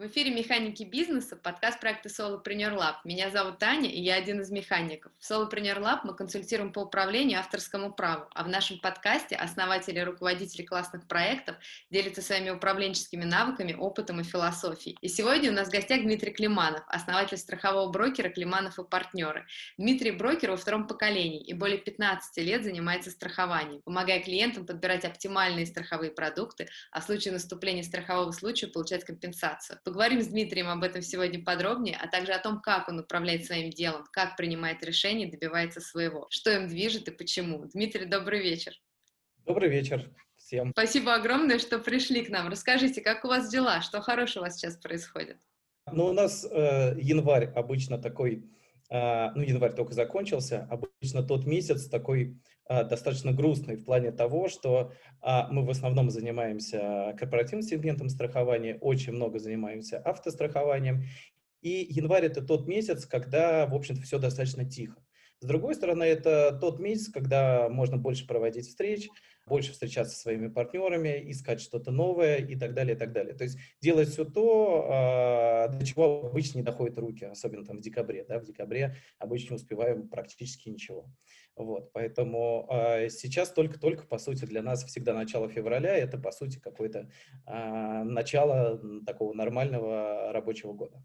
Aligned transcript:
В 0.00 0.06
эфире 0.06 0.30
«Механики 0.30 0.82
бизнеса» 0.82 1.36
подкаст 1.36 1.78
проекта 1.78 2.08
Solopreneur 2.08 2.74
Lab. 2.74 2.94
Меня 3.04 3.28
зовут 3.28 3.58
Таня, 3.58 3.90
и 3.90 4.00
я 4.00 4.14
один 4.14 4.40
из 4.40 4.50
механиков. 4.50 5.12
В 5.18 5.30
Solopreneur 5.30 5.78
Lab 5.78 5.98
мы 6.04 6.14
консультируем 6.14 6.72
по 6.72 6.78
управлению 6.78 7.38
авторскому 7.38 7.92
праву, 7.92 8.24
а 8.32 8.44
в 8.44 8.48
нашем 8.48 8.80
подкасте 8.80 9.36
основатели 9.36 9.98
и 9.98 10.02
руководители 10.02 10.62
классных 10.62 11.06
проектов 11.06 11.56
делятся 11.90 12.22
своими 12.22 12.48
управленческими 12.48 13.24
навыками, 13.24 13.74
опытом 13.74 14.22
и 14.22 14.24
философией. 14.24 14.96
И 15.02 15.08
сегодня 15.08 15.50
у 15.50 15.52
нас 15.52 15.68
в 15.68 15.70
гостях 15.70 16.00
Дмитрий 16.00 16.32
Климанов, 16.32 16.80
основатель 16.86 17.36
страхового 17.36 17.90
брокера 17.90 18.30
«Климанов 18.30 18.78
и 18.78 18.84
партнеры». 18.84 19.44
Дмитрий 19.76 20.12
брокер 20.12 20.52
во 20.52 20.56
втором 20.56 20.86
поколении 20.86 21.42
и 21.42 21.52
более 21.52 21.76
15 21.76 22.38
лет 22.38 22.64
занимается 22.64 23.10
страхованием, 23.10 23.82
помогая 23.82 24.22
клиентам 24.22 24.64
подбирать 24.64 25.04
оптимальные 25.04 25.66
страховые 25.66 26.10
продукты, 26.10 26.68
а 26.90 27.02
в 27.02 27.04
случае 27.04 27.34
наступления 27.34 27.82
страхового 27.82 28.32
случая 28.32 28.68
получать 28.68 29.04
компенсацию. 29.04 29.78
Поговорим 29.90 30.22
с 30.22 30.28
Дмитрием 30.28 30.68
об 30.68 30.84
этом 30.84 31.02
сегодня 31.02 31.44
подробнее, 31.44 31.98
а 32.00 32.06
также 32.06 32.30
о 32.30 32.38
том, 32.38 32.60
как 32.60 32.88
он 32.88 33.00
управляет 33.00 33.44
своим 33.46 33.70
делом, 33.70 34.04
как 34.12 34.36
принимает 34.36 34.84
решения 34.84 35.26
и 35.26 35.30
добивается 35.32 35.80
своего, 35.80 36.28
что 36.30 36.48
им 36.52 36.68
движет 36.68 37.08
и 37.08 37.10
почему. 37.10 37.64
Дмитрий, 37.64 38.04
добрый 38.04 38.40
вечер. 38.40 38.72
Добрый 39.44 39.68
вечер 39.68 40.08
всем. 40.36 40.70
Спасибо 40.70 41.16
огромное, 41.16 41.58
что 41.58 41.80
пришли 41.80 42.24
к 42.24 42.28
нам. 42.28 42.46
Расскажите, 42.46 43.00
как 43.00 43.24
у 43.24 43.28
вас 43.28 43.50
дела, 43.50 43.82
что 43.82 44.00
хорошего 44.00 44.44
у 44.44 44.46
вас 44.46 44.54
сейчас 44.54 44.76
происходит? 44.76 45.38
Ну, 45.90 46.04
у 46.04 46.12
нас 46.12 46.46
э, 46.48 46.94
январь 47.00 47.46
обычно 47.46 47.98
такой, 47.98 48.44
ну, 48.90 49.42
январь 49.42 49.72
только 49.72 49.94
закончился, 49.94 50.66
обычно 50.68 51.22
тот 51.22 51.46
месяц 51.46 51.88
такой 51.88 52.40
а, 52.70 52.84
достаточно 52.84 53.32
грустный 53.32 53.74
в 53.74 53.84
плане 53.84 54.12
того, 54.12 54.48
что 54.48 54.92
а, 55.20 55.48
мы 55.50 55.64
в 55.64 55.70
основном 55.70 56.08
занимаемся 56.08 57.16
корпоративным 57.18 57.62
сегментом 57.62 58.08
страхования, 58.08 58.78
очень 58.80 59.12
много 59.12 59.40
занимаемся 59.40 59.98
автострахованием, 59.98 61.02
и 61.62 61.84
январь 61.90 62.26
это 62.26 62.42
тот 62.42 62.68
месяц, 62.68 63.06
когда, 63.06 63.66
в 63.66 63.74
общем-то, 63.74 64.02
все 64.02 64.20
достаточно 64.20 64.64
тихо. 64.64 65.02
С 65.40 65.46
другой 65.46 65.74
стороны, 65.74 66.04
это 66.04 66.56
тот 66.60 66.78
месяц, 66.78 67.08
когда 67.08 67.68
можно 67.68 67.96
больше 67.96 68.24
проводить 68.26 68.68
встреч, 68.68 69.08
больше 69.50 69.72
встречаться 69.72 70.14
со 70.14 70.22
своими 70.22 70.48
партнерами, 70.48 71.30
искать 71.30 71.60
что-то 71.60 71.90
новое 71.90 72.36
и 72.36 72.56
так 72.56 72.72
далее, 72.72 72.94
и 72.94 72.98
так 72.98 73.12
далее. 73.12 73.34
То 73.34 73.44
есть 73.44 73.58
делать 73.82 74.08
все 74.08 74.24
то, 74.24 74.86
а, 74.88 75.68
до 75.68 75.84
чего 75.84 76.28
обычно 76.28 76.58
не 76.58 76.64
доходят 76.64 76.96
руки, 76.98 77.24
особенно 77.24 77.66
там 77.66 77.78
в 77.78 77.80
декабре. 77.80 78.24
Да? 78.28 78.38
В 78.38 78.44
декабре 78.44 78.96
обычно 79.18 79.56
успеваем 79.56 80.08
практически 80.08 80.68
ничего. 80.68 81.10
Вот, 81.56 81.92
поэтому 81.92 82.66
э, 82.70 83.10
сейчас 83.10 83.52
только-только, 83.52 84.06
по 84.06 84.18
сути, 84.18 84.46
для 84.46 84.62
нас 84.62 84.82
всегда 84.84 85.12
начало 85.12 85.48
февраля, 85.48 85.94
это, 85.94 86.16
по 86.16 86.32
сути, 86.32 86.58
какое-то 86.58 87.10
э, 87.46 88.02
начало 88.04 88.80
такого 89.04 89.34
нормального 89.34 90.32
рабочего 90.32 90.72
года. 90.72 91.04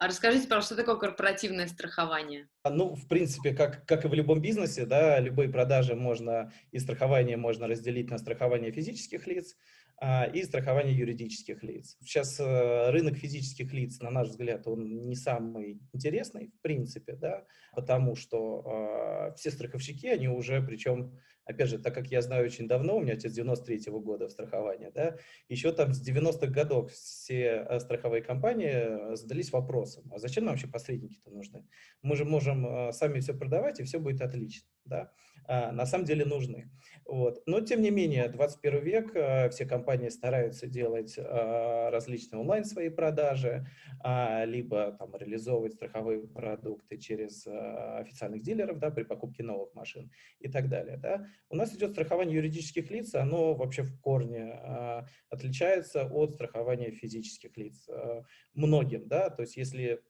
А 0.00 0.08
расскажите, 0.08 0.48
пожалуйста, 0.48 0.74
что 0.74 0.82
такое 0.82 0.96
корпоративное 0.96 1.66
страхование? 1.66 2.48
Ну, 2.64 2.94
в 2.94 3.06
принципе, 3.06 3.52
как, 3.52 3.84
как 3.84 4.06
и 4.06 4.08
в 4.08 4.14
любом 4.14 4.40
бизнесе, 4.40 4.86
да, 4.86 5.20
любые 5.20 5.50
продажи 5.50 5.94
можно 5.94 6.50
и 6.72 6.78
страхование 6.78 7.36
можно 7.36 7.68
разделить 7.68 8.08
на 8.08 8.16
страхование 8.16 8.72
физических 8.72 9.26
лиц 9.26 9.56
а, 9.98 10.24
и 10.24 10.42
страхование 10.42 10.96
юридических 10.96 11.62
лиц. 11.62 11.98
Сейчас 12.00 12.40
э, 12.40 12.90
рынок 12.90 13.18
физических 13.18 13.74
лиц, 13.74 14.00
на 14.00 14.08
наш 14.08 14.28
взгляд, 14.28 14.66
он 14.66 15.06
не 15.06 15.16
самый 15.16 15.82
интересный, 15.92 16.48
в 16.48 16.62
принципе, 16.62 17.12
да, 17.16 17.44
потому 17.74 18.16
что 18.16 19.28
э, 19.28 19.34
все 19.36 19.50
страховщики, 19.50 20.06
они 20.06 20.28
уже, 20.28 20.62
причем 20.62 21.14
опять 21.44 21.68
же, 21.68 21.78
так 21.78 21.94
как 21.94 22.06
я 22.08 22.22
знаю 22.22 22.44
очень 22.44 22.68
давно, 22.68 22.96
у 22.96 23.00
меня 23.00 23.14
отец 23.14 23.36
93-го 23.36 24.00
года 24.00 24.28
в 24.28 24.30
страховании, 24.30 24.90
да, 24.94 25.16
еще 25.48 25.72
там 25.72 25.92
с 25.92 26.06
90-х 26.06 26.46
годов 26.46 26.92
все 26.92 27.66
э, 27.68 27.80
страховые 27.80 28.22
компании 28.22 29.12
э, 29.12 29.16
задались 29.16 29.52
вопросом, 29.52 30.10
а 30.12 30.18
зачем 30.18 30.44
нам 30.44 30.54
вообще 30.54 30.68
посредники-то 30.68 31.30
нужны? 31.30 31.66
Мы 32.02 32.16
же 32.16 32.24
можем 32.24 32.66
э, 32.66 32.92
сами 32.92 33.20
все 33.20 33.34
продавать, 33.34 33.80
и 33.80 33.84
все 33.84 33.98
будет 33.98 34.20
отлично, 34.22 34.68
да. 34.84 35.12
А, 35.46 35.72
на 35.72 35.86
самом 35.86 36.04
деле 36.04 36.24
нужны. 36.24 36.70
Вот. 37.06 37.42
Но, 37.46 37.60
тем 37.60 37.82
не 37.82 37.90
менее, 37.90 38.28
21 38.28 38.84
век, 38.84 39.10
все 39.52 39.66
компании 39.66 40.08
стараются 40.08 40.68
делать 40.68 41.18
различные 41.18 42.40
онлайн 42.40 42.64
свои 42.64 42.88
продажи, 42.88 43.66
а, 44.00 44.44
либо 44.44 44.92
там 44.92 45.16
реализовывать 45.16 45.74
страховые 45.74 46.28
продукты 46.28 46.98
через 46.98 47.46
официальных 47.46 48.42
дилеров, 48.42 48.78
да, 48.78 48.90
при 48.90 49.02
покупке 49.02 49.42
новых 49.42 49.74
машин 49.74 50.12
и 50.38 50.48
так 50.48 50.68
далее, 50.68 50.98
да. 50.98 51.26
У 51.48 51.56
нас 51.56 51.74
идет 51.74 51.92
страхование 51.92 52.36
юридических 52.36 52.90
лиц, 52.90 53.14
оно 53.14 53.54
вообще 53.54 53.82
в 53.82 54.00
корне 54.00 54.52
э, 54.52 55.02
отличается 55.28 56.04
от 56.04 56.32
страхования 56.32 56.90
физических 56.90 57.56
лиц. 57.56 57.88
Э, 57.88 58.22
многим, 58.54 59.08
да, 59.08 59.30
то 59.30 59.42
есть 59.42 59.56
если 59.56 60.02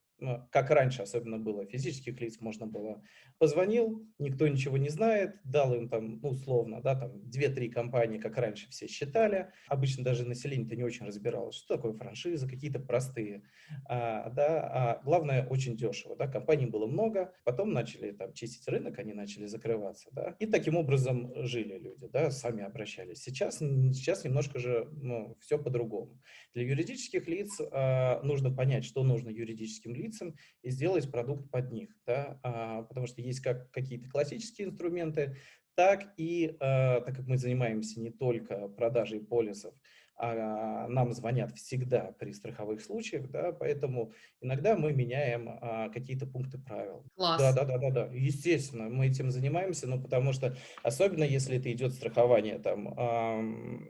как 0.50 0.70
раньше 0.70 1.02
особенно 1.02 1.38
было, 1.38 1.66
физических 1.66 2.20
лиц 2.20 2.40
можно 2.40 2.66
было, 2.66 3.02
позвонил, 3.38 4.06
никто 4.18 4.46
ничего 4.48 4.76
не 4.76 4.88
знает, 4.88 5.36
дал 5.44 5.74
им 5.74 5.88
там, 5.88 6.20
ну, 6.20 6.30
условно, 6.30 6.80
да, 6.82 6.94
там, 6.94 7.12
2-3 7.28 7.70
компании, 7.70 8.18
как 8.18 8.36
раньше 8.36 8.68
все 8.70 8.86
считали, 8.86 9.50
обычно 9.68 10.04
даже 10.04 10.26
население-то 10.26 10.76
не 10.76 10.84
очень 10.84 11.06
разбиралось, 11.06 11.56
что 11.56 11.76
такое 11.76 11.92
франшиза, 11.92 12.48
какие-то 12.48 12.80
простые, 12.80 13.42
а, 13.88 14.30
да, 14.30 14.60
а 14.62 15.00
главное, 15.04 15.46
очень 15.46 15.76
дешево, 15.76 16.16
да, 16.16 16.28
компаний 16.28 16.66
было 16.66 16.86
много, 16.86 17.32
потом 17.44 17.72
начали 17.72 18.12
там 18.12 18.32
чистить 18.32 18.68
рынок, 18.68 18.98
они 18.98 19.12
начали 19.12 19.46
закрываться, 19.46 20.08
да, 20.12 20.36
и 20.38 20.46
таким 20.46 20.76
образом 20.76 21.32
жили 21.46 21.78
люди, 21.78 22.06
да, 22.08 22.30
сами 22.30 22.62
обращались. 22.62 23.22
Сейчас, 23.22 23.58
сейчас 23.58 24.24
немножко 24.24 24.58
же, 24.58 24.88
ну, 24.92 25.36
все 25.40 25.58
по-другому. 25.58 26.20
Для 26.54 26.64
юридических 26.64 27.26
лиц 27.28 27.60
а, 27.72 28.20
нужно 28.22 28.54
понять, 28.54 28.84
что 28.84 29.02
нужно 29.02 29.28
юридическим 29.28 29.94
лицам, 29.94 30.09
лицам 30.10 30.34
и 30.62 30.70
сделать 30.70 31.10
продукт 31.10 31.50
под 31.50 31.72
них, 31.72 31.90
да, 32.06 32.38
а, 32.42 32.82
потому 32.82 33.06
что 33.06 33.22
есть 33.22 33.40
как 33.40 33.70
какие-то 33.70 34.08
классические 34.08 34.68
инструменты, 34.68 35.36
так 35.74 36.12
и, 36.16 36.56
а, 36.60 37.00
так 37.00 37.16
как 37.16 37.26
мы 37.26 37.38
занимаемся 37.38 38.00
не 38.00 38.10
только 38.10 38.68
продажей 38.68 39.20
полисов, 39.20 39.74
а 40.22 40.86
нам 40.88 41.14
звонят 41.14 41.56
всегда 41.56 42.12
при 42.18 42.32
страховых 42.32 42.82
случаях, 42.82 43.30
да, 43.30 43.52
поэтому 43.52 44.12
иногда 44.42 44.76
мы 44.76 44.92
меняем 44.92 45.48
а, 45.48 45.88
какие-то 45.88 46.26
пункты 46.26 46.58
правил. 46.58 47.06
Класс. 47.16 47.40
Да, 47.40 47.52
да, 47.52 47.64
да, 47.64 47.78
да, 47.78 47.90
да. 47.90 48.10
Естественно, 48.12 48.90
мы 48.90 49.06
этим 49.06 49.30
занимаемся, 49.30 49.86
но 49.86 49.98
потому 49.98 50.34
что, 50.34 50.54
особенно 50.82 51.24
если 51.24 51.56
это 51.56 51.72
идет 51.72 51.94
страхование 51.94 52.58
там, 52.58 53.88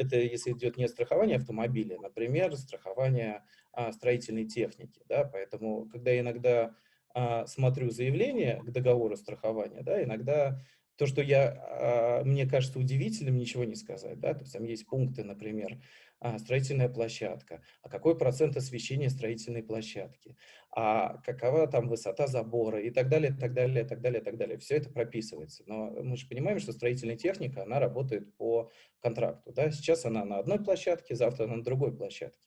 это 0.00 0.16
если 0.16 0.52
идет 0.52 0.76
не 0.76 0.88
страхование 0.88 1.36
автомобиля, 1.36 1.98
например, 1.98 2.56
страхование 2.56 3.44
а, 3.72 3.92
строительной 3.92 4.46
техники, 4.46 5.02
да, 5.08 5.24
поэтому, 5.24 5.86
когда 5.90 6.10
я 6.10 6.20
иногда 6.20 6.74
а, 7.14 7.46
смотрю 7.46 7.90
заявление 7.90 8.62
к 8.64 8.70
договору 8.70 9.16
страхования, 9.16 9.82
да, 9.82 10.02
иногда 10.02 10.58
то, 10.96 11.06
что 11.06 11.22
я, 11.22 11.54
а, 11.58 12.24
мне 12.24 12.46
кажется 12.46 12.78
удивительным, 12.78 13.36
ничего 13.36 13.64
не 13.64 13.74
сказать, 13.74 14.18
да, 14.18 14.32
то 14.32 14.40
есть 14.40 14.54
там 14.54 14.64
есть 14.64 14.86
пункты, 14.86 15.22
например, 15.22 15.78
а, 16.22 16.38
строительная 16.38 16.90
площадка, 16.90 17.62
а 17.82 17.88
какой 17.88 18.16
процент 18.16 18.54
освещения 18.54 19.08
строительной 19.08 19.62
площадки, 19.62 20.36
а 20.70 21.16
какова 21.22 21.66
там 21.66 21.88
высота 21.88 22.26
забора 22.26 22.78
и 22.80 22.90
так 22.90 23.08
далее, 23.08 23.32
так 23.32 23.54
далее, 23.54 23.84
так 23.84 24.02
далее, 24.02 24.20
так 24.20 24.36
далее. 24.36 24.58
Все 24.58 24.76
это 24.76 24.90
прописывается. 24.90 25.62
Но 25.66 25.90
мы 25.90 26.18
же 26.18 26.28
понимаем, 26.28 26.58
что 26.58 26.72
строительная 26.72 27.16
техника, 27.16 27.62
она 27.62 27.80
работает 27.80 28.36
по 28.36 28.70
контракту. 29.00 29.52
Да? 29.52 29.70
Сейчас 29.70 30.04
она 30.04 30.26
на 30.26 30.38
одной 30.38 30.62
площадке, 30.62 31.14
завтра 31.14 31.44
она 31.44 31.56
на 31.56 31.64
другой 31.64 31.96
площадке. 31.96 32.46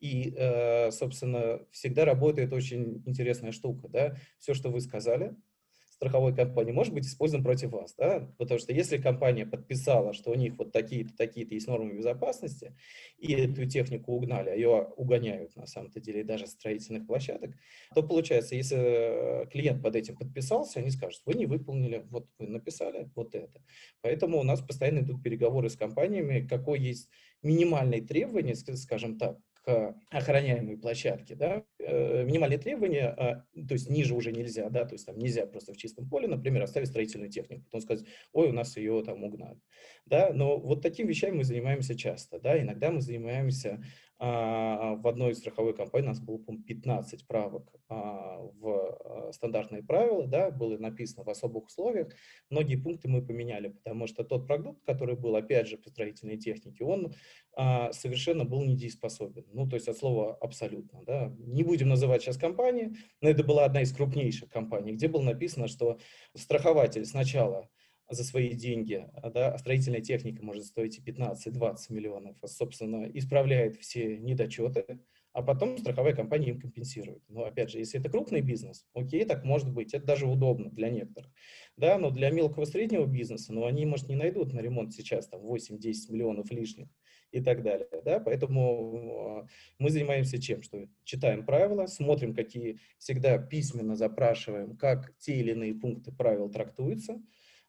И, 0.00 0.34
э, 0.36 0.90
собственно, 0.90 1.64
всегда 1.70 2.04
работает 2.04 2.52
очень 2.52 3.02
интересная 3.06 3.52
штука. 3.52 3.88
Да? 3.88 4.16
Все, 4.38 4.52
что 4.52 4.68
вы 4.68 4.82
сказали, 4.82 5.34
страховой 6.04 6.34
компании 6.34 6.72
может 6.72 6.92
быть 6.92 7.06
использован 7.06 7.42
против 7.42 7.70
вас, 7.70 7.94
да, 7.96 8.30
потому 8.38 8.60
что 8.60 8.72
если 8.72 8.98
компания 8.98 9.46
подписала, 9.46 10.12
что 10.12 10.30
у 10.30 10.34
них 10.34 10.58
вот 10.58 10.70
такие-то, 10.70 11.16
такие-то 11.16 11.54
есть 11.54 11.66
нормы 11.66 11.94
безопасности, 11.94 12.76
и 13.18 13.32
эту 13.32 13.64
технику 13.66 14.12
угнали, 14.12 14.50
а 14.50 14.54
ее 14.54 14.92
угоняют 14.96 15.56
на 15.56 15.66
самом-то 15.66 16.00
деле 16.00 16.22
даже 16.22 16.46
строительных 16.46 17.06
площадок, 17.06 17.52
то 17.94 18.02
получается, 18.02 18.54
если 18.54 18.76
э, 18.78 19.46
клиент 19.46 19.82
под 19.82 19.96
этим 19.96 20.16
подписался, 20.16 20.80
они 20.80 20.90
скажут, 20.90 21.22
вы 21.24 21.34
не 21.34 21.46
выполнили, 21.46 22.04
вот 22.10 22.28
вы 22.38 22.48
написали 22.48 23.10
вот 23.14 23.34
это. 23.34 23.62
Поэтому 24.02 24.38
у 24.38 24.42
нас 24.42 24.60
постоянно 24.60 25.00
идут 25.00 25.22
переговоры 25.22 25.70
с 25.70 25.76
компаниями, 25.76 26.46
какой 26.46 26.80
есть 26.80 27.08
минимальные 27.42 28.02
требования, 28.02 28.54
скажем 28.54 29.18
так, 29.18 29.38
к 29.64 29.94
охраняемой 30.10 30.76
площадке, 30.76 31.34
да, 31.34 31.64
э, 31.78 32.24
минимальные 32.24 32.58
требования, 32.58 33.06
а, 33.08 33.44
то 33.54 33.72
есть 33.74 33.88
ниже 33.88 34.14
уже 34.14 34.30
нельзя, 34.30 34.68
да, 34.68 34.84
то 34.84 34.94
есть 34.94 35.06
там 35.06 35.18
нельзя 35.18 35.46
просто 35.46 35.72
в 35.72 35.78
чистом 35.78 36.08
поле, 36.08 36.28
например, 36.28 36.62
оставить 36.62 36.88
строительную 36.88 37.30
технику, 37.30 37.64
потом 37.64 37.80
сказать, 37.80 38.06
ой, 38.32 38.48
у 38.50 38.52
нас 38.52 38.76
ее 38.76 39.02
там 39.02 39.24
угнали, 39.24 39.60
да, 40.04 40.32
но 40.34 40.58
вот 40.58 40.82
такими 40.82 41.08
вещами 41.08 41.36
мы 41.36 41.44
занимаемся 41.44 41.96
часто, 41.96 42.38
да, 42.40 42.60
иногда 42.60 42.90
мы 42.90 43.00
занимаемся 43.00 43.82
в 44.18 45.08
одной 45.08 45.34
страховой 45.34 45.74
компании 45.74 46.06
у 46.06 46.10
нас 46.10 46.20
было, 46.20 46.38
по 46.38 46.56
15 46.56 47.26
правок 47.26 47.68
а, 47.88 48.38
в 48.38 48.68
а, 48.68 49.32
стандартные 49.32 49.82
правила, 49.82 50.26
да, 50.26 50.50
было 50.50 50.78
написано 50.78 51.24
в 51.24 51.30
особых 51.30 51.66
условиях. 51.66 52.08
Многие 52.48 52.76
пункты 52.76 53.08
мы 53.08 53.22
поменяли, 53.22 53.68
потому 53.68 54.06
что 54.06 54.22
тот 54.24 54.46
продукт, 54.46 54.84
который 54.84 55.16
был, 55.16 55.34
опять 55.34 55.68
же, 55.68 55.78
по 55.78 55.90
строительной 55.90 56.36
технике, 56.38 56.84
он 56.84 57.12
совершенно 57.92 58.44
был 58.44 58.64
недееспособен. 58.64 59.44
Ну, 59.52 59.68
то 59.68 59.76
есть 59.76 59.86
от 59.88 59.96
слова 59.96 60.36
абсолютно. 60.40 61.02
Да. 61.04 61.32
Не 61.38 61.62
будем 61.62 61.88
называть 61.88 62.22
сейчас 62.22 62.36
компании, 62.36 62.96
но 63.20 63.28
это 63.28 63.44
была 63.44 63.64
одна 63.64 63.82
из 63.82 63.92
крупнейших 63.92 64.48
компаний, 64.48 64.92
где 64.92 65.06
было 65.06 65.22
написано, 65.22 65.68
что 65.68 65.98
страхователь 66.34 67.04
сначала 67.04 67.68
за 68.08 68.24
свои 68.24 68.54
деньги, 68.54 69.08
да, 69.32 69.56
строительная 69.58 70.00
техника 70.00 70.44
может 70.44 70.64
стоить 70.64 70.98
и 70.98 71.02
15-20 71.02 71.76
миллионов, 71.90 72.36
а, 72.42 72.46
собственно, 72.46 73.08
исправляет 73.14 73.76
все 73.76 74.18
недочеты, 74.18 75.00
а 75.32 75.42
потом 75.42 75.76
страховая 75.78 76.14
компания 76.14 76.50
им 76.50 76.60
компенсирует. 76.60 77.22
Но 77.28 77.44
опять 77.44 77.70
же, 77.70 77.78
если 77.78 77.98
это 77.98 78.08
крупный 78.08 78.40
бизнес, 78.40 78.86
окей, 78.94 79.24
так 79.24 79.44
может 79.44 79.72
быть, 79.72 79.92
это 79.92 80.06
даже 80.06 80.26
удобно 80.26 80.70
для 80.70 80.90
некоторых. 80.90 81.30
Да, 81.76 81.98
но 81.98 82.10
для 82.10 82.30
мелкого 82.30 82.66
среднего 82.66 83.04
бизнеса, 83.04 83.52
ну, 83.52 83.66
они, 83.66 83.84
может, 83.84 84.08
не 84.08 84.14
найдут 84.14 84.52
на 84.52 84.60
ремонт 84.60 84.92
сейчас 84.92 85.26
там 85.26 85.40
8-10 85.40 86.10
миллионов 86.10 86.50
лишних 86.52 86.88
и 87.32 87.40
так 87.40 87.64
далее. 87.64 87.88
Да? 88.04 88.20
Поэтому 88.20 89.40
а, 89.40 89.46
мы 89.80 89.90
занимаемся 89.90 90.40
чем? 90.40 90.62
Что 90.62 90.86
читаем 91.02 91.44
правила, 91.44 91.86
смотрим, 91.86 92.32
какие 92.32 92.78
всегда 92.98 93.36
письменно 93.38 93.96
запрашиваем, 93.96 94.76
как 94.76 95.16
те 95.18 95.34
или 95.34 95.50
иные 95.50 95.74
пункты 95.74 96.12
правил 96.12 96.48
трактуются, 96.48 97.20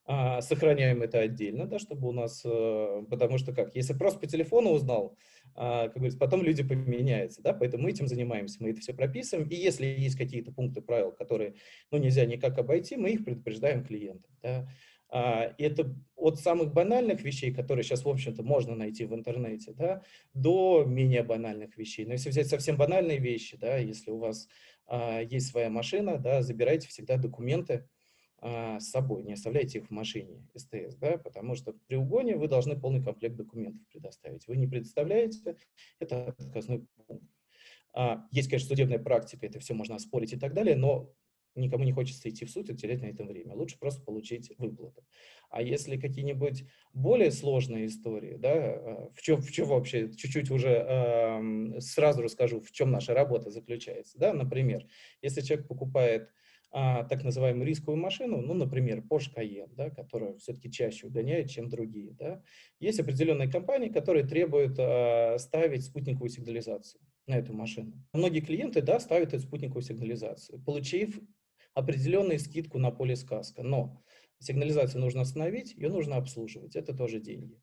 а, 0.07 0.41
сохраняем 0.41 1.01
это 1.01 1.19
отдельно, 1.19 1.65
да, 1.65 1.79
чтобы 1.79 2.07
у 2.07 2.11
нас, 2.11 2.41
э, 2.45 3.03
потому 3.09 3.39
что 3.39 3.53
как, 3.53 3.75
если 3.75 3.93
просто 3.93 4.19
по 4.19 4.27
телефону 4.27 4.69
узнал, 4.69 5.17
а, 5.55 5.85
как 5.85 5.95
говорится, 5.95 6.19
потом 6.19 6.43
люди 6.43 6.63
поменяются, 6.63 7.41
да, 7.41 7.53
поэтому 7.53 7.83
мы 7.83 7.89
этим 7.89 8.07
занимаемся, 8.07 8.57
мы 8.61 8.69
это 8.69 8.81
все 8.81 8.93
прописываем, 8.93 9.47
и 9.47 9.55
если 9.55 9.85
есть 9.85 10.15
какие-то 10.15 10.51
пункты 10.51 10.81
правил, 10.81 11.11
которые, 11.11 11.55
ну, 11.89 11.97
нельзя 11.97 12.25
никак 12.25 12.57
обойти, 12.59 12.97
мы 12.97 13.11
их 13.11 13.25
предупреждаем 13.25 13.83
клиентам, 13.83 14.31
да. 14.43 14.67
А, 15.09 15.53
это 15.57 15.95
от 16.15 16.39
самых 16.39 16.73
банальных 16.73 17.21
вещей, 17.23 17.53
которые 17.53 17.83
сейчас, 17.83 18.05
в 18.05 18.09
общем-то, 18.09 18.43
можно 18.43 18.75
найти 18.75 19.05
в 19.05 19.13
интернете, 19.15 19.71
да, 19.73 20.03
до 20.33 20.83
менее 20.85 21.23
банальных 21.23 21.77
вещей. 21.77 22.05
Но 22.05 22.13
если 22.13 22.29
взять 22.29 22.47
совсем 22.47 22.77
банальные 22.77 23.19
вещи, 23.19 23.57
да, 23.57 23.77
если 23.77 24.11
у 24.11 24.17
вас 24.17 24.47
а, 24.87 25.21
есть 25.21 25.47
своя 25.47 25.69
машина, 25.69 26.17
да, 26.17 26.41
забирайте 26.41 26.87
всегда 26.89 27.17
документы, 27.17 27.87
а, 28.47 28.79
с 28.79 28.91
собой, 28.91 29.23
не 29.23 29.33
оставляйте 29.33 29.79
их 29.79 29.87
в 29.87 29.91
машине 29.91 30.45
СТС, 30.53 30.97
да, 30.97 31.17
потому 31.17 31.55
что 31.55 31.73
при 31.87 31.95
угоне 31.95 32.35
вы 32.35 32.47
должны 32.47 32.79
полный 32.79 33.03
комплект 33.03 33.35
документов 33.35 33.81
предоставить. 33.87 34.47
Вы 34.47 34.57
не 34.57 34.67
предоставляете, 34.67 35.55
это 35.99 36.27
отказной 36.27 36.85
пункт. 37.07 37.25
А, 37.95 38.27
есть, 38.29 38.47
конечно, 38.47 38.67
судебная 38.67 38.99
практика, 38.99 39.47
это 39.47 39.59
все 39.59 39.73
можно 39.73 39.95
оспорить 39.95 40.33
и 40.33 40.37
так 40.37 40.53
далее, 40.53 40.75
но 40.75 41.11
никому 41.55 41.85
не 41.85 41.91
хочется 41.91 42.29
идти 42.29 42.45
в 42.45 42.51
суд 42.51 42.69
и 42.69 42.75
терять 42.75 43.01
на 43.01 43.07
этом 43.07 43.25
время. 43.25 43.55
Лучше 43.55 43.79
просто 43.79 44.03
получить 44.03 44.53
выплату. 44.59 45.03
А 45.49 45.63
если 45.63 45.97
какие-нибудь 45.97 46.65
более 46.93 47.31
сложные 47.31 47.87
истории, 47.87 48.35
да, 48.37 48.53
а, 48.53 49.09
в 49.15 49.23
чем, 49.23 49.41
в 49.41 49.51
чем 49.51 49.69
вообще, 49.69 50.13
чуть-чуть 50.13 50.51
уже 50.51 50.69
э, 50.69 51.79
сразу 51.79 52.21
расскажу, 52.21 52.59
в 52.59 52.71
чем 52.71 52.91
наша 52.91 53.15
работа 53.15 53.49
заключается. 53.49 54.19
Да? 54.19 54.33
Например, 54.33 54.85
если 55.23 55.41
человек 55.41 55.67
покупает 55.67 56.29
а, 56.77 57.05
так 57.05 57.23
называемую 57.23 57.65
рисковую 57.65 58.03
машину, 58.03 58.41
ну, 58.41 58.53
например, 58.53 58.99
Porsche 58.99 59.33
Cayenne, 59.33 59.73
да, 59.77 59.89
которая 59.89 60.35
все-таки 60.35 60.69
чаще 60.69 61.07
угоняет, 61.07 61.49
чем 61.49 61.69
другие. 61.69 62.11
Да. 62.11 62.43
Есть 62.81 62.99
определенные 62.99 63.49
компании, 63.49 63.87
которые 63.87 64.27
требуют 64.27 64.75
а, 64.77 65.37
ставить 65.39 65.85
спутниковую 65.85 66.27
сигнализацию 66.27 66.99
на 67.27 67.37
эту 67.37 67.53
машину. 67.53 67.93
Многие 68.11 68.41
клиенты 68.41 68.81
да, 68.81 68.99
ставят 68.99 69.33
эту 69.33 69.43
спутниковую 69.43 69.83
сигнализацию, 69.83 70.61
получив 70.63 71.17
определенную 71.73 72.39
скидку 72.39 72.77
на 72.77 72.91
полис 72.91 73.23
каска. 73.23 73.63
Но 73.63 74.03
сигнализацию 74.39 74.99
нужно 74.99 75.21
остановить, 75.21 75.75
ее 75.75 75.87
нужно 75.87 76.17
обслуживать. 76.17 76.75
Это 76.75 76.93
тоже 76.93 77.21
деньги. 77.21 77.57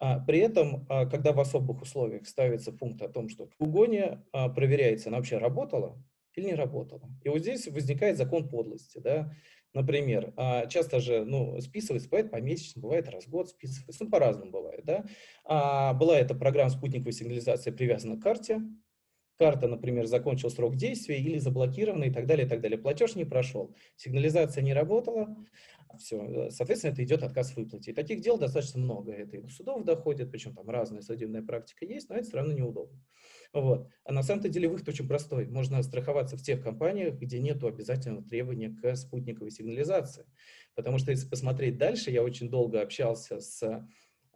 А, 0.00 0.18
при 0.18 0.40
этом, 0.40 0.84
а, 0.88 1.06
когда 1.06 1.32
в 1.32 1.38
особых 1.38 1.82
условиях 1.82 2.26
ставится 2.26 2.72
пункт 2.72 3.02
о 3.02 3.08
том, 3.08 3.28
что 3.28 3.46
в 3.46 3.54
угоне 3.60 4.24
а, 4.32 4.48
проверяется, 4.48 5.10
она 5.10 5.18
вообще 5.18 5.38
работала, 5.38 5.96
или 6.38 6.46
не 6.46 6.54
работало. 6.54 7.10
И 7.24 7.28
вот 7.28 7.40
здесь 7.40 7.66
возникает 7.68 8.16
закон 8.16 8.48
подлости. 8.48 8.98
Да? 8.98 9.32
Например, 9.74 10.32
а, 10.36 10.66
часто 10.66 11.00
же 11.00 11.24
ну, 11.24 11.60
списывается, 11.60 12.08
бывает 12.08 12.30
помесячно, 12.30 12.82
бывает 12.82 13.08
раз 13.08 13.24
в 13.24 13.30
год 13.30 13.50
списывается, 13.50 14.04
ну, 14.04 14.10
по-разному 14.10 14.50
бывает. 14.50 14.84
Да? 14.84 15.04
А 15.44 15.92
была 15.94 16.18
эта 16.18 16.34
программа 16.34 16.70
спутниковой 16.70 17.12
сигнализации 17.12 17.70
привязана 17.70 18.16
к 18.16 18.22
карте, 18.22 18.60
карта, 19.36 19.68
например, 19.68 20.06
закончил 20.06 20.50
срок 20.50 20.76
действия 20.76 21.18
или 21.18 21.38
заблокирована 21.38 22.04
и 22.04 22.10
так 22.10 22.26
далее, 22.26 22.46
и 22.46 22.48
так 22.48 22.60
далее. 22.60 22.78
Платеж 22.78 23.14
не 23.14 23.24
прошел, 23.24 23.74
сигнализация 23.96 24.62
не 24.62 24.74
работала, 24.74 25.36
все, 25.98 26.50
соответственно, 26.50 26.92
это 26.92 27.04
идет 27.04 27.22
отказ 27.22 27.52
в 27.52 27.56
выплате. 27.56 27.92
И 27.92 27.94
таких 27.94 28.20
дел 28.20 28.38
достаточно 28.38 28.80
много. 28.80 29.12
Это 29.12 29.36
и 29.36 29.40
до 29.40 29.48
судов 29.48 29.84
доходит, 29.84 30.30
причем 30.30 30.54
там 30.54 30.68
разная 30.68 31.02
судебная 31.02 31.42
практика 31.42 31.84
есть, 31.84 32.08
но 32.08 32.16
это 32.16 32.26
все 32.26 32.36
равно 32.36 32.52
неудобно. 32.52 33.00
Вот. 33.52 33.88
А 34.04 34.12
на 34.12 34.22
самом-то 34.22 34.48
деле 34.48 34.68
выход 34.68 34.88
очень 34.88 35.08
простой. 35.08 35.46
Можно 35.46 35.82
страховаться 35.82 36.36
в 36.36 36.42
тех 36.42 36.62
компаниях, 36.62 37.14
где 37.14 37.38
нет 37.38 37.62
обязательного 37.64 38.22
требования 38.22 38.70
к 38.70 38.94
спутниковой 38.94 39.50
сигнализации. 39.50 40.26
Потому 40.74 40.98
что 40.98 41.10
если 41.10 41.28
посмотреть 41.28 41.78
дальше, 41.78 42.10
я 42.10 42.22
очень 42.22 42.50
долго 42.50 42.80
общался 42.80 43.40
с 43.40 43.62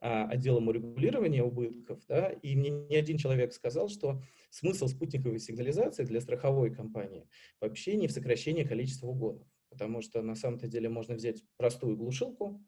а, 0.05 0.25
отделом 0.29 0.67
урегулирования 0.67 1.45
убытков, 1.45 2.05
да, 2.09 2.31
и 2.31 2.57
мне 2.57 2.71
ни 2.71 2.97
один 2.97 3.19
человек 3.19 3.53
сказал, 3.53 3.89
что 3.89 4.21
смысл 4.51 4.89
спутниковой 4.89 5.39
сигнализации 5.39 6.03
для 6.03 6.21
страховой 6.21 6.75
компании 6.75 7.29
вообще 7.61 7.95
не 7.95 8.09
в 8.09 8.13
сокращении 8.13 8.65
количества 8.65 9.07
угонов. 9.07 9.47
Потому 9.69 10.03
что 10.03 10.21
на 10.21 10.35
самом-то 10.35 10.67
деле 10.67 10.89
можно 10.89 11.15
взять 11.15 11.45
простую 11.57 11.97
глушилку, 11.97 12.61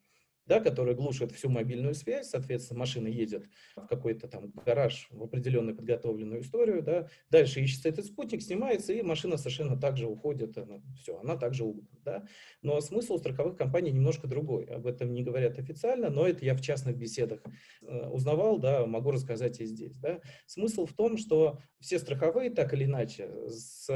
да, 0.46 0.60
который 0.60 0.94
глушит 0.94 1.32
всю 1.32 1.48
мобильную 1.48 1.94
связь, 1.94 2.28
соответственно, 2.28 2.80
машина 2.80 3.08
едет 3.08 3.48
в 3.76 3.86
какой-то 3.86 4.28
там 4.28 4.50
гараж, 4.64 5.08
в 5.10 5.22
определенную 5.22 5.76
подготовленную 5.76 6.42
историю, 6.42 6.82
да, 6.82 7.08
дальше 7.30 7.60
ищется 7.60 7.88
этот 7.88 8.06
спутник, 8.06 8.42
снимается, 8.42 8.92
и 8.92 9.02
машина 9.02 9.36
совершенно 9.36 9.78
также 9.78 10.06
уходит, 10.06 10.56
она, 10.58 10.80
все, 10.96 11.18
она 11.18 11.36
также 11.36 11.64
угнана, 11.64 11.88
да. 12.04 12.26
Но 12.62 12.80
смысл 12.80 13.14
у 13.14 13.18
страховых 13.18 13.56
компаний 13.56 13.90
немножко 13.90 14.26
другой, 14.26 14.64
об 14.64 14.86
этом 14.86 15.12
не 15.12 15.22
говорят 15.22 15.58
официально, 15.58 16.10
но 16.10 16.26
это 16.26 16.44
я 16.44 16.54
в 16.54 16.60
частных 16.60 16.96
беседах 16.96 17.42
э, 17.82 18.08
узнавал, 18.08 18.58
да, 18.58 18.86
могу 18.86 19.10
рассказать 19.10 19.60
и 19.60 19.64
здесь, 19.64 19.96
да. 19.98 20.20
Смысл 20.46 20.86
в 20.86 20.92
том, 20.92 21.16
что 21.16 21.58
все 21.80 21.98
страховые, 21.98 22.50
так 22.50 22.74
или 22.74 22.84
иначе, 22.84 23.30
с 23.48 23.88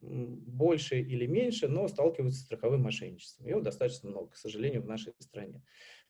больше 0.00 1.00
или 1.00 1.26
меньше, 1.26 1.68
но 1.68 1.88
сталкиваются 1.88 2.40
с 2.40 2.44
страховым 2.44 2.82
мошенничеством. 2.82 3.46
Его 3.46 3.60
достаточно 3.60 4.10
много, 4.10 4.30
к 4.30 4.36
сожалению, 4.36 4.82
в 4.82 4.86
нашей 4.86 5.12
стране. 5.18 5.62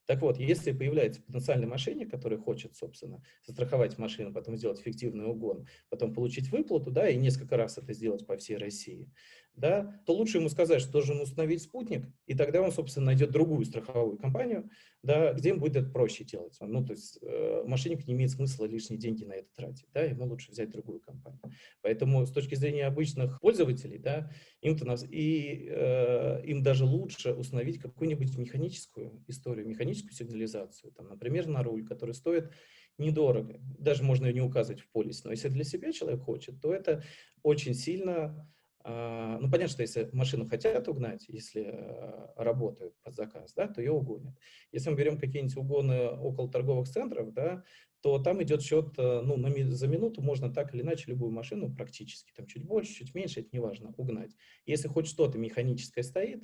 Так 0.07 0.21
вот, 0.21 0.39
если 0.39 0.73
появляется 0.73 1.23
потенциальный 1.23 1.67
мошенник, 1.67 2.11
который 2.11 2.39
хочет, 2.39 2.75
собственно, 2.75 3.23
застраховать 3.47 3.99
машину, 3.99 4.33
потом 4.33 4.57
сделать 4.57 4.81
фиктивный 4.81 5.27
угон, 5.27 5.67
потом 5.91 6.13
получить 6.13 6.51
выплату, 6.51 6.91
да, 6.91 7.09
и 7.09 7.17
несколько 7.17 7.57
раз 7.57 7.79
это 7.79 7.93
сделать 7.93 8.27
по 8.27 8.37
всей 8.37 8.57
России, 8.57 9.13
да, 9.55 10.01
то 10.07 10.15
лучше 10.15 10.39
ему 10.39 10.49
сказать, 10.49 10.81
что 10.81 10.93
должен 10.93 11.21
установить 11.21 11.63
спутник, 11.63 12.07
и 12.27 12.35
тогда 12.35 12.63
он, 12.63 12.73
собственно, 12.73 13.07
найдет 13.07 13.31
другую 13.31 13.65
страховую 13.65 14.17
компанию, 14.17 14.71
да, 15.03 15.33
где 15.35 15.51
им 15.51 15.59
будет 15.59 15.77
это 15.77 15.91
проще 15.91 16.25
делать. 16.25 16.57
Ну, 16.61 16.85
то 16.85 16.93
есть 16.93 17.19
э, 17.23 17.63
мошенник 17.67 18.07
не 18.07 18.15
имеет 18.15 18.31
смысла 18.31 18.65
лишние 18.65 18.99
деньги 18.99 19.25
на 19.25 19.35
это 19.35 19.49
тратить, 19.55 19.87
да, 19.93 20.03
ему 20.03 20.25
лучше 20.25 20.51
взять 20.51 20.71
другую 20.71 21.01
компанию. 21.01 21.41
Поэтому 21.83 22.25
с 22.25 22.31
точки 22.31 22.55
зрения 22.55 22.87
обычных 22.87 23.41
пользователей, 23.41 23.99
да, 23.99 24.31
им-то 24.63 24.87
нас, 24.87 25.05
и 25.05 25.69
э, 25.71 26.45
им 26.45 26.63
даже 26.63 26.85
лучше 26.85 27.35
установить 27.35 27.79
какую-нибудь 27.79 28.37
механическую 28.39 29.23
историю, 29.29 29.69
механическую 29.69 30.15
сигнализацию, 30.15 30.93
там, 30.93 31.09
например, 31.09 31.47
на 31.47 31.63
руль, 31.63 31.85
который 31.85 32.15
стоит 32.15 32.51
недорого, 32.97 33.61
даже 33.79 34.03
можно 34.03 34.27
ее 34.27 34.35
не 34.35 34.41
указывать 34.41 34.81
в 34.81 34.89
полисе, 34.91 35.23
но 35.25 35.33
если 35.33 35.49
для 35.49 35.65
себя 35.65 35.93
человек 35.93 36.23
хочет, 36.23 36.61
то 36.61 36.73
это 36.73 37.03
очень 37.43 37.75
сильно 37.75 38.49
ну, 38.85 39.51
понятно, 39.51 39.69
что 39.69 39.83
если 39.83 40.09
машину 40.13 40.49
хотят 40.49 40.89
угнать, 40.89 41.25
если 41.29 41.63
а, 41.63 42.33
работают 42.37 42.95
под 43.03 43.15
заказ, 43.15 43.53
да, 43.55 43.69
то 43.69 43.81
ее 43.81 43.93
угонят. 43.93 44.35
Если 44.73 44.91
мы 44.91 44.97
берем 44.97 45.19
какие-нибудь 45.19 45.57
угоны 45.57 46.09
около 46.09 46.51
торговых 46.51 46.89
центров, 46.89 47.33
да, 47.33 47.63
то 48.03 48.19
там 48.19 48.43
идет 48.43 48.63
счет, 48.63 48.95
э, 48.99 49.21
ну, 49.23 49.37
на, 49.37 49.51
за 49.71 49.87
минуту 49.87 50.23
можно 50.23 50.53
так 50.53 50.75
или 50.75 50.83
иначе 50.83 51.05
любую 51.07 51.31
машину 51.31 51.73
практически, 51.73 52.33
там 52.35 52.47
чуть 52.47 52.65
больше, 52.65 52.93
чуть 52.93 53.15
меньше, 53.15 53.41
это 53.41 53.51
не 53.53 53.61
важно, 53.61 53.95
угнать. 53.97 54.33
Если 54.67 54.89
хоть 54.89 55.07
что-то 55.07 55.39
механическое 55.39 56.03
стоит, 56.03 56.43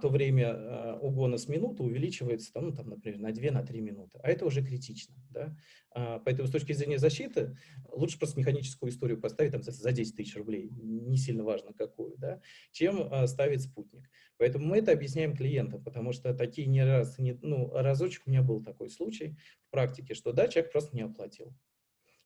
то 0.00 0.08
время 0.08 0.48
э, 0.48 0.98
угона 1.00 1.36
с 1.36 1.48
минуты 1.48 1.82
увеличивается, 1.82 2.52
там, 2.52 2.66
ну, 2.66 2.72
там, 2.72 2.88
например, 2.88 3.20
на 3.20 3.30
2-3 3.30 3.50
на 3.50 3.80
минуты. 3.80 4.18
А 4.22 4.30
это 4.30 4.44
уже 4.46 4.62
критично. 4.62 5.14
Да? 5.30 5.56
А, 5.92 6.18
поэтому 6.20 6.48
с 6.48 6.50
точки 6.50 6.72
зрения 6.72 6.98
защиты 6.98 7.56
лучше 7.90 8.18
просто 8.18 8.38
механическую 8.38 8.90
историю 8.90 9.20
поставить 9.20 9.52
там, 9.52 9.62
за 9.62 9.92
10 9.92 10.16
тысяч 10.16 10.36
рублей, 10.36 10.70
не 10.70 11.16
сильно 11.16 11.44
важно 11.44 11.72
какую, 11.72 12.16
да, 12.18 12.40
чем 12.72 13.08
а, 13.10 13.26
ставить 13.26 13.62
спутник. 13.62 14.08
Поэтому 14.38 14.66
мы 14.66 14.78
это 14.78 14.92
объясняем 14.92 15.36
клиентам, 15.36 15.82
потому 15.82 16.12
что 16.12 16.32
такие 16.34 16.66
не 16.66 16.84
раз, 16.84 17.18
не, 17.18 17.38
ну, 17.42 17.70
разочек 17.72 18.22
у 18.26 18.30
меня 18.30 18.42
был 18.42 18.62
такой 18.62 18.88
случай 18.90 19.36
в 19.66 19.70
практике, 19.70 20.14
что 20.14 20.32
да, 20.32 20.48
человек 20.48 20.72
просто 20.72 20.96
не 20.96 21.02
оплатил. 21.02 21.54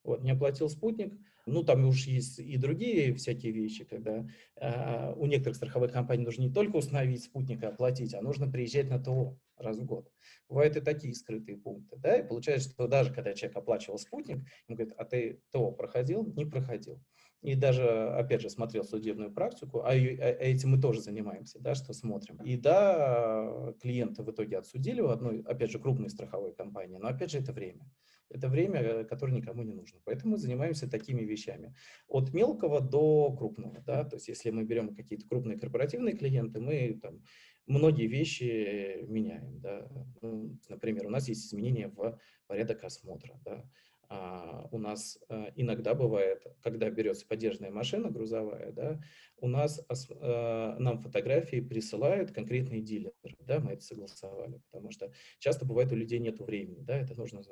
Вот, 0.05 0.23
не 0.23 0.31
оплатил 0.31 0.69
спутник. 0.69 1.19
Ну, 1.47 1.63
там 1.63 1.85
уж 1.87 2.07
есть 2.07 2.39
и 2.39 2.57
другие 2.57 3.15
всякие 3.15 3.53
вещи, 3.53 3.85
когда 3.85 4.27
э, 4.57 5.13
у 5.15 5.27
некоторых 5.27 5.57
страховых 5.57 5.93
компаний 5.93 6.25
нужно 6.25 6.43
не 6.43 6.53
только 6.53 6.77
установить 6.77 7.25
спутник 7.25 7.63
и 7.63 7.67
оплатить, 7.67 8.15
а 8.15 8.23
нужно 8.23 8.51
приезжать 8.51 8.89
на 8.89 8.99
ТО. 8.99 9.39
раз 9.57 9.79
в 9.79 9.85
год. 9.85 10.11
Бывают 10.49 10.77
и 10.77 10.81
такие 10.81 11.15
скрытые 11.15 11.59
пункты, 11.59 11.97
да, 11.97 12.17
и 12.17 12.27
получается, 12.27 12.71
что 12.71 12.87
даже 12.87 13.13
когда 13.13 13.35
человек 13.35 13.57
оплачивал 13.57 13.99
спутник, 13.99 14.39
он 14.69 14.77
говорит, 14.77 14.95
а 14.97 15.05
ты 15.05 15.43
ТО 15.51 15.71
проходил? 15.71 16.27
Не 16.35 16.47
проходил. 16.47 17.03
И 17.45 17.55
даже, 17.55 17.87
опять 18.09 18.41
же, 18.41 18.49
смотрел 18.49 18.85
судебную 18.85 19.31
практику, 19.31 19.81
а, 19.81 19.91
а 19.91 19.95
этим 19.95 20.71
мы 20.71 20.81
тоже 20.81 21.03
занимаемся, 21.03 21.59
да, 21.61 21.75
что 21.75 21.93
смотрим. 21.93 22.39
И 22.43 22.57
да, 22.57 23.75
клиенты 23.83 24.23
в 24.23 24.31
итоге 24.31 24.57
отсудили 24.57 25.03
у 25.03 25.09
одной, 25.09 25.43
опять 25.43 25.71
же, 25.71 25.79
крупной 25.79 26.09
страховой 26.09 26.55
компании, 26.55 26.97
но 26.97 27.09
опять 27.09 27.31
же 27.31 27.39
это 27.39 27.53
время. 27.53 27.87
Это 28.35 28.49
время, 28.49 28.81
э, 28.81 29.05
которое 29.05 29.33
никому 29.33 29.63
не 29.63 29.73
нужно. 29.73 30.01
Поэтому 30.05 30.33
мы 30.33 30.39
занимаемся 30.39 30.91
такими 30.91 31.23
вещами. 31.23 31.75
От 32.09 32.35
мелкого 32.35 32.81
до 32.81 33.33
крупного. 33.37 33.81
Да? 33.87 34.05
То 34.05 34.17
есть 34.17 34.29
если 34.29 34.51
мы 34.51 34.65
берем 34.65 34.95
какие-то 34.95 35.29
крупные 35.29 35.57
корпоративные 35.57 36.17
клиенты, 36.17 36.61
мы 36.61 36.99
там, 37.01 37.23
многие 37.67 38.09
вещи 38.09 39.05
меняем. 39.07 39.61
Да? 39.61 39.89
Ну, 40.21 40.59
например, 40.69 41.07
у 41.07 41.11
нас 41.11 41.29
есть 41.29 41.47
изменения 41.47 41.89
в 41.89 42.19
порядок 42.49 42.83
осмотра. 42.83 43.41
Да? 43.45 43.65
А, 44.09 44.69
у 44.71 44.79
нас 44.79 45.19
а, 45.29 45.51
иногда 45.57 45.95
бывает, 45.95 46.47
когда 46.63 46.91
берется 46.91 47.27
поддержанная 47.27 47.71
машина 47.71 48.11
грузовая, 48.11 48.73
да, 48.73 49.01
у 49.39 49.49
нас 49.49 49.85
а, 50.11 50.77
нам 50.79 50.99
фотографии 50.99 51.61
присылают 51.61 52.33
конкретные 52.33 52.81
дилеры, 52.81 53.15
да, 53.41 53.61
мы 53.61 53.73
это 53.73 53.83
согласовали, 53.83 54.61
потому 54.71 54.91
что 54.91 55.13
часто 55.39 55.65
бывает 55.65 55.93
у 55.93 55.97
людей 55.97 56.19
нет 56.19 56.41
времени, 56.41 56.83
да, 56.83 56.97
это 56.99 57.15
нужно 57.15 57.43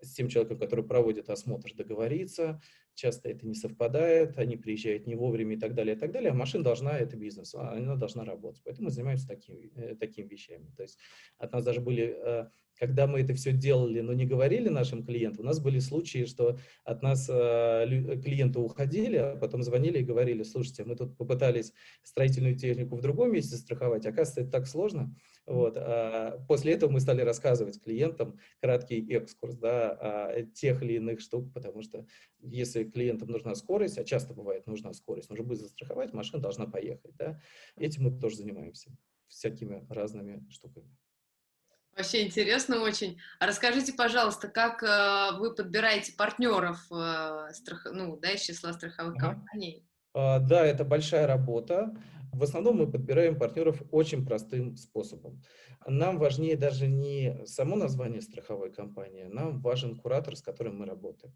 с 0.00 0.12
тем 0.14 0.28
человеком, 0.28 0.58
который 0.58 0.84
проводит 0.84 1.30
осмотр, 1.30 1.74
договориться, 1.74 2.60
часто 2.94 3.28
это 3.28 3.46
не 3.46 3.54
совпадает, 3.54 4.38
они 4.38 4.56
приезжают 4.56 5.06
не 5.06 5.14
вовремя 5.14 5.56
и 5.56 5.58
так 5.58 5.74
далее, 5.74 5.96
и 5.96 5.98
так 5.98 6.12
далее, 6.12 6.30
а 6.30 6.34
машина 6.34 6.64
должна, 6.64 6.98
это 6.98 7.16
бизнес, 7.16 7.54
она 7.54 7.96
должна 7.96 8.24
работать, 8.24 8.62
поэтому 8.64 8.86
мы 8.86 8.90
занимаемся 8.90 9.26
такими, 9.26 9.70
э, 9.76 9.94
такими 9.94 10.26
вещами, 10.26 10.70
то 10.76 10.82
есть 10.82 10.98
от 11.38 11.52
нас 11.52 11.64
даже 11.64 11.80
были 11.80 12.16
когда 12.78 13.06
мы 13.06 13.20
это 13.20 13.34
все 13.34 13.52
делали, 13.52 14.00
но 14.00 14.12
не 14.12 14.26
говорили 14.26 14.68
нашим 14.68 15.04
клиентам, 15.04 15.44
у 15.44 15.48
нас 15.48 15.60
были 15.60 15.78
случаи, 15.78 16.24
что 16.24 16.58
от 16.84 17.02
нас 17.02 17.28
э, 17.30 18.20
клиенты 18.22 18.58
уходили, 18.58 19.16
а 19.16 19.36
потом 19.36 19.62
звонили 19.62 19.98
и 19.98 20.04
говорили, 20.04 20.42
слушайте, 20.42 20.84
мы 20.84 20.96
тут 20.96 21.16
попытались 21.16 21.72
строительную 22.02 22.56
технику 22.56 22.96
в 22.96 23.00
другом 23.00 23.32
месте 23.32 23.56
страховать, 23.56 24.06
оказывается, 24.06 24.40
это 24.40 24.50
так 24.50 24.66
сложно. 24.66 25.14
Вот. 25.46 25.76
А 25.76 26.38
после 26.48 26.72
этого 26.72 26.90
мы 26.90 27.00
стали 27.00 27.20
рассказывать 27.20 27.82
клиентам 27.82 28.38
краткий 28.60 29.06
экскурс 29.14 29.56
да, 29.56 29.90
о 29.90 30.42
тех 30.42 30.82
или 30.82 30.94
иных 30.94 31.20
штук, 31.20 31.52
потому 31.52 31.82
что 31.82 32.06
если 32.40 32.84
клиентам 32.84 33.28
нужна 33.28 33.54
скорость, 33.54 33.98
а 33.98 34.04
часто 34.04 34.32
бывает 34.32 34.66
нужна 34.66 34.92
скорость, 34.94 35.28
нужно 35.28 35.44
будет 35.44 35.60
застраховать, 35.60 36.12
машина 36.12 36.40
должна 36.40 36.66
поехать. 36.66 37.14
Да? 37.16 37.40
Этим 37.76 38.04
мы 38.04 38.18
тоже 38.18 38.36
занимаемся, 38.36 38.90
всякими 39.28 39.86
разными 39.90 40.46
штуками. 40.50 40.96
Вообще 41.96 42.26
интересно 42.26 42.80
очень. 42.80 43.20
А 43.38 43.46
расскажите, 43.46 43.92
пожалуйста, 43.92 44.48
как 44.48 44.82
э, 44.82 45.38
вы 45.38 45.54
подбираете 45.54 46.12
партнеров 46.12 46.80
э, 46.90 47.52
страх... 47.52 47.86
ну, 47.92 48.16
да, 48.16 48.32
из 48.32 48.40
числа 48.40 48.72
страховых 48.72 49.14
ага. 49.16 49.34
компаний? 49.34 49.86
А, 50.12 50.40
да, 50.40 50.66
это 50.66 50.84
большая 50.84 51.28
работа. 51.28 51.94
В 52.34 52.42
основном 52.42 52.78
мы 52.78 52.90
подбираем 52.90 53.38
партнеров 53.38 53.82
очень 53.92 54.26
простым 54.26 54.76
способом. 54.76 55.40
Нам 55.86 56.18
важнее 56.18 56.56
даже 56.56 56.88
не 56.88 57.46
само 57.46 57.76
название 57.76 58.20
страховой 58.20 58.72
компании, 58.72 59.24
нам 59.24 59.60
важен 59.60 59.96
куратор, 59.96 60.36
с 60.36 60.42
которым 60.42 60.78
мы 60.78 60.86
работаем. 60.86 61.34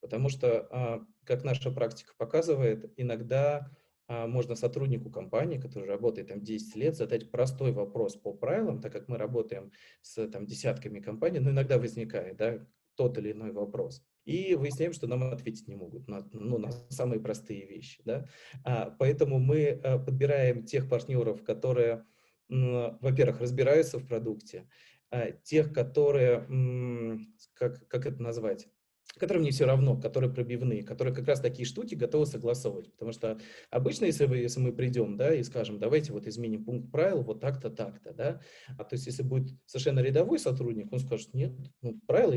Потому 0.00 0.28
что, 0.28 0.68
а, 0.70 1.04
как 1.24 1.44
наша 1.44 1.70
практика 1.70 2.12
показывает, 2.18 2.92
иногда 2.96 3.70
а, 4.06 4.26
можно 4.26 4.54
сотруднику 4.54 5.10
компании, 5.10 5.58
который 5.58 5.88
работает 5.88 6.28
там 6.28 6.42
10 6.42 6.76
лет, 6.76 6.96
задать 6.96 7.30
простой 7.30 7.72
вопрос 7.72 8.16
по 8.16 8.32
правилам, 8.32 8.80
так 8.80 8.92
как 8.92 9.08
мы 9.08 9.16
работаем 9.16 9.72
с 10.02 10.28
там, 10.28 10.46
десятками 10.46 11.00
компаний, 11.00 11.40
но 11.40 11.50
иногда 11.50 11.78
возникает 11.78 12.36
да, 12.36 12.66
тот 12.96 13.16
или 13.18 13.32
иной 13.32 13.52
вопрос. 13.52 14.04
И 14.24 14.54
выясняем, 14.54 14.92
что 14.92 15.06
нам 15.06 15.24
ответить 15.24 15.68
не 15.68 15.74
могут 15.74 16.06
на, 16.06 16.28
ну, 16.32 16.58
на 16.58 16.70
самые 16.90 17.20
простые 17.20 17.66
вещи. 17.66 18.02
Да? 18.04 18.26
А, 18.64 18.90
поэтому 18.98 19.38
мы 19.38 19.80
а, 19.82 19.98
подбираем 19.98 20.64
тех 20.64 20.88
партнеров, 20.88 21.42
которые, 21.42 22.04
во-первых, 22.48 23.40
разбираются 23.40 23.98
в 23.98 24.06
продукте, 24.06 24.68
а, 25.10 25.32
тех, 25.32 25.72
которые, 25.72 26.46
как, 27.54 27.88
как 27.88 28.06
это 28.06 28.22
назвать, 28.22 28.68
которым 29.18 29.42
не 29.42 29.50
все 29.50 29.66
равно, 29.66 30.00
которые 30.00 30.32
пробивные, 30.32 30.82
которые 30.82 31.14
как 31.14 31.26
раз 31.26 31.40
такие 31.40 31.66
штуки 31.66 31.94
готовы 31.94 32.26
согласовывать. 32.26 32.90
Потому 32.92 33.12
что 33.12 33.38
обычно, 33.70 34.06
если, 34.06 34.26
вы, 34.26 34.38
если 34.38 34.60
мы 34.60 34.72
придем 34.72 35.16
да, 35.16 35.34
и 35.34 35.42
скажем, 35.42 35.78
давайте 35.78 36.12
вот 36.12 36.26
изменим 36.26 36.64
пункт 36.64 36.90
правил 36.90 37.22
вот 37.22 37.40
так-то, 37.40 37.70
так-то, 37.70 38.12
да, 38.12 38.40
а 38.78 38.84
то 38.84 38.94
есть 38.94 39.06
если 39.06 39.22
будет 39.22 39.58
совершенно 39.66 40.00
рядовой 40.00 40.38
сотрудник, 40.38 40.92
он 40.92 41.00
скажет, 41.00 41.34
нет, 41.34 41.52
ну, 41.82 42.00
правила 42.06 42.34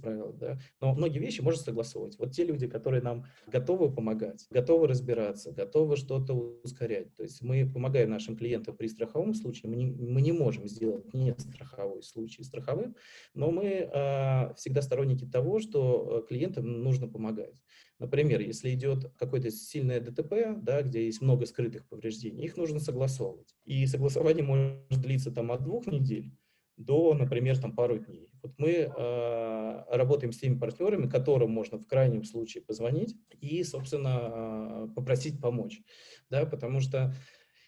правила, 0.00 0.32
да. 0.32 0.58
Но 0.80 0.94
многие 0.94 1.18
вещи 1.18 1.40
можно 1.40 1.62
согласовывать. 1.62 2.18
Вот 2.18 2.32
те 2.32 2.44
люди, 2.44 2.66
которые 2.66 3.02
нам 3.02 3.26
готовы 3.46 3.92
помогать, 3.92 4.46
готовы 4.50 4.86
разбираться, 4.86 5.52
готовы 5.52 5.96
что-то 5.96 6.34
ускорять. 6.34 7.14
То 7.14 7.22
есть 7.22 7.42
мы 7.42 7.68
помогаем 7.70 8.10
нашим 8.10 8.36
клиентам 8.36 8.76
при 8.76 8.86
страховом 8.86 9.34
случае, 9.34 9.70
мы 9.70 9.76
не, 9.76 9.86
мы 9.86 10.20
не 10.20 10.32
можем 10.32 10.68
сделать 10.68 11.12
не 11.14 11.34
страховой 11.38 12.02
случай 12.02 12.42
страховым, 12.42 12.96
но 13.34 13.50
мы 13.50 13.64
э, 13.64 14.54
всегда 14.54 14.82
сторонники 14.82 15.24
того, 15.24 15.60
что 15.60 16.22
э, 16.24 16.28
клиентам 16.28 16.82
нужно 16.82 17.08
помогать. 17.08 17.62
Например, 17.98 18.40
если 18.40 18.72
идет 18.74 19.12
какое-то 19.16 19.50
сильное 19.50 20.00
ДТП, 20.00 20.60
да, 20.60 20.82
где 20.82 21.06
есть 21.06 21.20
много 21.20 21.46
скрытых 21.46 21.86
повреждений, 21.86 22.44
их 22.44 22.56
нужно 22.56 22.80
согласовывать. 22.80 23.54
И 23.64 23.86
согласование 23.86 24.44
может 24.44 25.00
длиться 25.00 25.30
там 25.30 25.52
от 25.52 25.62
двух 25.62 25.86
недель 25.86 26.32
до, 26.76 27.14
например, 27.14 27.58
там 27.58 27.74
пару 27.74 27.98
дней. 27.98 28.30
Вот 28.42 28.52
мы 28.58 28.70
э, 28.70 29.84
работаем 29.90 30.32
с 30.32 30.38
теми 30.38 30.58
партнерами, 30.58 31.08
которым 31.08 31.50
можно 31.50 31.78
в 31.78 31.86
крайнем 31.86 32.24
случае 32.24 32.62
позвонить 32.62 33.16
и, 33.40 33.62
собственно, 33.62 34.88
э, 34.88 34.88
попросить 34.94 35.40
помочь, 35.40 35.82
да, 36.30 36.44
потому 36.46 36.80
что 36.80 37.14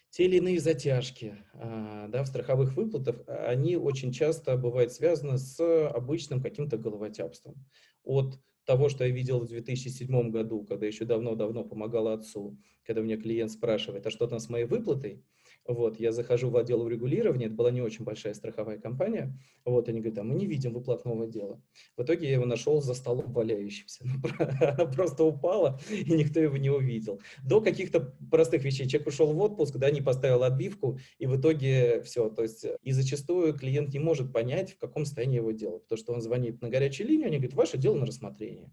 те 0.09 0.25
или 0.25 0.37
иные 0.37 0.59
затяжки 0.59 1.35
э, 1.53 2.07
да, 2.09 2.23
в 2.23 2.27
страховых 2.27 2.75
выплатах, 2.75 3.23
они 3.27 3.77
очень 3.77 4.11
часто 4.11 4.57
бывают 4.57 4.91
связаны 4.91 5.37
с 5.37 5.87
обычным 5.89 6.41
каким-то 6.41 6.77
головотяпством. 6.77 7.55
От 8.03 8.39
того, 8.65 8.89
что 8.89 9.05
я 9.05 9.11
видел 9.11 9.39
в 9.39 9.47
2007 9.47 10.29
году, 10.29 10.65
когда 10.65 10.85
еще 10.85 11.05
давно-давно 11.05 11.63
помогал 11.63 12.09
отцу, 12.09 12.57
когда 12.85 13.01
мне 13.01 13.17
клиент 13.17 13.51
спрашивает, 13.51 14.05
а 14.05 14.11
что 14.11 14.27
там 14.27 14.39
с 14.39 14.49
моей 14.49 14.65
выплатой, 14.65 15.23
вот, 15.67 15.99
я 15.99 16.11
захожу 16.11 16.49
в 16.49 16.57
отдел 16.57 16.81
урегулирования, 16.81 17.47
это 17.47 17.55
была 17.55 17.71
не 17.71 17.81
очень 17.81 18.05
большая 18.05 18.33
страховая 18.33 18.77
компания. 18.77 19.37
Вот, 19.65 19.89
они 19.89 19.99
говорят, 19.99 20.19
а 20.19 20.23
мы 20.23 20.35
не 20.35 20.45
видим 20.45 20.73
выплатного 20.73 21.27
дела. 21.27 21.61
В 21.95 22.03
итоге 22.03 22.27
я 22.27 22.33
его 22.33 22.45
нашел 22.45 22.81
за 22.81 22.93
столом 22.93 23.33
валяющимся. 23.33 24.05
Она 24.39 24.85
просто 24.85 25.23
упала, 25.23 25.79
и 25.89 26.11
никто 26.13 26.39
его 26.39 26.57
не 26.57 26.69
увидел. 26.69 27.21
До 27.43 27.61
каких-то 27.61 28.15
простых 28.31 28.63
вещей. 28.63 28.87
Человек 28.87 29.07
ушел 29.07 29.33
в 29.33 29.39
отпуск, 29.39 29.75
да, 29.77 29.91
не 29.91 30.01
поставил 30.01 30.43
отбивку, 30.43 30.99
и 31.19 31.27
в 31.27 31.39
итоге 31.39 32.01
все. 32.03 32.29
То 32.29 32.43
есть, 32.43 32.65
и 32.81 32.91
зачастую 32.91 33.53
клиент 33.53 33.93
не 33.93 33.99
может 33.99 34.31
понять, 34.33 34.73
в 34.73 34.77
каком 34.77 35.05
состоянии 35.05 35.37
его 35.37 35.51
дело. 35.51 35.79
Потому 35.79 35.97
что 35.97 36.13
он 36.13 36.21
звонит 36.21 36.61
на 36.61 36.69
горячую 36.69 37.07
линию, 37.07 37.27
они 37.27 37.37
говорят, 37.37 37.55
ваше 37.55 37.77
дело 37.77 37.95
на 37.95 38.05
рассмотрение. 38.05 38.71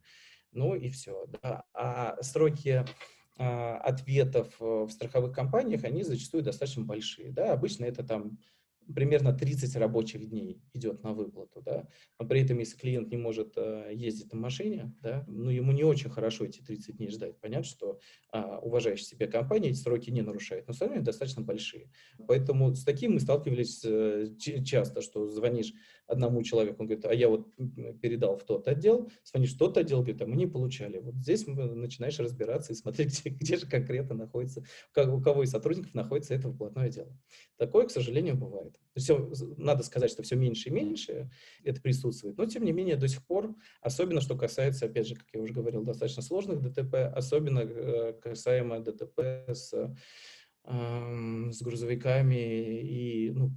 Ну 0.53 0.75
и 0.75 0.89
все. 0.89 1.27
Да. 1.43 1.65
А 1.75 2.23
сроки 2.23 2.85
ответов 3.43 4.55
э, 4.61 4.65
в 4.65 4.91
страховых 4.91 5.35
компаниях, 5.35 5.85
они 5.85 6.03
зачастую 6.03 6.43
достаточно 6.43 6.85
большие. 6.85 7.33
Да? 7.33 7.53
Обычно 7.53 7.85
это 7.85 8.05
там 8.05 8.39
примерно 8.93 9.33
30 9.33 9.77
рабочих 9.77 10.29
дней 10.29 10.61
идет 10.73 11.03
на 11.03 11.13
выплату, 11.13 11.63
да, 11.63 11.89
но 12.19 12.27
при 12.27 12.43
этом, 12.43 12.59
если 12.59 12.77
клиент 12.77 13.11
не 13.11 13.17
может 13.17 13.55
э, 13.57 13.91
ездить 13.93 14.33
на 14.33 14.39
машине, 14.39 14.95
да, 15.01 15.25
ну, 15.27 15.51
ему 15.51 15.73
не 15.73 15.85
очень 15.85 16.11
хорошо 16.11 16.45
эти 16.45 16.61
30 16.61 16.97
дней 16.97 17.09
ждать. 17.09 17.39
Понятно, 17.41 17.65
что 17.65 17.99
а, 18.31 18.59
уважающая 18.59 19.07
себя 19.07 19.27
компания 19.27 19.71
эти 19.71 19.79
сроки 19.79 20.11
не 20.11 20.23
нарушает, 20.23 20.67
но 20.67 20.75
все 20.75 20.87
равно 20.87 21.03
достаточно 21.03 21.43
большие. 21.43 21.91
Поэтому 22.27 22.75
с 22.75 22.85
таким 22.85 23.15
мы 23.15 23.21
сталкивались 23.21 23.83
э, 23.85 24.29
часто, 24.39 25.01
что 25.01 25.29
звонишь 25.29 25.73
одному 26.07 26.43
человеку, 26.43 26.83
он 26.83 26.87
говорит, 26.87 27.05
а 27.07 27.15
я 27.15 27.29
вот 27.29 27.49
передал 28.01 28.37
в 28.37 28.45
тот 28.45 28.69
отдел, 28.69 29.11
звонишь 29.25 29.55
в 29.55 29.59
тот 29.59 29.77
отдел, 29.79 29.99
говорит, 29.99 30.21
а 30.23 30.27
мы 30.27 30.37
не 30.37 30.47
получали. 30.47 30.99
Вот 30.99 31.15
здесь 31.15 31.47
начинаешь 31.47 32.19
разбираться 32.19 32.73
и 32.73 32.77
смотреть, 32.77 33.21
где, 33.25 33.31
где 33.31 33.57
же 33.57 33.67
конкретно 33.67 34.15
находится, 34.15 34.65
у 34.97 35.21
кого 35.21 35.43
из 35.43 35.51
сотрудников 35.51 35.95
находится 35.95 36.35
это 36.35 36.49
выплатное 36.49 36.91
дело. 36.91 37.17
Такое, 37.57 37.87
к 37.87 37.91
сожалению, 37.91 38.37
бывает. 38.37 38.79
Все, 38.97 39.31
надо 39.57 39.83
сказать, 39.83 40.11
что 40.11 40.23
все 40.23 40.37
меньше 40.37 40.69
и 40.69 40.73
меньше 40.73 41.31
это 41.63 41.81
присутствует, 41.81 42.37
но 42.37 42.47
тем 42.47 42.65
не 42.65 42.73
менее 42.73 42.97
до 42.97 43.09
сих 43.09 43.25
пор, 43.27 43.55
особенно 43.81 44.21
что 44.21 44.37
касается, 44.37 44.87
опять 44.87 45.09
же, 45.09 45.15
как 45.15 45.27
я 45.33 45.41
уже 45.41 45.53
говорил, 45.53 45.83
достаточно 45.85 46.23
сложных 46.23 46.61
ДТП, 46.61 46.95
особенно 47.15 47.61
э, 47.61 48.13
касаемо 48.21 48.81
ДТП 48.81 49.21
с, 49.49 49.73
э, 49.73 51.51
с 51.51 51.63
грузовиками 51.63 52.81
и 52.81 53.31
ну, 53.31 53.53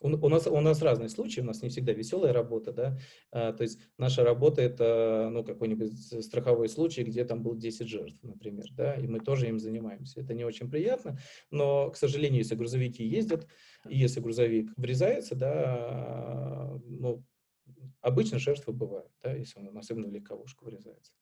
у, 0.00 0.28
нас, 0.28 0.46
у 0.46 0.60
нас 0.60 0.82
разные 0.82 1.08
случаи, 1.08 1.40
у 1.40 1.44
нас 1.44 1.62
не 1.62 1.68
всегда 1.68 1.92
веселая 1.92 2.32
работа, 2.32 2.72
да, 2.72 2.98
а, 3.32 3.52
то 3.52 3.62
есть 3.62 3.78
наша 3.98 4.24
работа 4.24 4.62
это, 4.62 5.28
ну, 5.32 5.44
какой-нибудь 5.44 6.24
страховой 6.24 6.68
случай, 6.68 7.02
где 7.02 7.24
там 7.24 7.42
было 7.42 7.56
10 7.56 7.88
жертв, 7.88 8.18
например, 8.22 8.66
да, 8.72 8.94
и 8.94 9.06
мы 9.06 9.20
тоже 9.20 9.48
им 9.48 9.58
занимаемся. 9.58 10.20
Это 10.20 10.34
не 10.34 10.44
очень 10.44 10.70
приятно, 10.70 11.18
но, 11.50 11.90
к 11.90 11.96
сожалению, 11.96 12.38
если 12.38 12.54
грузовики 12.54 13.04
ездят, 13.04 13.46
и 13.88 13.98
если 13.98 14.20
грузовик 14.20 14.72
врезается, 14.76 15.34
да, 15.34 16.78
ну, 16.84 17.24
обычно 18.00 18.38
жертвы 18.38 18.72
бывают, 18.72 19.10
да, 19.22 19.32
если 19.32 19.60
он 19.60 19.76
особенно 19.76 20.06
легковушку 20.06 20.66
врезается. 20.66 21.12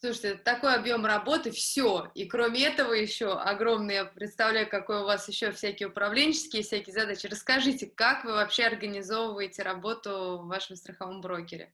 Слушайте, 0.00 0.34
такой 0.44 0.76
объем 0.76 1.04
работы, 1.04 1.50
все. 1.50 2.12
И 2.14 2.26
кроме 2.26 2.66
этого 2.66 2.92
еще 2.92 3.32
огромный, 3.32 3.94
я 3.94 4.04
представляю, 4.04 4.68
какой 4.68 5.00
у 5.00 5.04
вас 5.04 5.28
еще 5.28 5.50
всякие 5.50 5.88
управленческие, 5.88 6.62
всякие 6.62 6.94
задачи. 6.94 7.26
Расскажите, 7.26 7.90
как 7.92 8.24
вы 8.24 8.32
вообще 8.32 8.62
организовываете 8.64 9.64
работу 9.64 10.38
в 10.40 10.46
вашем 10.46 10.76
страховом 10.76 11.20
брокере? 11.20 11.72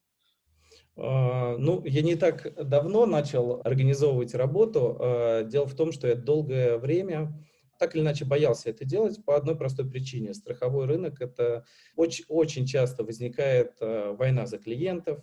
А, 0.97 1.59
ну, 1.59 1.85
я 1.85 2.01
не 2.01 2.17
так 2.17 2.55
давно 2.67 3.05
начал 3.05 3.61
организовывать 3.63 4.35
работу. 4.35 4.97
А, 4.99 5.43
дело 5.43 5.67
в 5.67 5.75
том, 5.75 5.93
что 5.93 6.09
я 6.09 6.15
долгое 6.15 6.79
время 6.79 7.39
так 7.79 7.95
или 7.95 8.03
иначе 8.03 8.25
боялся 8.25 8.71
это 8.71 8.87
делать 8.87 9.23
по 9.25 9.37
одной 9.37 9.57
простой 9.57 9.87
причине. 9.87 10.33
Страховой 10.33 10.87
рынок— 10.87 11.17
это 11.21 11.67
очень, 11.97 12.25
очень 12.29 12.67
часто 12.67 13.05
возникает 13.05 13.77
а, 13.81 14.15
война 14.15 14.47
за 14.47 14.57
клиентов, 14.57 15.21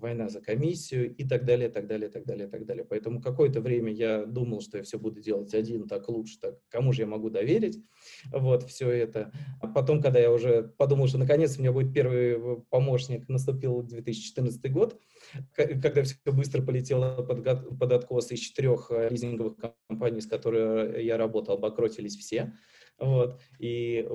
война 0.00 0.28
за 0.28 0.40
комиссию 0.40 1.14
и 1.14 1.26
так 1.26 1.44
далее, 1.44 1.68
так 1.68 1.86
далее, 1.86 2.08
так 2.08 2.24
далее, 2.24 2.48
так 2.48 2.66
далее. 2.66 2.84
Поэтому 2.84 3.20
какое-то 3.20 3.60
время 3.60 3.92
я 3.92 4.24
думал, 4.24 4.60
что 4.60 4.78
я 4.78 4.84
все 4.84 4.98
буду 4.98 5.20
делать 5.20 5.54
один, 5.54 5.86
так 5.86 6.08
лучше, 6.08 6.38
так 6.40 6.58
кому 6.68 6.92
же 6.92 7.02
я 7.02 7.06
могу 7.06 7.30
доверить, 7.30 7.78
вот, 8.32 8.64
все 8.64 8.90
это. 8.90 9.32
А 9.60 9.68
потом, 9.68 10.00
когда 10.02 10.18
я 10.18 10.32
уже 10.32 10.72
подумал, 10.78 11.06
что 11.08 11.18
наконец 11.18 11.56
у 11.56 11.60
меня 11.60 11.72
будет 11.72 11.92
первый 11.92 12.62
помощник, 12.70 13.28
наступил 13.28 13.82
2014 13.82 14.72
год, 14.72 15.00
когда 15.54 16.02
все 16.02 16.16
быстро 16.26 16.62
полетело 16.62 17.22
под, 17.22 17.92
откос 17.92 18.32
из 18.32 18.40
четырех 18.40 18.90
э, 18.90 19.08
лизинговых 19.10 19.56
компаний, 19.88 20.20
с 20.20 20.26
которыми 20.26 21.02
я 21.02 21.16
работал, 21.16 21.54
обокротились 21.54 22.16
все, 22.16 22.52
вот, 22.98 23.40
и 23.58 24.06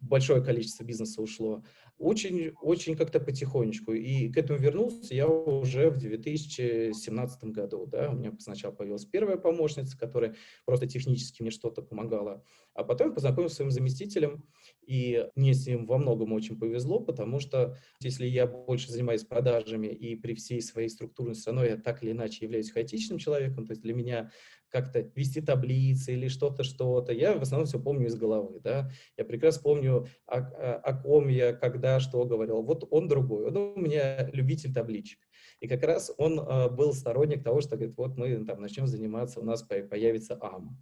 большое 0.00 0.42
количество 0.42 0.84
бизнеса 0.84 1.20
ушло 1.20 1.64
очень, 1.98 2.52
очень 2.60 2.96
как-то 2.96 3.20
потихонечку. 3.20 3.92
И 3.92 4.28
к 4.28 4.36
этому 4.36 4.58
вернулся 4.58 5.14
я 5.14 5.28
уже 5.28 5.90
в 5.90 5.98
2017 5.98 7.44
году. 7.44 7.86
Да? 7.86 8.10
У 8.10 8.14
меня 8.14 8.32
сначала 8.38 8.72
появилась 8.72 9.04
первая 9.04 9.36
помощница, 9.36 9.96
которая 9.96 10.34
просто 10.64 10.86
технически 10.86 11.42
мне 11.42 11.50
что-то 11.50 11.82
помогала. 11.82 12.44
А 12.74 12.84
потом 12.84 13.08
я 13.08 13.14
познакомился 13.14 13.54
с 13.54 13.56
своим 13.56 13.70
заместителем, 13.70 14.44
и 14.86 15.28
мне 15.36 15.54
с 15.54 15.66
ним 15.66 15.86
во 15.86 15.98
многом 15.98 16.32
очень 16.32 16.58
повезло, 16.58 17.00
потому 17.00 17.38
что 17.38 17.76
если 18.00 18.26
я 18.26 18.46
больше 18.46 18.90
занимаюсь 18.90 19.24
продажами, 19.24 19.88
и 19.88 20.16
при 20.16 20.34
всей 20.34 20.60
своей 20.60 20.88
структурной 20.88 21.34
все 21.34 21.50
равно 21.50 21.64
я 21.64 21.76
так 21.76 22.02
или 22.02 22.12
иначе 22.12 22.44
являюсь 22.44 22.70
хаотичным 22.70 23.18
человеком, 23.18 23.66
то 23.66 23.72
есть 23.72 23.82
для 23.82 23.94
меня 23.94 24.30
как-то 24.72 25.00
вести 25.14 25.42
таблицы 25.42 26.14
или 26.14 26.28
что-то, 26.28 26.64
что-то. 26.64 27.12
Я 27.12 27.36
в 27.36 27.42
основном 27.42 27.66
все 27.66 27.78
помню 27.78 28.06
из 28.06 28.16
головы, 28.16 28.58
да. 28.60 28.90
Я 29.18 29.24
прекрасно 29.24 29.62
помню, 29.62 30.08
о, 30.26 30.38
о, 30.38 30.94
ком 31.02 31.28
я, 31.28 31.52
когда, 31.52 32.00
что 32.00 32.24
говорил. 32.24 32.62
Вот 32.62 32.88
он 32.90 33.06
другой, 33.06 33.46
он 33.46 33.56
у 33.56 33.78
меня 33.78 34.28
любитель 34.32 34.72
табличек. 34.72 35.20
И 35.60 35.68
как 35.68 35.82
раз 35.84 36.12
он 36.16 36.40
э, 36.40 36.70
был 36.70 36.94
сторонник 36.94 37.44
того, 37.44 37.60
что 37.60 37.76
говорит, 37.76 37.96
вот 37.96 38.16
мы 38.16 38.44
там 38.44 38.60
начнем 38.60 38.86
заниматься, 38.86 39.40
у 39.40 39.44
нас 39.44 39.62
появится 39.62 40.38
АМ. 40.40 40.76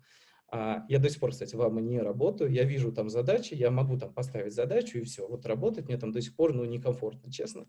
А, 0.52 0.84
я 0.88 0.98
до 0.98 1.08
сих 1.08 1.20
пор, 1.20 1.30
кстати, 1.30 1.54
в 1.54 1.62
АМА 1.62 1.80
не 1.80 2.00
работаю. 2.00 2.50
Я 2.50 2.64
вижу 2.64 2.92
там 2.92 3.08
задачи, 3.08 3.54
я 3.54 3.70
могу 3.70 3.96
там 3.96 4.12
поставить 4.12 4.52
задачу 4.52 4.98
и 4.98 5.04
все. 5.04 5.26
Вот 5.26 5.46
работать 5.46 5.86
мне 5.86 5.96
там 5.96 6.10
до 6.10 6.20
сих 6.20 6.34
пор, 6.34 6.52
ну, 6.52 6.64
некомфортно, 6.64 7.30
честно. 7.30 7.66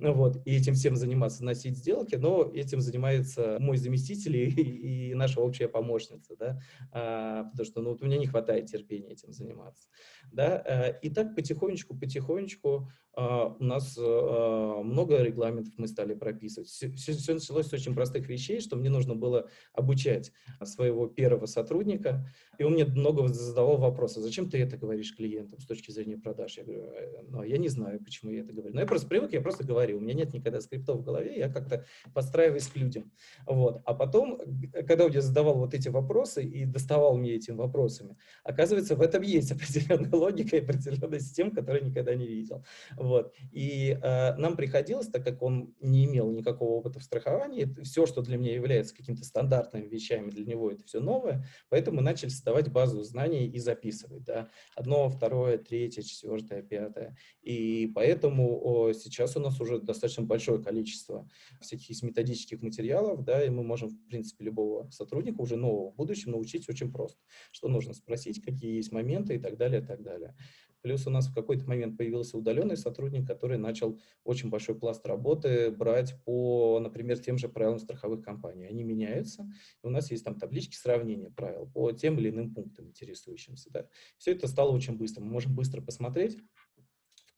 Ну, 0.00 0.14
вот. 0.14 0.38
И 0.46 0.56
этим 0.56 0.74
всем 0.74 0.96
заниматься, 0.96 1.44
носить 1.44 1.76
сделки, 1.76 2.14
но 2.14 2.50
этим 2.54 2.80
занимается 2.80 3.58
мой 3.60 3.76
заместитель 3.76 4.36
и, 4.36 5.10
и 5.10 5.14
наша 5.14 5.40
общая 5.40 5.68
помощница, 5.68 6.36
да, 6.36 6.60
а, 6.90 7.44
потому 7.44 7.66
что, 7.66 7.80
ну, 7.82 7.90
вот 7.90 8.02
у 8.02 8.06
меня 8.06 8.18
не 8.18 8.26
хватает 8.26 8.66
терпения 8.66 9.12
этим 9.12 9.32
заниматься, 9.32 9.88
да. 10.32 10.62
А, 10.66 10.88
и 10.88 11.10
так 11.10 11.34
потихонечку, 11.34 11.94
потихонечку 11.94 12.88
а, 13.14 13.48
у 13.58 13.64
нас 13.64 13.98
а, 14.00 14.82
много 14.82 15.22
регламентов 15.22 15.74
мы 15.76 15.86
стали 15.86 16.14
прописывать. 16.14 16.68
Все, 16.68 16.90
все, 16.92 17.34
началось 17.34 17.66
с 17.66 17.72
очень 17.72 17.94
простых 17.94 18.28
вещей, 18.28 18.60
что 18.60 18.76
мне 18.76 18.88
нужно 18.88 19.14
было 19.14 19.48
обучать 19.74 20.32
своего 20.62 21.06
первого 21.08 21.46
сотрудника, 21.46 22.21
и 22.58 22.64
он 22.64 22.74
мне 22.74 22.84
много 22.84 23.26
задавал 23.28 23.78
вопросы, 23.78 24.20
зачем 24.20 24.48
ты 24.48 24.58
это 24.58 24.76
говоришь 24.76 25.16
клиентам 25.16 25.58
с 25.58 25.66
точки 25.66 25.90
зрения 25.90 26.18
продаж? 26.18 26.58
Я 26.58 26.64
говорю, 26.64 26.82
«Э, 26.82 27.22
ну, 27.28 27.42
я 27.42 27.58
не 27.58 27.68
знаю, 27.68 27.98
почему 27.98 28.30
я 28.30 28.42
это 28.42 28.52
говорю. 28.52 28.74
Но 28.74 28.80
я 28.80 28.86
просто 28.86 29.08
привык, 29.08 29.32
я 29.32 29.40
просто 29.40 29.64
говорю, 29.64 29.96
у 29.96 30.00
меня 30.00 30.14
нет 30.14 30.32
никогда 30.34 30.60
скриптов 30.60 30.98
в 30.98 31.02
голове, 31.02 31.38
я 31.38 31.48
как-то 31.48 31.86
подстраиваюсь 32.14 32.68
к 32.68 32.76
людям. 32.76 33.10
Вот. 33.46 33.82
А 33.84 33.94
потом, 33.94 34.40
когда 34.86 35.04
я 35.04 35.20
задавал 35.22 35.54
вот 35.54 35.74
эти 35.74 35.88
вопросы 35.88 36.44
и 36.44 36.64
доставал 36.64 37.16
мне 37.16 37.32
этими 37.32 37.56
вопросами, 37.56 38.16
оказывается, 38.44 38.96
в 38.96 39.00
этом 39.00 39.22
есть 39.22 39.50
определенная 39.52 40.12
логика 40.12 40.56
и 40.56 40.60
определенная 40.60 41.20
система, 41.20 41.50
которую 41.50 41.82
я 41.82 41.88
никогда 41.88 42.14
не 42.14 42.26
видел. 42.26 42.64
Вот. 42.96 43.34
И 43.50 43.98
э, 44.00 44.36
нам 44.36 44.56
приходилось, 44.56 45.08
так 45.08 45.24
как 45.24 45.42
он 45.42 45.74
не 45.80 46.04
имел 46.04 46.30
никакого 46.30 46.72
опыта 46.72 47.00
в 47.00 47.02
страховании, 47.02 47.74
все, 47.82 48.06
что 48.06 48.20
для 48.20 48.36
меня 48.36 48.54
является 48.54 48.94
какими-то 48.94 49.24
стандартными 49.24 49.86
вещами, 49.86 50.30
для 50.30 50.44
него 50.44 50.70
это 50.70 50.84
все 50.84 51.00
новое, 51.00 51.44
поэтому 51.70 51.96
мы 51.96 52.02
начали 52.12 52.30
создавать 52.30 52.70
базу 52.70 53.02
знаний 53.02 53.46
и 53.46 53.58
записывать. 53.58 54.24
Да? 54.24 54.50
Одно, 54.76 55.08
второе, 55.08 55.58
третье, 55.58 56.02
четвертое, 56.02 56.62
пятое. 56.62 57.16
И 57.42 57.90
поэтому 57.94 58.90
сейчас 58.94 59.36
у 59.36 59.40
нас 59.40 59.60
уже 59.60 59.80
достаточно 59.80 60.22
большое 60.22 60.62
количество 60.62 61.28
всяких 61.60 62.02
методических 62.02 62.62
материалов, 62.62 63.24
да, 63.24 63.44
и 63.44 63.50
мы 63.50 63.62
можем, 63.62 63.88
в 63.88 64.06
принципе, 64.06 64.44
любого 64.44 64.90
сотрудника 64.90 65.40
уже 65.40 65.56
нового 65.56 65.90
в 65.90 65.96
будущем 65.96 66.32
научить 66.32 66.68
очень 66.68 66.92
просто. 66.92 67.18
Что 67.50 67.68
нужно 67.68 67.94
спросить, 67.94 68.42
какие 68.42 68.76
есть 68.76 68.92
моменты 68.92 69.34
и 69.34 69.38
так 69.38 69.56
далее, 69.56 69.82
и 69.82 69.84
так 69.84 70.02
далее. 70.02 70.34
Плюс 70.82 71.06
у 71.06 71.10
нас 71.10 71.28
в 71.28 71.34
какой-то 71.34 71.66
момент 71.66 71.96
появился 71.96 72.36
удаленный 72.36 72.76
сотрудник, 72.76 73.26
который 73.26 73.56
начал 73.56 73.98
очень 74.24 74.50
большой 74.50 74.74
пласт 74.74 75.06
работы 75.06 75.70
брать 75.70 76.20
по, 76.24 76.78
например, 76.80 77.18
тем 77.18 77.38
же 77.38 77.48
правилам 77.48 77.78
страховых 77.78 78.22
компаний. 78.22 78.66
Они 78.66 78.82
меняются. 78.82 79.48
И 79.82 79.86
у 79.86 79.90
нас 79.90 80.10
есть 80.10 80.24
там 80.24 80.38
таблички 80.38 80.76
сравнения 80.76 81.30
правил 81.30 81.66
по 81.66 81.92
тем 81.92 82.18
или 82.18 82.30
иным 82.30 82.52
пунктам 82.52 82.88
интересующимся. 82.88 83.70
Да. 83.70 83.86
Все 84.18 84.32
это 84.32 84.48
стало 84.48 84.72
очень 84.72 84.96
быстро. 84.96 85.22
Мы 85.22 85.30
можем 85.30 85.54
быстро 85.54 85.80
посмотреть, 85.80 86.38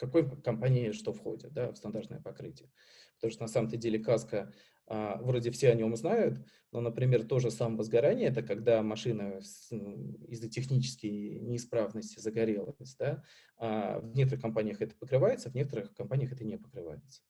какой 0.07 0.41
компании 0.43 0.93
что 0.93 1.13
входит 1.13 1.53
да, 1.53 1.73
в 1.73 1.77
стандартное 1.77 2.21
покрытие. 2.21 2.71
Потому 3.17 3.33
что 3.33 3.43
на 3.43 3.49
самом-то 3.49 3.77
деле 3.77 3.99
каска 3.99 4.53
а, 4.87 5.17
вроде 5.23 5.51
все 5.51 5.71
о 5.71 5.75
нем 5.75 5.97
знают, 5.97 6.45
но, 6.71 6.81
например, 6.81 7.25
то 7.25 7.39
же 7.39 7.51
самое 7.51 7.79
возгорание, 7.79 8.29
это 8.29 8.43
когда 8.43 8.83
машина 8.83 9.39
из-за 9.39 10.49
технической 10.51 11.41
неисправности 11.41 12.21
загорелась, 12.21 12.97
да, 12.99 13.23
а 13.57 14.01
в 14.01 14.15
некоторых 14.15 14.43
компаниях 14.43 14.83
это 14.83 14.95
покрывается, 14.95 15.51
в 15.51 15.55
некоторых 15.55 15.95
компаниях 15.95 16.33
это 16.33 16.45
не 16.45 16.59
покрывается. 16.59 17.23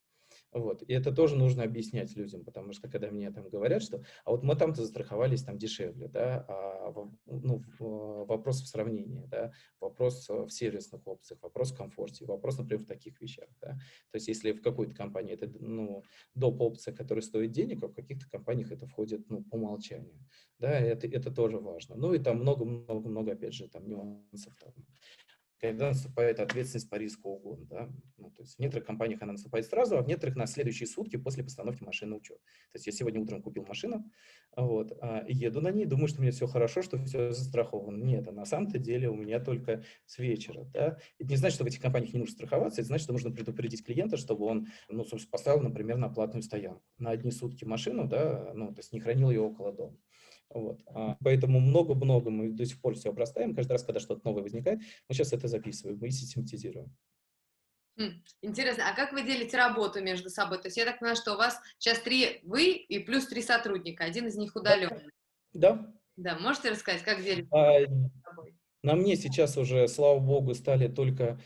Вот. 0.55 0.83
И 0.83 0.93
это 0.93 1.13
тоже 1.13 1.37
нужно 1.37 1.65
объяснять 1.65 2.15
людям, 2.15 2.45
потому 2.45 2.73
что 2.73 2.89
когда 2.89 3.11
мне 3.11 3.31
там 3.33 3.49
говорят, 3.49 3.83
что 3.83 4.05
а 4.25 4.31
вот 4.31 4.45
мы 4.45 4.55
там-то 4.55 4.83
застраховались 4.83 5.43
там 5.43 5.59
дешевле, 5.59 6.07
да, 6.07 6.47
а 6.49 6.95
ну, 7.27 7.63
вопрос 7.79 8.63
в 8.63 8.69
сравнении, 8.69 9.27
да, 9.27 9.53
вопрос 9.81 10.29
в 10.29 10.49
сервисных 10.51 11.07
опциях, 11.07 11.43
вопрос 11.43 11.73
в 11.73 11.77
комфорте, 11.77 12.25
вопрос, 12.25 12.57
например, 12.57 12.85
в 12.85 12.87
таких 12.87 13.21
вещах, 13.21 13.49
да. 13.61 13.73
То 14.11 14.17
есть 14.17 14.29
если 14.29 14.53
в 14.53 14.63
какой-то 14.63 14.95
компании 14.95 15.35
это, 15.35 15.51
ну, 15.59 16.05
доп. 16.35 16.61
опция, 16.61 16.95
которая 16.95 17.23
стоит 17.23 17.51
денег, 17.51 17.83
а 17.83 17.89
в 17.89 17.95
каких-то 17.95 18.31
компаниях 18.31 18.71
это 18.71 18.87
входит, 18.87 19.29
ну, 19.29 19.43
по 19.43 19.57
умолчанию, 19.57 20.25
да, 20.61 20.71
это, 20.71 21.09
это 21.09 21.33
тоже 21.33 21.59
важно. 21.59 21.97
Ну 21.97 22.15
и 22.15 22.21
там 22.21 22.39
много-много-много, 22.39 23.33
опять 23.33 23.55
же, 23.55 23.69
там 23.69 23.89
нюансов, 23.89 24.55
там, 24.61 24.73
когда 25.69 25.89
наступает 25.89 26.41
ответственность 26.41 26.91
по 26.91 26.97
риску 26.97 27.31
угона. 27.31 27.65
Да? 27.67 27.91
Ну, 28.19 28.31
то 28.31 28.43
есть 28.43 28.57
в 28.57 28.59
некоторых 28.59 28.87
компаниях 28.87 29.23
она 29.23 29.33
наступает 29.33 29.67
сразу, 29.67 29.97
а 29.97 30.03
в 30.03 30.07
некоторых 30.07 30.37
на 30.37 30.47
следующие 30.47 30.87
сутки 30.87 31.17
после 31.17 31.43
постановки 31.43 31.83
машины 31.83 32.11
на 32.11 32.17
учет. 32.17 32.37
То 32.73 32.77
есть 32.77 32.87
я 32.87 32.93
сегодня 32.93 33.21
утром 33.21 33.43
купил 33.43 33.65
машину, 33.65 34.05
вот, 34.57 34.93
а, 35.01 35.25
еду 35.27 35.63
на 35.63 35.71
ней, 35.71 35.87
думаю, 35.87 36.09
что 36.09 36.19
у 36.19 36.23
меня 36.23 36.33
все 36.33 36.47
хорошо, 36.47 36.83
что 36.83 36.99
все 36.99 37.33
застраховано. 37.33 38.05
Нет, 38.05 38.29
а 38.29 38.33
на 38.33 38.45
самом-то 38.45 38.79
деле 38.79 39.09
у 39.09 39.15
меня 39.15 39.41
только 39.41 39.83
с 40.05 40.19
вечера. 40.19 40.65
Да? 40.75 40.99
Это 41.19 41.31
не 41.31 41.37
значит, 41.37 41.55
что 41.55 41.65
в 41.65 41.67
этих 41.67 41.81
компаниях 41.81 42.13
не 42.13 42.21
нужно 42.21 42.35
страховаться, 42.35 42.83
это 42.83 42.89
значит, 42.89 43.05
что 43.05 43.15
нужно 43.15 43.31
предупредить 43.31 43.85
клиента, 43.85 44.19
чтобы 44.19 44.45
он, 44.45 44.67
ну, 44.91 45.05
собственно, 45.05 45.31
поставил, 45.31 45.63
например, 45.63 45.97
на 45.97 46.11
платную 46.11 46.43
стоянку. 46.43 46.83
На 46.99 47.11
одни 47.11 47.31
сутки 47.31 47.65
машину, 47.65 48.07
да, 48.07 48.53
ну, 48.55 48.69
то 48.69 48.81
есть 48.81 48.93
не 48.93 49.01
хранил 49.01 49.31
ее 49.31 49.41
около 49.41 49.73
дома. 49.73 49.97
Вот. 50.55 50.81
А, 50.87 51.17
поэтому 51.23 51.61
много-много 51.61 52.31
мы 52.31 52.49
до 52.51 52.65
сих 52.65 52.81
пор 52.81 52.95
все 52.95 53.11
обрастаем. 53.11 53.55
Каждый 53.55 53.73
раз, 53.73 53.83
когда 53.83 54.01
что-то 54.01 54.25
новое 54.25 54.43
возникает, 54.43 54.81
мы 55.09 55.15
сейчас 55.15 55.33
это 55.33 55.49
записываем, 55.49 55.99
мы 56.01 56.11
систематизируем. 56.11 56.97
Хм, 57.97 58.23
интересно, 58.43 58.89
а 58.89 58.95
как 58.95 59.13
вы 59.13 59.23
делите 59.23 59.57
работу 59.57 60.03
между 60.03 60.31
собой? 60.31 60.59
То 60.59 60.69
есть 60.69 60.77
я 60.77 60.85
так 60.85 60.99
понимаю, 61.01 61.17
что 61.17 61.35
у 61.35 61.37
вас 61.37 61.61
сейчас 61.79 62.01
три 62.01 62.41
вы 62.45 62.73
и 62.73 62.99
плюс 63.01 63.27
три 63.27 63.43
сотрудника, 63.43 64.05
один 64.05 64.27
из 64.27 64.37
них 64.37 64.55
удаленный. 64.57 65.11
Да. 65.53 65.93
Да, 66.17 66.39
можете 66.39 66.71
рассказать, 66.71 67.03
как 67.03 67.23
делите 67.25 67.49
а, 67.51 67.81
На 68.83 68.95
мне 68.95 69.17
сейчас 69.17 69.57
уже, 69.57 69.89
слава 69.89 70.21
богу, 70.21 70.55
стали 70.55 70.87
только 70.87 71.41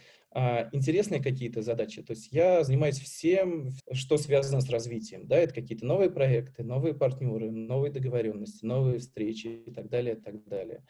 интересные 0.73 1.23
какие-то 1.23 1.63
задачи. 1.63 2.03
То 2.03 2.13
есть 2.13 2.29
я 2.33 2.63
занимаюсь 2.63 3.01
всем, 3.01 3.71
что 3.93 4.19
связано 4.19 4.61
с 4.61 4.69
развитием. 4.69 5.27
Да, 5.27 5.37
это 5.39 5.55
какие-то 5.55 5.87
новые 5.87 6.11
проекты, 6.11 6.63
новые 6.63 6.95
партнеры, 6.95 7.51
новые 7.51 7.91
договоренности, 7.91 8.65
новые 8.65 8.99
встречи 8.99 9.47
и 9.47 9.71
так 9.71 9.89
далее, 9.89 10.17
и 10.17 10.21
так 10.21 10.45
далее. 10.47 10.85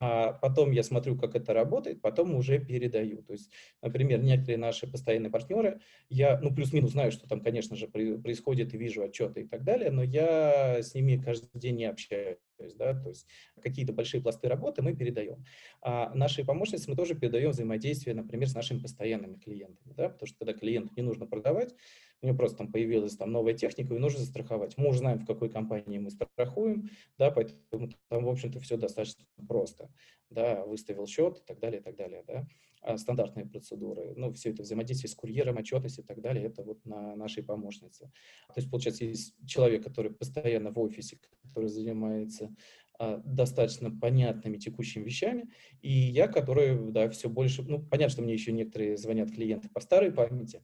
А 0.00 0.32
потом 0.32 0.72
я 0.72 0.82
смотрю, 0.82 1.16
как 1.16 1.34
это 1.36 1.52
работает, 1.54 2.00
потом 2.00 2.34
уже 2.34 2.58
передаю. 2.58 3.22
То 3.22 3.32
есть, 3.34 3.52
например, 3.82 4.22
некоторые 4.22 4.58
наши 4.58 4.90
постоянные 4.90 5.30
партнеры, 5.30 5.80
я, 6.08 6.40
ну, 6.40 6.54
плюс-минус 6.54 6.92
знаю, 6.92 7.12
что 7.12 7.28
там, 7.28 7.40
конечно 7.42 7.76
же, 7.76 7.86
происходит, 7.88 8.74
и 8.74 8.78
вижу 8.78 9.02
отчеты 9.02 9.42
и 9.42 9.46
так 9.48 9.64
далее, 9.64 9.90
но 9.90 10.02
я 10.02 10.82
с 10.82 10.94
ними 10.94 11.16
каждый 11.16 11.50
день 11.58 11.76
не 11.76 11.84
общаюсь. 11.84 12.38
То 12.60 12.64
есть, 12.64 12.76
да, 12.76 12.92
то 12.92 13.08
есть 13.08 13.26
какие-то 13.62 13.94
большие 13.94 14.20
пласты 14.20 14.46
работы 14.48 14.82
мы 14.82 14.94
передаем. 14.94 15.42
А 15.80 16.14
наши 16.14 16.44
помощницы 16.44 16.90
мы 16.90 16.96
тоже 16.96 17.14
передаем 17.14 17.50
взаимодействие, 17.52 18.14
например, 18.14 18.48
с 18.48 18.54
нашими 18.54 18.80
постоянными 18.80 19.36
клиентами, 19.36 19.94
да, 19.94 20.10
потому 20.10 20.26
что 20.26 20.38
когда 20.38 20.52
клиенту 20.52 20.92
не 20.94 21.02
нужно 21.02 21.26
продавать, 21.26 21.74
у 22.22 22.26
него 22.26 22.36
просто 22.36 22.58
там 22.58 22.70
появилась 22.70 23.16
там 23.16 23.32
новая 23.32 23.54
техника, 23.54 23.94
и 23.94 23.98
нужно 23.98 24.20
застраховать. 24.20 24.76
Мы 24.76 24.88
уже 24.88 24.98
знаем, 24.98 25.18
в 25.18 25.26
какой 25.26 25.48
компании 25.50 25.98
мы 25.98 26.10
страхуем, 26.10 26.90
да, 27.18 27.30
поэтому 27.30 27.90
там, 28.08 28.24
в 28.24 28.28
общем-то, 28.28 28.60
все 28.60 28.76
достаточно 28.76 29.24
просто, 29.48 29.90
да, 30.28 30.64
выставил 30.64 31.06
счет 31.06 31.38
и 31.38 31.42
так 31.46 31.58
далее, 31.60 31.80
и 31.80 31.82
так 31.82 31.96
далее, 31.96 32.24
да, 32.26 32.46
а 32.82 32.96
стандартные 32.96 33.46
процедуры, 33.46 34.14
ну, 34.16 34.32
все 34.32 34.50
это 34.50 34.62
взаимодействие 34.62 35.10
с 35.10 35.14
курьером, 35.14 35.58
отчетность 35.58 35.98
и 35.98 36.02
так 36.02 36.20
далее, 36.20 36.46
это 36.46 36.62
вот 36.62 36.84
на 36.84 37.14
нашей 37.16 37.42
помощнице. 37.42 38.10
То 38.48 38.54
есть, 38.56 38.70
получается, 38.70 39.04
есть 39.04 39.34
человек, 39.46 39.84
который 39.84 40.10
постоянно 40.10 40.70
в 40.70 40.78
офисе, 40.78 41.18
который 41.42 41.68
занимается 41.68 42.54
а, 42.98 43.18
достаточно 43.24 43.90
понятными 43.90 44.56
текущими 44.56 45.04
вещами, 45.04 45.50
и 45.82 45.90
я, 45.90 46.26
который, 46.26 46.90
да, 46.90 47.08
все 47.10 47.28
больше, 47.28 47.62
ну, 47.62 47.82
понятно, 47.82 48.12
что 48.12 48.22
мне 48.22 48.32
еще 48.32 48.52
некоторые 48.52 48.96
звонят 48.96 49.30
клиенты 49.30 49.68
по 49.68 49.80
старой 49.80 50.12
памяти, 50.12 50.62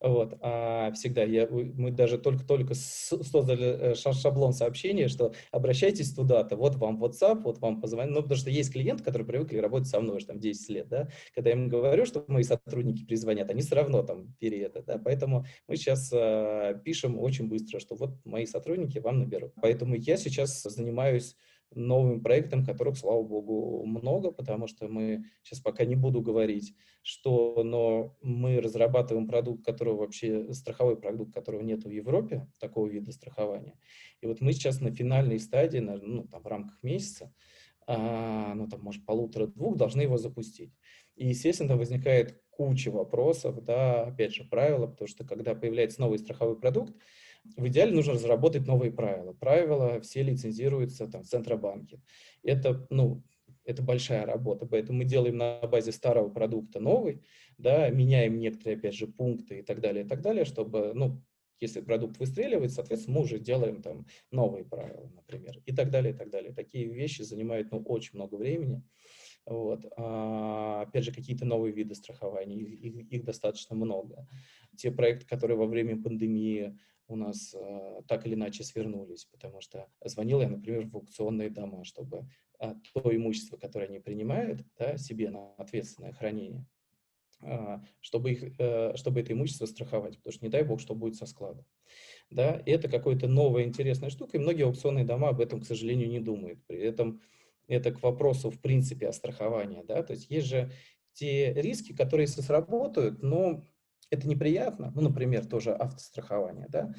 вот, 0.00 0.38
а 0.40 0.92
всегда 0.92 1.24
я, 1.24 1.48
мы 1.48 1.90
даже 1.90 2.18
только-только 2.18 2.74
создали 2.74 3.92
э, 3.92 3.94
шаблон 3.94 4.52
сообщения, 4.52 5.08
что 5.08 5.32
обращайтесь 5.50 6.12
туда-то, 6.12 6.56
вот 6.56 6.76
вам 6.76 7.02
WhatsApp, 7.02 7.42
вот 7.42 7.58
вам 7.58 7.80
позвонить, 7.80 8.14
ну, 8.14 8.22
потому 8.22 8.38
что 8.38 8.50
есть 8.50 8.72
клиенты, 8.72 9.02
которые 9.02 9.26
привыкли 9.26 9.58
работать 9.58 9.88
со 9.88 10.00
мной 10.00 10.18
уже 10.18 10.26
там 10.26 10.38
10 10.38 10.68
лет, 10.68 10.88
да, 10.88 11.08
когда 11.34 11.50
я 11.50 11.56
им 11.56 11.68
говорю, 11.68 12.06
что 12.06 12.24
мои 12.28 12.42
сотрудники 12.42 13.04
перезвонят, 13.04 13.50
они 13.50 13.62
все 13.62 13.74
равно 13.74 14.02
там 14.02 14.34
перед 14.38 14.58
да, 14.86 15.00
поэтому 15.02 15.44
мы 15.66 15.76
сейчас 15.76 16.10
э, 16.12 16.80
пишем 16.84 17.18
очень 17.18 17.48
быстро, 17.48 17.78
что 17.78 17.94
вот 17.94 18.24
мои 18.24 18.46
сотрудники 18.46 18.98
вам 18.98 19.20
наберут. 19.20 19.52
Поэтому 19.60 19.94
я 19.94 20.16
сейчас 20.16 20.62
занимаюсь 20.62 21.36
новым 21.74 22.22
проектам, 22.22 22.64
которых, 22.64 22.96
слава 22.96 23.22
богу, 23.22 23.84
много, 23.84 24.30
потому 24.30 24.66
что 24.66 24.88
мы, 24.88 25.24
сейчас 25.42 25.60
пока 25.60 25.84
не 25.84 25.96
буду 25.96 26.20
говорить, 26.20 26.74
что, 27.02 27.62
но 27.62 28.16
мы 28.22 28.60
разрабатываем 28.60 29.26
продукт, 29.26 29.64
которого 29.64 29.98
вообще, 29.98 30.52
страховой 30.52 30.96
продукт, 30.96 31.34
которого 31.34 31.62
нет 31.62 31.84
в 31.84 31.90
Европе, 31.90 32.48
такого 32.58 32.86
вида 32.86 33.12
страхования. 33.12 33.78
И 34.20 34.26
вот 34.26 34.40
мы 34.40 34.52
сейчас 34.52 34.80
на 34.80 34.90
финальной 34.90 35.38
стадии, 35.38 35.78
ну, 35.78 36.26
там, 36.28 36.42
в 36.42 36.46
рамках 36.46 36.82
месяца, 36.82 37.32
а, 37.86 38.54
ну, 38.54 38.68
там, 38.68 38.82
может, 38.82 39.04
полутора-двух, 39.06 39.76
должны 39.76 40.02
его 40.02 40.18
запустить. 40.18 40.74
И, 41.16 41.28
естественно, 41.28 41.76
возникает 41.76 42.42
куча 42.50 42.90
вопросов, 42.90 43.64
да, 43.64 44.02
опять 44.04 44.34
же, 44.34 44.44
правила, 44.44 44.86
потому 44.86 45.08
что 45.08 45.24
когда 45.24 45.54
появляется 45.54 46.00
новый 46.00 46.18
страховой 46.18 46.58
продукт, 46.58 46.94
в 47.56 47.66
идеале 47.68 47.92
нужно 47.92 48.14
разработать 48.14 48.66
новые 48.66 48.92
правила. 48.92 49.32
Правила 49.32 50.00
все 50.00 50.22
лицензируются 50.22 51.06
там, 51.08 51.22
в 51.22 51.26
Центробанке. 51.26 52.00
Это, 52.42 52.86
ну, 52.90 53.22
это 53.64 53.82
большая 53.82 54.24
работа, 54.24 54.66
поэтому 54.66 54.98
мы 54.98 55.04
делаем 55.04 55.36
на 55.36 55.60
базе 55.60 55.92
старого 55.92 56.30
продукта 56.30 56.80
новый, 56.80 57.22
да, 57.58 57.90
меняем 57.90 58.38
некоторые, 58.38 58.78
опять 58.78 58.94
же, 58.94 59.06
пункты 59.06 59.58
и 59.58 59.62
так 59.62 59.80
далее, 59.80 60.04
и 60.04 60.08
так 60.08 60.22
далее, 60.22 60.44
чтобы, 60.44 60.92
ну, 60.94 61.22
если 61.60 61.80
продукт 61.80 62.18
выстреливает, 62.18 62.72
соответственно, 62.72 63.18
мы 63.18 63.24
уже 63.24 63.38
делаем 63.38 63.82
там 63.82 64.06
новые 64.30 64.64
правила, 64.64 65.10
например, 65.14 65.60
и 65.66 65.74
так 65.74 65.90
далее, 65.90 66.14
и 66.14 66.16
так 66.16 66.30
далее. 66.30 66.52
Такие 66.54 66.86
вещи 66.86 67.22
занимают, 67.22 67.70
ну, 67.70 67.82
очень 67.82 68.12
много 68.14 68.36
времени. 68.36 68.82
Вот. 69.44 69.84
А, 69.96 70.82
опять 70.82 71.04
же, 71.04 71.12
какие-то 71.12 71.44
новые 71.44 71.72
виды 71.72 71.94
страхования, 71.94 72.56
их, 72.56 72.80
их, 72.80 73.12
их 73.12 73.24
достаточно 73.24 73.74
много. 73.74 74.26
Те 74.76 74.90
проекты, 74.90 75.26
которые 75.26 75.56
во 75.56 75.66
время 75.66 76.00
пандемии 76.00 76.78
у 77.08 77.16
нас 77.16 77.54
э, 77.54 78.02
так 78.06 78.26
или 78.26 78.34
иначе 78.34 78.64
свернулись, 78.64 79.24
потому 79.24 79.60
что 79.60 79.88
звонил 80.04 80.40
я, 80.40 80.48
например, 80.48 80.86
в 80.86 80.96
аукционные 80.96 81.50
дома, 81.50 81.84
чтобы 81.84 82.28
э, 82.60 82.74
то 82.92 83.16
имущество, 83.16 83.56
которое 83.56 83.86
они 83.86 83.98
принимают, 83.98 84.64
да, 84.78 84.96
себе 84.96 85.30
на 85.30 85.54
ответственное 85.54 86.12
хранение, 86.12 86.66
э, 87.40 87.78
чтобы, 88.00 88.32
их, 88.32 88.58
э, 88.58 88.96
чтобы 88.96 89.20
это 89.20 89.32
имущество 89.32 89.66
страховать, 89.66 90.16
потому 90.18 90.32
что 90.32 90.44
не 90.44 90.50
дай 90.50 90.62
бог, 90.62 90.80
что 90.80 90.94
будет 90.94 91.16
со 91.16 91.26
склада. 91.26 91.64
Да, 92.30 92.62
и 92.66 92.70
это 92.70 92.88
какая-то 92.88 93.26
новая 93.26 93.64
интересная 93.64 94.10
штука, 94.10 94.36
и 94.36 94.40
многие 94.40 94.64
аукционные 94.64 95.04
дома 95.04 95.30
об 95.30 95.40
этом, 95.40 95.60
к 95.60 95.66
сожалению, 95.66 96.10
не 96.10 96.20
думают. 96.20 96.62
При 96.66 96.78
этом 96.78 97.22
это 97.68 97.92
к 97.92 98.02
вопросу, 98.02 98.50
в 98.50 98.60
принципе, 98.60 99.08
о 99.08 99.12
страховании. 99.12 99.82
Да? 99.86 100.02
То 100.02 100.14
есть 100.14 100.30
есть 100.30 100.46
же 100.46 100.70
те 101.12 101.52
риски, 101.52 101.94
которые 101.94 102.26
сработают, 102.26 103.22
но 103.22 103.64
это 104.10 104.28
неприятно, 104.28 104.92
ну, 104.94 105.02
например, 105.02 105.46
тоже 105.46 105.72
автострахование, 105.72 106.66
да, 106.68 106.92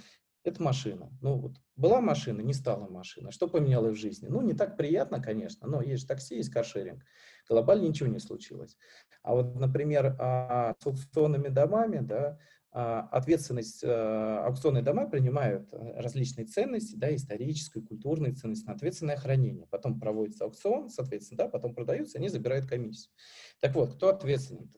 это 0.43 0.63
машина. 0.63 1.11
Ну, 1.21 1.37
вот 1.37 1.57
была 1.75 2.01
машина, 2.01 2.41
не 2.41 2.53
стала 2.53 2.87
машина. 2.87 3.31
Что 3.31 3.47
поменялось 3.47 3.97
в 3.97 4.01
жизни? 4.01 4.27
Ну, 4.27 4.41
не 4.41 4.53
так 4.53 4.77
приятно, 4.77 5.21
конечно, 5.21 5.67
но 5.67 5.81
есть 5.81 6.07
такси, 6.07 6.37
есть 6.37 6.49
каршеринг. 6.49 7.03
Глобально 7.47 7.87
ничего 7.87 8.09
не 8.09 8.19
случилось. 8.19 8.77
А 9.21 9.33
вот, 9.33 9.55
например, 9.55 10.15
а, 10.19 10.75
с 10.79 10.85
аукционными 10.85 11.49
домами, 11.49 11.99
да, 11.99 12.39
а, 12.71 13.01
ответственность, 13.11 13.83
а, 13.83 14.45
аукционные 14.45 14.83
дома 14.83 15.09
принимают 15.09 15.69
различные 15.73 16.45
ценности, 16.45 16.95
да, 16.95 17.13
историческую, 17.13 17.85
культурную 17.85 18.35
ценность 18.35 18.65
на 18.65 18.73
ответственное 18.73 19.17
хранение. 19.17 19.67
Потом 19.67 19.99
проводится 19.99 20.45
аукцион, 20.45 20.89
соответственно, 20.89 21.39
да, 21.39 21.47
потом 21.49 21.75
продаются, 21.75 22.17
они 22.17 22.29
забирают 22.29 22.65
комиссию. 22.65 23.11
Так 23.59 23.75
вот, 23.75 23.95
кто 23.95 24.09
ответственен? 24.09 24.71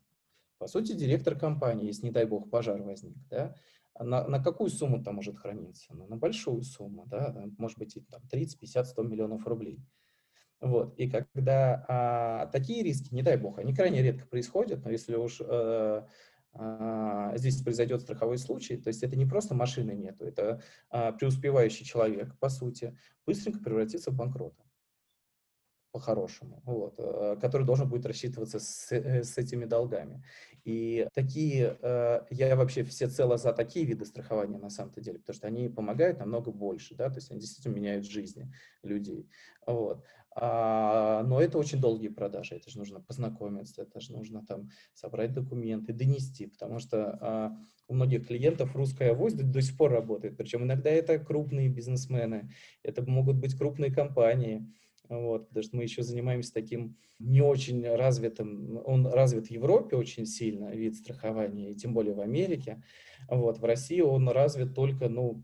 По 0.61 0.67
сути, 0.67 0.93
директор 0.93 1.35
компании, 1.35 1.87
если, 1.87 2.05
не 2.05 2.11
дай 2.11 2.23
бог, 2.25 2.51
пожар 2.51 2.83
возник, 2.83 3.17
да, 3.31 3.55
на, 3.99 4.27
на 4.27 4.43
какую 4.43 4.69
сумму 4.69 5.03
там 5.03 5.15
может 5.15 5.35
храниться? 5.39 5.91
Ну, 5.95 6.05
на 6.05 6.17
большую 6.17 6.61
сумму, 6.61 7.07
да, 7.07 7.47
может 7.57 7.79
быть, 7.79 7.97
там 8.11 8.21
30, 8.29 8.59
50, 8.59 8.87
100 8.87 9.01
миллионов 9.01 9.47
рублей. 9.47 9.83
Вот. 10.59 10.93
И 10.99 11.09
когда 11.09 11.83
а, 11.87 12.45
такие 12.51 12.83
риски, 12.83 13.11
не 13.11 13.23
дай 13.23 13.37
бог, 13.37 13.57
они 13.57 13.73
крайне 13.73 14.03
редко 14.03 14.27
происходят, 14.27 14.85
но 14.85 14.91
если 14.91 15.15
уж 15.15 15.41
а, 15.41 16.05
а, 16.53 17.35
здесь 17.37 17.59
произойдет 17.63 18.01
страховой 18.01 18.37
случай, 18.37 18.77
то 18.77 18.89
есть 18.89 19.01
это 19.01 19.15
не 19.15 19.25
просто 19.25 19.55
машины 19.55 19.93
нету, 19.93 20.25
это 20.25 20.61
а, 20.91 21.11
преуспевающий 21.11 21.87
человек, 21.87 22.37
по 22.37 22.49
сути, 22.49 22.95
быстренько 23.25 23.63
превратится 23.63 24.11
в 24.11 24.15
банкрота 24.15 24.61
по-хорошему, 25.91 26.61
вот, 26.65 26.95
э, 26.97 27.37
который 27.41 27.65
должен 27.65 27.89
будет 27.89 28.05
рассчитываться 28.05 28.59
с, 28.59 28.91
э, 28.91 29.23
с 29.23 29.37
этими 29.37 29.65
долгами. 29.65 30.23
И 30.63 31.07
такие, 31.13 31.77
э, 31.81 32.21
я 32.29 32.55
вообще 32.55 32.83
всецело 32.83 33.37
за 33.37 33.53
такие 33.53 33.85
виды 33.85 34.05
страхования 34.05 34.57
на 34.57 34.69
самом-то 34.69 35.01
деле, 35.01 35.19
потому 35.19 35.35
что 35.35 35.47
они 35.47 35.69
помогают 35.69 36.19
намного 36.19 36.51
больше, 36.51 36.95
да, 36.95 37.09
то 37.09 37.15
есть 37.15 37.31
они 37.31 37.39
действительно 37.39 37.73
меняют 37.73 38.05
жизни 38.05 38.51
людей, 38.83 39.29
вот. 39.65 40.03
А, 40.33 41.23
но 41.23 41.41
это 41.41 41.57
очень 41.57 41.81
долгие 41.81 42.07
продажи, 42.07 42.55
это 42.55 42.69
же 42.69 42.77
нужно 42.77 43.01
познакомиться, 43.01 43.81
это 43.81 43.99
же 43.99 44.13
нужно 44.13 44.45
там 44.45 44.69
собрать 44.93 45.33
документы, 45.33 45.91
донести, 45.91 46.47
потому 46.47 46.79
что 46.79 47.17
а, 47.19 47.57
у 47.89 47.93
многих 47.93 48.27
клиентов 48.27 48.73
русская 48.73 49.11
авось 49.11 49.33
до, 49.33 49.43
до 49.43 49.61
сих 49.61 49.75
пор 49.77 49.91
работает, 49.91 50.37
причем 50.37 50.63
иногда 50.63 50.89
это 50.89 51.19
крупные 51.19 51.67
бизнесмены, 51.67 52.49
это 52.81 53.03
могут 53.03 53.37
быть 53.37 53.57
крупные 53.57 53.93
компании, 53.93 54.65
вот, 55.11 55.49
потому 55.49 55.63
что 55.63 55.75
мы 55.75 55.83
еще 55.83 56.03
занимаемся 56.03 56.53
таким 56.53 56.95
не 57.19 57.41
очень 57.41 57.85
развитым, 57.85 58.81
он 58.85 59.05
развит 59.05 59.47
в 59.47 59.51
Европе 59.51 59.97
очень 59.97 60.25
сильно, 60.25 60.71
вид 60.71 60.95
страхования, 60.95 61.71
и 61.71 61.75
тем 61.75 61.93
более 61.93 62.13
в 62.13 62.21
Америке. 62.21 62.81
Вот, 63.29 63.59
в 63.59 63.65
России 63.65 63.99
он 63.99 64.29
развит 64.29 64.73
только, 64.73 65.09
ну, 65.09 65.43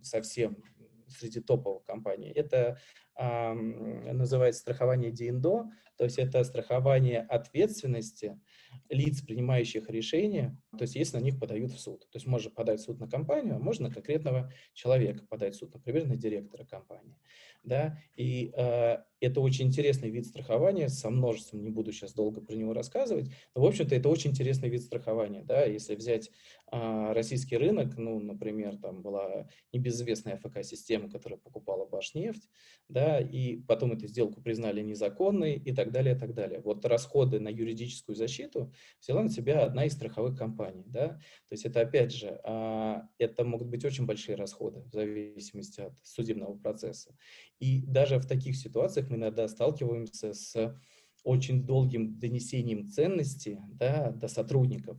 совсем 0.00 0.62
среди 1.08 1.40
топовых 1.40 1.84
компаний. 1.84 2.32
Это 2.34 2.78
э, 3.18 3.52
называется 3.52 4.62
страхование 4.62 5.12
ДИНДО, 5.12 5.70
то 5.96 6.04
есть 6.04 6.18
это 6.18 6.42
страхование 6.44 7.20
ответственности 7.20 8.40
лиц, 8.88 9.22
принимающих 9.22 9.88
решения, 9.90 10.56
то 10.72 10.82
есть 10.82 10.94
если 10.94 11.18
на 11.18 11.22
них 11.22 11.38
подают 11.38 11.72
в 11.72 11.78
суд. 11.78 12.00
То 12.10 12.16
есть 12.16 12.26
можно 12.26 12.50
подать 12.50 12.80
в 12.80 12.84
суд 12.84 13.00
на 13.00 13.08
компанию, 13.08 13.56
а 13.56 13.58
можно 13.58 13.88
на 13.88 13.94
конкретного 13.94 14.52
человека 14.74 15.24
подать 15.26 15.54
в 15.54 15.58
суд, 15.58 15.74
например, 15.74 16.06
на 16.06 16.16
директора 16.16 16.64
компании. 16.64 17.16
Да? 17.62 17.98
И 18.16 18.52
э, 18.56 18.98
это 19.20 19.40
очень 19.40 19.66
интересный 19.66 20.10
вид 20.10 20.26
страхования 20.26 20.88
со 20.88 21.10
множеством, 21.10 21.62
не 21.62 21.70
буду 21.70 21.92
сейчас 21.92 22.12
долго 22.12 22.40
про 22.40 22.54
него 22.54 22.72
рассказывать, 22.72 23.30
но, 23.54 23.62
в 23.62 23.66
общем-то, 23.66 23.94
это 23.94 24.08
очень 24.08 24.30
интересный 24.30 24.68
вид 24.68 24.82
страхования, 24.82 25.42
да, 25.42 25.64
если 25.64 25.94
взять 25.94 26.30
а, 26.68 27.14
российский 27.14 27.56
рынок, 27.56 27.96
ну, 27.96 28.18
например, 28.18 28.76
там 28.76 29.02
была 29.02 29.48
небезызвестная 29.72 30.34
АФК-система, 30.34 31.08
которая 31.08 31.38
покупала 31.38 31.86
Башнефть, 31.86 32.48
да, 32.88 33.20
и 33.20 33.56
потом 33.56 33.92
эту 33.92 34.06
сделку 34.06 34.40
признали 34.42 34.82
незаконной 34.82 35.54
и 35.54 35.72
так 35.72 35.92
далее, 35.92 36.16
и 36.16 36.18
так 36.18 36.34
далее. 36.34 36.60
Вот 36.60 36.84
расходы 36.84 37.40
на 37.40 37.48
юридическую 37.48 38.16
защиту 38.16 38.72
взяла 39.00 39.22
на 39.22 39.30
себя 39.30 39.64
одна 39.64 39.84
из 39.84 39.92
страховых 39.92 40.36
компаний, 40.36 40.84
да, 40.86 41.08
то 41.08 41.52
есть 41.52 41.64
это, 41.64 41.80
опять 41.80 42.12
же, 42.12 42.40
а, 42.44 43.08
это 43.18 43.44
могут 43.44 43.68
быть 43.68 43.84
очень 43.84 44.06
большие 44.06 44.36
расходы 44.36 44.82
в 44.82 44.92
зависимости 44.92 45.80
от 45.80 45.94
судебного 46.02 46.56
процесса. 46.58 47.14
И 47.58 47.82
даже 47.86 48.18
в 48.18 48.26
таких 48.26 48.56
ситуациях 48.56 49.05
мы 49.10 49.16
иногда 49.16 49.48
сталкиваемся 49.48 50.32
с 50.32 50.76
очень 51.24 51.64
долгим 51.64 52.18
донесением 52.18 52.88
ценности 52.88 53.60
да, 53.68 54.12
до 54.12 54.28
сотрудников. 54.28 54.96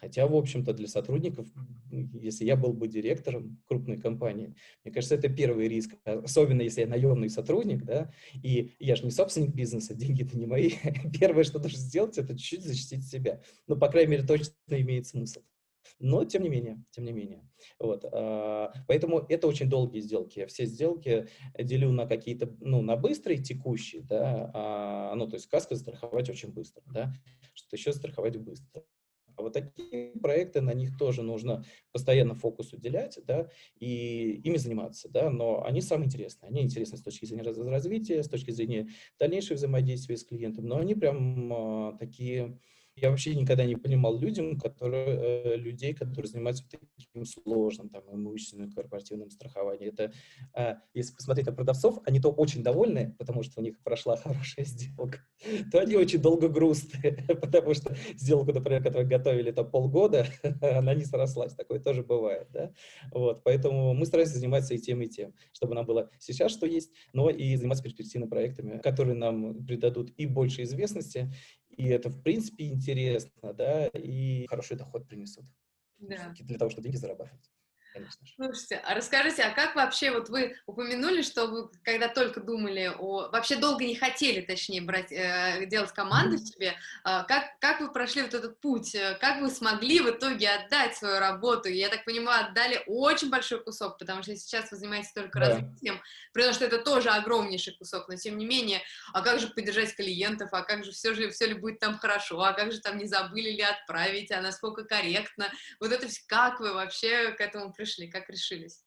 Хотя, 0.00 0.26
в 0.26 0.34
общем-то, 0.34 0.72
для 0.74 0.86
сотрудников, 0.86 1.46
если 1.90 2.44
я 2.44 2.56
был 2.56 2.72
бы 2.72 2.86
директором 2.86 3.60
крупной 3.66 3.98
компании, 3.98 4.54
мне 4.84 4.94
кажется, 4.94 5.16
это 5.16 5.28
первый 5.28 5.66
риск, 5.66 5.94
особенно 6.04 6.62
если 6.62 6.82
я 6.82 6.86
наемный 6.86 7.28
сотрудник, 7.28 7.84
да, 7.84 8.12
и 8.42 8.74
я 8.78 8.94
же 8.94 9.04
не 9.04 9.10
собственник 9.10 9.54
бизнеса, 9.54 9.94
деньги-то 9.96 10.38
не 10.38 10.46
мои. 10.46 10.72
Первое, 11.18 11.44
что 11.44 11.58
нужно 11.58 11.78
сделать, 11.78 12.18
это 12.18 12.36
чуть-чуть 12.38 12.64
защитить 12.64 13.06
себя. 13.06 13.40
Ну, 13.66 13.76
по 13.76 13.88
крайней 13.88 14.12
мере, 14.12 14.22
точно 14.24 14.52
имеет 14.68 15.06
смысл. 15.06 15.40
Но, 15.98 16.24
тем 16.24 16.42
не 16.42 16.48
менее, 16.48 16.84
тем 16.90 17.04
не 17.04 17.12
менее. 17.12 17.48
Вот, 17.78 18.04
а, 18.12 18.72
поэтому 18.86 19.20
это 19.28 19.46
очень 19.46 19.68
долгие 19.68 20.00
сделки. 20.00 20.40
Я 20.40 20.46
все 20.46 20.64
сделки 20.66 21.26
делю 21.58 21.92
на 21.92 22.06
какие-то, 22.06 22.54
ну, 22.60 22.82
на 22.82 22.96
быстрые, 22.96 23.42
текущие, 23.42 24.02
да, 24.02 24.50
а, 24.54 25.14
ну, 25.14 25.26
то 25.28 25.34
есть 25.34 25.46
каска 25.46 25.76
страховать 25.76 26.30
очень 26.30 26.52
быстро, 26.52 26.82
да, 26.86 27.12
что 27.54 27.76
еще 27.76 27.92
страховать 27.92 28.36
быстро. 28.36 28.84
А 29.38 29.42
вот 29.42 29.52
такие 29.52 30.10
проекты, 30.20 30.60
на 30.60 30.74
них 30.74 30.98
тоже 30.98 31.22
нужно 31.22 31.64
постоянно 31.92 32.34
фокус 32.34 32.72
уделять, 32.72 33.20
да, 33.24 33.48
и 33.78 34.40
ими 34.42 34.56
заниматься, 34.56 35.08
да, 35.08 35.30
но 35.30 35.64
они 35.64 35.80
самые 35.80 36.06
интересные. 36.06 36.48
Они 36.48 36.60
интересны 36.60 36.98
с 36.98 37.02
точки 37.02 37.24
зрения 37.24 37.44
развития, 37.44 38.22
с 38.22 38.28
точки 38.28 38.50
зрения 38.50 38.88
дальнейшего 39.18 39.54
взаимодействия 39.56 40.16
с 40.16 40.24
клиентом, 40.24 40.66
но 40.66 40.78
они 40.78 40.96
прям 40.96 41.52
а, 41.52 41.96
такие 41.98 42.58
я 43.00 43.10
вообще 43.10 43.34
никогда 43.34 43.64
не 43.64 43.76
понимал 43.76 44.18
людям, 44.18 44.58
которые, 44.58 45.06
э, 45.06 45.56
людей, 45.56 45.94
которые 45.94 46.28
занимаются 46.28 46.64
таким 46.68 47.24
сложным 47.24 47.88
там, 47.88 48.02
имущественным 48.12 48.70
корпоративным 48.72 49.30
страхованием. 49.30 49.92
Это, 49.92 50.12
э, 50.54 50.74
если 50.94 51.14
посмотреть 51.14 51.46
на 51.46 51.52
продавцов, 51.52 51.98
они 52.04 52.20
то 52.20 52.30
очень 52.30 52.62
довольны, 52.62 53.14
потому 53.18 53.42
что 53.42 53.60
у 53.60 53.62
них 53.62 53.80
прошла 53.82 54.16
хорошая 54.56 54.64
сделка, 54.64 55.20
то 55.70 55.80
они 55.80 55.96
очень 55.96 56.20
долго 56.20 56.48
грустные, 56.48 57.12
потому 57.40 57.74
что 57.74 57.96
сделку, 58.16 58.52
например, 58.52 58.82
которую 58.82 59.08
готовили 59.08 59.50
там 59.52 59.70
полгода, 59.70 60.26
она 60.60 60.94
не 60.94 61.04
срослась. 61.04 61.54
Такое 61.54 61.80
тоже 61.80 62.02
бывает. 62.02 62.48
Да? 62.52 62.72
Вот, 63.12 63.42
поэтому 63.44 63.94
мы 63.94 64.06
стараемся 64.06 64.34
заниматься 64.34 64.74
и 64.74 64.78
тем, 64.78 65.02
и 65.02 65.08
тем, 65.08 65.34
чтобы 65.52 65.74
нам 65.74 65.86
было 65.86 66.10
сейчас 66.18 66.52
что 66.52 66.66
есть, 66.66 66.92
но 67.12 67.30
и 67.30 67.56
заниматься 67.56 67.84
перспективными 67.84 68.28
проектами, 68.28 68.78
которые 68.78 69.14
нам 69.14 69.64
придадут 69.64 70.10
и 70.16 70.26
больше 70.26 70.62
известности, 70.62 71.32
и 71.78 71.86
это, 71.88 72.10
в 72.10 72.22
принципе, 72.22 72.66
интересно, 72.66 73.54
да, 73.54 73.86
и 73.86 74.46
хороший 74.46 74.76
доход 74.76 75.08
принесут. 75.08 75.46
Да. 75.98 76.34
Для 76.38 76.58
того, 76.58 76.70
чтобы 76.70 76.84
деньги 76.84 76.96
зарабатывать 76.96 77.50
конечно 77.92 78.26
же. 78.26 78.32
Слушайте, 78.36 78.76
а 78.84 78.94
расскажите, 78.94 79.42
а 79.42 79.50
как 79.50 79.74
вообще, 79.74 80.10
вот 80.10 80.28
вы 80.28 80.56
упомянули, 80.66 81.22
что 81.22 81.46
вы, 81.46 81.70
когда 81.82 82.08
только 82.08 82.40
думали 82.40 82.92
о... 82.98 83.28
Вообще 83.30 83.56
долго 83.56 83.84
не 83.84 83.94
хотели, 83.94 84.40
точнее, 84.40 84.80
брать, 84.80 85.12
э, 85.12 85.66
делать 85.66 85.92
команду 85.92 86.36
mm-hmm. 86.36 86.44
себе, 86.44 86.68
э, 86.68 87.24
как, 87.26 87.58
как 87.60 87.80
вы 87.80 87.92
прошли 87.92 88.22
вот 88.22 88.34
этот 88.34 88.60
путь, 88.60 88.94
э, 88.94 89.16
как 89.20 89.40
вы 89.40 89.50
смогли 89.50 90.00
в 90.00 90.10
итоге 90.10 90.50
отдать 90.50 90.96
свою 90.96 91.18
работу? 91.18 91.68
Я 91.68 91.88
так 91.88 92.04
понимаю, 92.04 92.46
отдали 92.46 92.82
очень 92.86 93.30
большой 93.30 93.62
кусок, 93.62 93.98
потому 93.98 94.22
что 94.22 94.34
сейчас 94.36 94.70
вы 94.70 94.76
занимаетесь 94.76 95.12
только 95.12 95.38
да. 95.38 95.48
развитием, 95.48 96.00
при 96.32 96.42
том, 96.42 96.52
что 96.52 96.64
это 96.64 96.78
тоже 96.78 97.10
огромнейший 97.10 97.74
кусок, 97.74 98.08
но 98.08 98.16
тем 98.16 98.38
не 98.38 98.46
менее, 98.46 98.82
а 99.12 99.22
как 99.22 99.40
же 99.40 99.48
поддержать 99.48 99.94
клиентов, 99.94 100.50
а 100.52 100.62
как 100.62 100.84
же 100.84 100.92
все 100.92 101.14
же, 101.14 101.30
все 101.30 101.46
ли 101.46 101.54
будет 101.54 101.78
там 101.78 101.98
хорошо, 101.98 102.40
а 102.42 102.52
как 102.52 102.72
же 102.72 102.80
там 102.80 102.98
не 102.98 103.06
забыли 103.06 103.50
ли 103.50 103.62
отправить, 103.62 104.30
а 104.30 104.40
насколько 104.40 104.84
корректно, 104.84 105.50
вот 105.80 105.92
это 105.92 106.08
все, 106.08 106.20
как 106.26 106.60
вы 106.60 106.72
вообще 106.72 107.32
к 107.32 107.40
этому 107.40 107.72
пришли? 107.78 108.08
как 108.08 108.28
решились? 108.28 108.84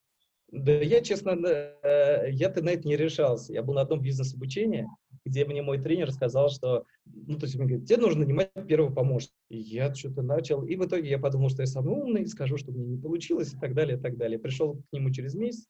Да 0.51 0.73
я, 0.73 1.01
честно, 1.01 1.31
э, 1.31 2.29
я-то 2.31 2.61
на 2.61 2.71
это 2.71 2.85
не 2.85 2.97
решался. 2.97 3.53
Я 3.53 3.63
был 3.63 3.73
на 3.73 3.81
одном 3.81 4.01
бизнес-обучении, 4.01 4.85
где 5.25 5.45
мне 5.45 5.61
мой 5.61 5.81
тренер 5.81 6.11
сказал, 6.11 6.49
что, 6.49 6.85
ну, 7.05 7.39
то 7.39 7.45
есть 7.45 7.55
он 7.55 7.67
говорит, 7.67 7.87
тебе 7.87 8.01
нужно 8.01 8.25
нанимать 8.25 8.51
первого 8.67 8.93
помощника. 8.93 9.33
Я 9.49 9.95
что-то 9.95 10.21
начал, 10.21 10.65
и 10.65 10.75
в 10.75 10.85
итоге 10.85 11.09
я 11.09 11.19
подумал, 11.19 11.49
что 11.49 11.61
я 11.61 11.67
самый 11.67 11.93
умный, 11.93 12.27
скажу, 12.27 12.57
что 12.57 12.73
мне 12.73 12.85
не 12.85 12.97
получилось, 12.97 13.53
и 13.53 13.57
так 13.57 13.73
далее, 13.73 13.97
и 13.97 14.01
так 14.01 14.17
далее. 14.17 14.39
Пришел 14.39 14.75
к 14.75 14.83
нему 14.91 15.09
через 15.11 15.35
месяц, 15.35 15.67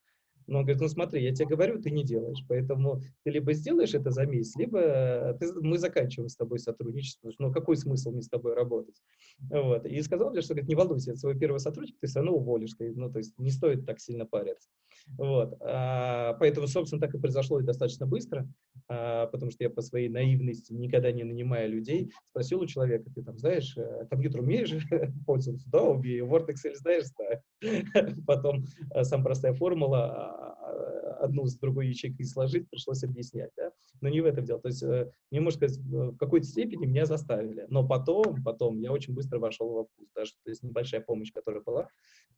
но 0.47 0.59
он 0.59 0.65
говорит, 0.65 0.81
ну 0.81 0.87
смотри, 0.87 1.23
я 1.23 1.33
тебе 1.33 1.47
говорю, 1.47 1.81
ты 1.81 1.91
не 1.91 2.03
делаешь, 2.03 2.43
поэтому 2.47 3.01
ты 3.23 3.31
либо 3.31 3.53
сделаешь 3.53 3.93
это 3.93 4.11
за 4.11 4.25
месяц, 4.25 4.55
либо 4.55 5.35
ты, 5.39 5.53
мы 5.53 5.77
заканчиваем 5.77 6.29
с 6.29 6.35
тобой 6.35 6.59
сотрудничество, 6.59 7.31
ну 7.39 7.51
какой 7.51 7.77
смысл 7.77 8.11
мне 8.11 8.21
с 8.21 8.29
тобой 8.29 8.53
работать? 8.53 9.01
Вот. 9.49 9.85
И 9.85 10.01
сказал 10.01 10.31
мне, 10.31 10.41
что 10.41 10.53
говорит, 10.53 10.69
не 10.69 10.75
волнуйся, 10.75 11.15
свой 11.15 11.37
первый 11.37 11.59
сотрудник 11.59 11.97
ты 11.99 12.07
все 12.07 12.19
равно 12.19 12.33
уволишь, 12.35 12.75
ну 12.79 13.11
то 13.11 13.19
есть 13.19 13.37
не 13.39 13.51
стоит 13.51 13.85
так 13.85 13.99
сильно 13.99 14.25
париться. 14.25 14.69
Вот. 15.17 15.57
А, 15.61 16.33
поэтому, 16.33 16.67
собственно, 16.67 17.01
так 17.01 17.13
и 17.13 17.19
произошло 17.19 17.59
и 17.59 17.63
достаточно 17.63 18.05
быстро, 18.05 18.47
а, 18.87 19.27
потому 19.27 19.51
что 19.51 19.63
я 19.63 19.69
по 19.69 19.81
своей 19.81 20.09
наивности, 20.09 20.73
никогда 20.73 21.11
не 21.11 21.23
нанимая 21.23 21.67
людей, 21.67 22.11
спросил 22.29 22.61
у 22.61 22.65
человека, 22.65 23.09
ты 23.13 23.23
там 23.23 23.37
знаешь, 23.37 23.75
э, 23.77 24.05
компьютер 24.09 24.41
умеешь 24.41 24.71
пользоваться? 25.25 25.69
Да, 25.69 25.83
умею. 25.83 26.27
Word, 26.27 26.49
Excel 26.49 26.75
знаешь? 26.75 27.05
Да. 27.17 28.13
Потом 28.27 28.65
э, 28.93 29.03
сам 29.03 29.23
простая 29.23 29.53
формула, 29.53 30.05
а, 30.05 31.21
одну 31.21 31.45
с 31.45 31.55
другой 31.55 31.87
ячейкой 31.87 32.25
сложить, 32.25 32.69
пришлось 32.69 33.03
объяснять, 33.03 33.51
да? 33.55 33.71
но 34.01 34.09
не 34.09 34.21
в 34.21 34.25
этом 34.25 34.43
дело. 34.43 34.59
То 34.59 34.69
есть, 34.69 34.83
э, 34.83 35.11
не 35.29 35.39
можно 35.39 35.67
сказать, 35.67 35.77
в 35.85 36.17
какой-то 36.17 36.47
степени 36.47 36.85
меня 36.85 37.05
заставили, 37.05 37.65
но 37.69 37.87
потом, 37.87 38.43
потом 38.43 38.79
я 38.79 38.91
очень 38.91 39.13
быстро 39.13 39.39
вошел 39.39 39.69
во 39.69 39.83
вкус, 39.85 40.07
даже 40.15 40.31
то 40.43 40.49
есть 40.49 40.63
небольшая 40.63 41.01
помощь, 41.01 41.31
которая 41.31 41.61
была, 41.61 41.89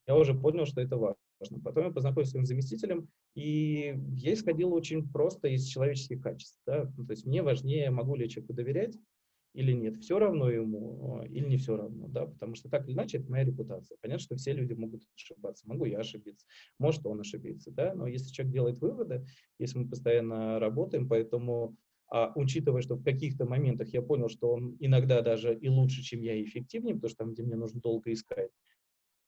я 0.05 0.15
уже 0.15 0.33
понял, 0.33 0.65
что 0.65 0.81
это 0.81 0.97
важно. 0.97 1.17
Потом 1.63 1.85
я 1.85 1.91
познакомился 1.91 2.29
с 2.29 2.31
своим 2.31 2.45
заместителем, 2.45 3.09
и 3.35 3.95
я 4.15 4.33
исходил 4.33 4.73
очень 4.73 5.09
просто 5.09 5.49
из 5.49 5.65
человеческих 5.65 6.21
качеств. 6.21 6.59
Да? 6.65 6.91
Ну, 6.97 7.05
то 7.05 7.11
есть 7.11 7.25
мне 7.25 7.43
важнее, 7.43 7.89
могу 7.89 8.15
ли 8.15 8.23
я 8.23 8.29
человеку 8.29 8.53
доверять, 8.53 8.97
или 9.53 9.71
нет, 9.71 9.97
все 9.97 10.17
равно 10.17 10.49
ему 10.49 11.19
а, 11.19 11.27
или 11.27 11.47
не 11.47 11.57
все 11.57 11.77
равно, 11.77 12.07
да, 12.07 12.25
потому 12.25 12.55
что 12.55 12.69
так 12.69 12.87
или 12.87 12.95
иначе 12.95 13.19
это 13.19 13.29
моя 13.29 13.45
репутация. 13.45 13.97
Понятно, 14.01 14.23
что 14.23 14.35
все 14.35 14.51
люди 14.51 14.73
могут 14.73 15.03
ошибаться, 15.15 15.67
могу 15.67 15.85
я 15.85 15.99
ошибиться, 15.99 16.45
может 16.79 17.05
он 17.05 17.19
ошибиться, 17.19 17.71
да, 17.71 17.93
но 17.93 18.07
если 18.07 18.31
человек 18.31 18.53
делает 18.53 18.79
выводы, 18.79 19.25
если 19.59 19.77
мы 19.77 19.87
постоянно 19.87 20.59
работаем, 20.59 21.07
поэтому 21.07 21.75
а, 22.09 22.31
учитывая, 22.35 22.81
что 22.81 22.95
в 22.95 23.03
каких-то 23.03 23.45
моментах 23.45 23.89
я 23.89 24.01
понял, 24.01 24.29
что 24.29 24.51
он 24.51 24.75
иногда 24.79 25.21
даже 25.21 25.55
и 25.55 25.69
лучше, 25.69 26.01
чем 26.01 26.21
я, 26.21 26.35
и 26.35 26.43
эффективнее, 26.43 26.95
потому 26.95 27.09
что 27.09 27.17
там, 27.17 27.33
где 27.33 27.43
мне 27.43 27.55
нужно 27.55 27.79
долго 27.79 28.11
искать, 28.11 28.49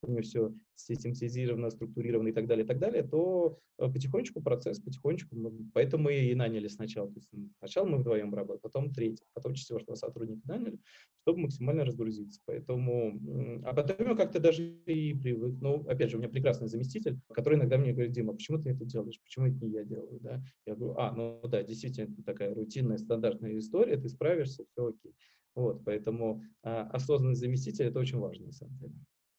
у 0.02 0.12
него 0.12 0.22
все 0.22 0.54
систематизировано, 0.76 1.70
структурировано 1.70 2.30
и 2.30 2.32
так 2.32 2.48
далее, 2.48 2.66
и 2.66 2.68
так 2.68 2.80
далее, 2.80 3.04
то 3.04 3.58
э, 3.78 3.90
потихонечку 3.90 4.42
процесс, 4.42 4.80
потихонечку, 4.80 5.36
мы, 5.36 5.52
поэтому 5.74 6.06
мы 6.06 6.16
и 6.16 6.36
наняли 6.36 6.68
сначала. 6.68 7.08
То 7.08 7.16
есть 7.18 7.30
сначала 7.60 7.88
мы 7.88 7.98
вдвоем 7.98 8.34
работали, 8.34 8.62
потом 8.62 8.92
третий, 8.92 9.24
потом 9.34 9.54
четвертого 9.54 9.96
сотрудника 9.96 10.42
наняли, 10.46 10.80
чтобы 11.22 11.40
максимально 11.40 11.86
разгрузиться. 11.86 12.42
Поэтому, 12.46 13.62
а 13.64 13.74
потом 13.74 14.08
я 14.08 14.16
как-то 14.16 14.40
даже 14.40 14.64
и 14.86 15.14
привык. 15.14 15.56
Ну, 15.62 15.86
опять 15.88 16.12
же, 16.12 16.18
у 16.18 16.20
меня 16.20 16.30
прекрасный 16.30 16.68
заместитель, 16.68 17.20
который 17.34 17.58
иногда 17.58 17.78
мне 17.78 17.94
говорит, 17.94 18.12
Дима, 18.12 18.34
почему 18.34 18.62
ты 18.62 18.72
это 18.72 18.86
делаешь, 18.86 19.20
почему 19.24 19.48
это 19.48 19.64
не 19.64 19.72
я 19.72 19.84
делаю, 19.84 20.20
да? 20.20 20.44
Я 20.66 20.76
говорю, 20.76 20.96
а, 20.98 21.12
ну 21.14 21.42
да, 21.48 21.64
действительно, 21.64 22.12
это 22.12 22.24
такая 22.24 22.54
рутинная, 22.54 22.98
стандартная 22.98 23.58
история, 23.58 23.98
ты 23.98 24.10
справишься, 24.10 24.66
все 24.72 24.88
окей. 24.88 25.14
Вот, 25.56 25.86
поэтому 25.86 26.44
а, 26.64 26.84
осознанный 26.92 27.36
заместитель– 27.36 27.86
это 27.88 28.00
очень 28.00 28.20
важно, 28.20 28.48
на 28.48 28.52
самом 28.52 28.78
деле. 28.78 28.94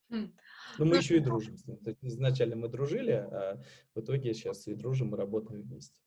Хм. 0.08 0.32
Но 0.78 0.84
мы 0.84 0.92
ну, 0.92 0.96
еще 0.96 1.16
и 1.16 1.20
дружим 1.20 1.56
с 1.56 1.66
ним. 1.66 1.78
То 1.78 1.90
есть 1.90 2.04
изначально 2.04 2.56
мы 2.56 2.68
дружили, 2.68 3.12
а 3.12 3.60
в 3.94 4.00
итоге 4.00 4.34
сейчас 4.34 4.66
и 4.68 4.74
дружим, 4.74 5.14
и 5.14 5.18
работаем 5.18 5.62
вместе. 5.62 6.00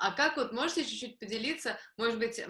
А 0.00 0.12
как 0.12 0.38
вот 0.38 0.52
можете 0.52 0.82
чуть-чуть 0.84 1.18
поделиться, 1.18 1.78
может 1.98 2.18
быть, 2.18 2.40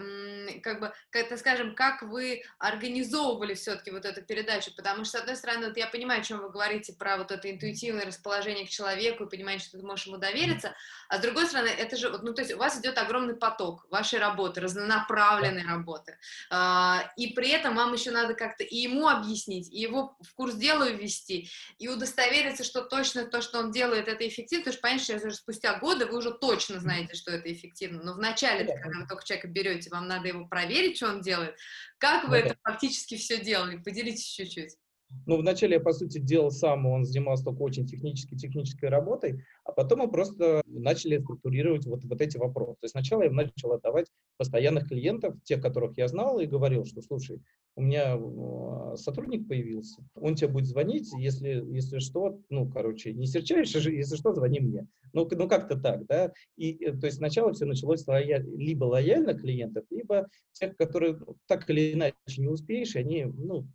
как 0.63 0.79
бы, 0.79 0.93
как-то 1.09 1.35
скажем, 1.35 1.75
как 1.75 2.01
вы 2.01 2.43
организовывали 2.57 3.55
все-таки 3.55 3.91
вот 3.91 4.05
эту 4.05 4.21
передачу? 4.21 4.73
Потому 4.73 5.03
что, 5.03 5.17
с 5.17 5.21
одной 5.21 5.35
стороны, 5.35 5.67
вот 5.67 5.77
я 5.77 5.87
понимаю, 5.87 6.21
о 6.21 6.23
чем 6.23 6.39
вы 6.39 6.49
говорите, 6.49 6.93
про 6.93 7.17
вот 7.17 7.29
это 7.29 7.51
интуитивное 7.51 8.05
расположение 8.05 8.65
к 8.65 8.69
человеку, 8.69 9.25
и 9.25 9.29
понимаете, 9.29 9.65
что 9.65 9.77
ты 9.77 9.85
можешь 9.85 10.07
ему 10.07 10.15
довериться, 10.17 10.73
а 11.09 11.17
с 11.17 11.19
другой 11.19 11.45
стороны, 11.45 11.67
это 11.67 11.97
же, 11.97 12.09
ну, 12.21 12.33
то 12.33 12.41
есть 12.41 12.53
у 12.53 12.57
вас 12.57 12.79
идет 12.79 12.97
огромный 12.97 13.35
поток 13.35 13.85
вашей 13.89 14.19
работы, 14.19 14.61
разнонаправленной 14.61 15.65
работы, 15.65 16.17
а, 16.49 17.11
и 17.17 17.33
при 17.33 17.49
этом 17.49 17.75
вам 17.75 17.91
еще 17.91 18.11
надо 18.11 18.33
как-то 18.33 18.63
и 18.63 18.77
ему 18.77 19.09
объяснить, 19.09 19.69
и 19.69 19.77
его 19.77 20.15
в 20.21 20.33
курс 20.35 20.55
дела 20.55 20.89
ввести, 20.89 21.49
и 21.79 21.89
удостовериться, 21.89 22.63
что 22.63 22.81
точно 22.81 23.25
то, 23.25 23.41
что 23.41 23.59
он 23.59 23.71
делает, 23.71 24.07
это 24.07 24.25
эффективно, 24.25 24.63
потому 24.63 24.73
что, 24.73 24.81
понятно, 24.81 25.31
что 25.31 25.31
спустя 25.31 25.77
годы 25.79 26.05
вы 26.05 26.17
уже 26.17 26.31
точно 26.31 26.79
знаете, 26.79 27.13
что 27.15 27.31
это 27.31 27.40
это 27.41 27.53
эффективно. 27.53 28.01
Но 28.03 28.13
вначале, 28.13 28.63
да. 28.63 28.77
когда 28.77 28.99
вы 28.99 29.07
только 29.07 29.25
человека 29.25 29.47
берете, 29.47 29.89
вам 29.89 30.07
надо 30.07 30.29
его 30.29 30.47
проверить, 30.47 30.97
что 30.97 31.07
он 31.07 31.21
делает. 31.21 31.57
Как 31.97 32.23
вы 32.25 32.41
да. 32.41 32.47
это 32.47 32.55
фактически 32.63 33.17
все 33.17 33.39
делали? 33.39 33.77
Поделитесь 33.77 34.25
чуть-чуть. 34.25 34.77
Ну, 35.25 35.37
вначале 35.37 35.75
я, 35.75 35.79
по 35.79 35.93
сути, 35.93 36.17
делал 36.17 36.51
сам, 36.51 36.85
он 36.85 37.05
занимался 37.05 37.45
только 37.45 37.61
очень 37.61 37.85
технической, 37.85 38.37
технической 38.37 38.89
работой, 38.89 39.43
а 39.63 39.71
потом 39.71 39.99
мы 39.99 40.11
просто 40.11 40.61
начали 40.65 41.19
структурировать 41.19 41.85
вот, 41.85 42.03
вот 42.03 42.21
эти 42.21 42.37
вопросы. 42.37 42.73
То 42.81 42.85
есть 42.85 42.91
сначала 42.91 43.23
я 43.23 43.31
начал 43.31 43.71
отдавать 43.71 44.07
постоянных 44.37 44.87
клиентов, 44.87 45.35
тех, 45.43 45.61
которых 45.61 45.97
я 45.97 46.07
знал, 46.07 46.39
и 46.39 46.47
говорил, 46.47 46.85
что, 46.85 47.01
слушай, 47.01 47.41
у 47.75 47.81
меня 47.81 48.17
э, 48.17 48.95
сотрудник 48.97 49.47
появился, 49.47 50.03
он 50.15 50.35
тебе 50.35 50.49
будет 50.49 50.65
звонить, 50.65 51.09
если, 51.17 51.63
если 51.71 51.99
что, 51.99 52.39
ну, 52.49 52.69
короче, 52.69 53.13
не 53.13 53.27
серчаешь, 53.27 53.73
если 53.73 54.15
что, 54.15 54.33
звони 54.33 54.59
мне. 54.59 54.87
Ну, 55.13 55.27
ну 55.31 55.47
как-то 55.47 55.79
так, 55.79 56.05
да. 56.07 56.33
И, 56.57 56.83
э, 56.83 56.93
то 56.93 57.05
есть 57.05 57.17
сначала 57.17 57.53
все 57.53 57.65
началось 57.65 58.05
лояль, 58.07 58.45
либо 58.55 58.85
лояльно 58.85 59.33
клиентов, 59.33 59.85
либо 59.89 60.27
тех, 60.53 60.75
которые 60.75 61.19
так 61.47 61.69
или 61.69 61.93
иначе 61.93 62.13
не 62.37 62.47
успеешь, 62.47 62.95
они, 62.95 63.25
ну, 63.25 63.67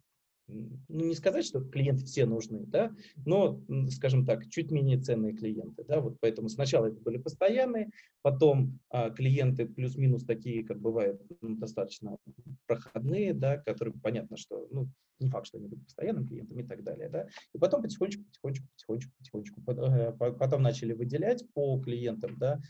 ну, 0.49 0.79
не 0.89 1.15
сказать, 1.15 1.45
что 1.45 1.61
клиенты 1.61 2.05
все 2.05 2.27
нужны, 2.27 2.65
да, 2.67 2.95
но, 3.25 3.61
скажем 3.91 4.25
так, 4.25 4.49
чуть 4.49 4.71
менее 4.71 5.01
ценные 5.01 5.35
клиенты, 5.35 5.85
да, 5.85 6.01
вот 6.01 6.19
поэтому 6.21 6.49
сначала 6.49 6.87
это 6.87 7.01
были 7.01 7.19
постоянные, 7.19 7.91
потом 8.23 8.79
а, 8.91 9.11
клиенты 9.11 9.67
плюс-минус 9.67 10.25
такие, 10.25 10.65
как 10.65 10.81
бывает, 10.81 11.21
ну, 11.41 11.57
достаточно 11.57 12.19
проходные, 12.67 13.35
да, 13.35 13.59
которые 13.59 13.95
понятно, 14.01 14.37
что, 14.37 14.69
ну, 14.71 14.89
не 15.19 15.29
факт, 15.29 15.47
что 15.47 15.59
они 15.59 15.69
будут 15.69 15.85
постоянным 15.87 16.27
клиентом 16.27 16.61
и 16.61 16.65
так 16.65 16.83
далее, 16.85 17.09
да, 17.09 17.27
и 17.53 17.59
потом 17.59 17.83
потихонечку, 17.83 18.25
потихонечку, 18.25 18.69
потихонечку, 18.77 19.63
потихонечку, 19.63 19.63
э, 19.73 20.13
потом 20.13 20.63
начали 20.63 20.93
выделять 20.93 21.45
по 21.55 21.81
клиентам, 21.81 22.37
да, 22.39 22.61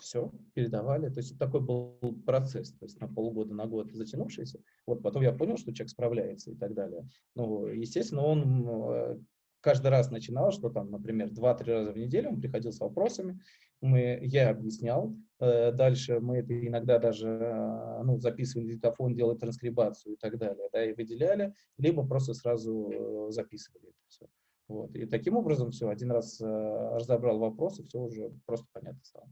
все, 0.00 0.32
передавали. 0.54 1.08
То 1.08 1.18
есть 1.18 1.38
такой 1.38 1.60
был 1.60 1.98
процесс, 2.24 2.72
то 2.72 2.84
есть 2.84 3.00
на 3.00 3.08
полгода, 3.08 3.54
на 3.54 3.66
год 3.66 3.92
затянувшийся. 3.92 4.60
Вот 4.88 5.02
потом 5.02 5.22
я 5.22 5.32
понял, 5.32 5.58
что 5.58 5.72
человек 5.74 5.90
справляется 5.90 6.50
и 6.50 6.54
так 6.54 6.72
далее. 6.72 7.06
Ну, 7.34 7.66
естественно, 7.66 8.22
он 8.22 8.66
э, 8.68 9.18
каждый 9.60 9.88
раз 9.88 10.10
начинал, 10.10 10.50
что 10.50 10.70
там, 10.70 10.90
например, 10.90 11.30
два-три 11.30 11.74
раза 11.74 11.92
в 11.92 11.98
неделю 11.98 12.30
он 12.30 12.40
приходил 12.40 12.72
с 12.72 12.80
вопросами, 12.80 13.38
мы, 13.82 14.18
я 14.22 14.48
объяснял, 14.48 15.14
э, 15.40 15.72
дальше 15.72 16.20
мы 16.20 16.38
это 16.38 16.58
иногда 16.66 16.98
даже 16.98 17.28
э, 17.28 18.02
ну, 18.02 18.18
записывали 18.18 18.72
диктофон, 18.72 19.14
делали 19.14 19.36
транскрибацию 19.36 20.14
и 20.14 20.16
так 20.16 20.38
далее, 20.38 20.70
да, 20.72 20.82
и 20.82 20.94
выделяли, 20.94 21.54
либо 21.76 22.06
просто 22.06 22.32
сразу 22.32 23.28
записывали 23.28 23.88
это 23.88 23.98
все. 24.08 24.26
Вот. 24.68 24.96
И 24.96 25.04
таким 25.04 25.36
образом 25.36 25.70
все, 25.70 25.90
один 25.90 26.12
раз 26.12 26.40
разобрал 26.40 27.38
вопросы, 27.38 27.82
все 27.84 28.00
уже 28.00 28.32
просто 28.46 28.66
понятно 28.72 29.04
стало. 29.04 29.28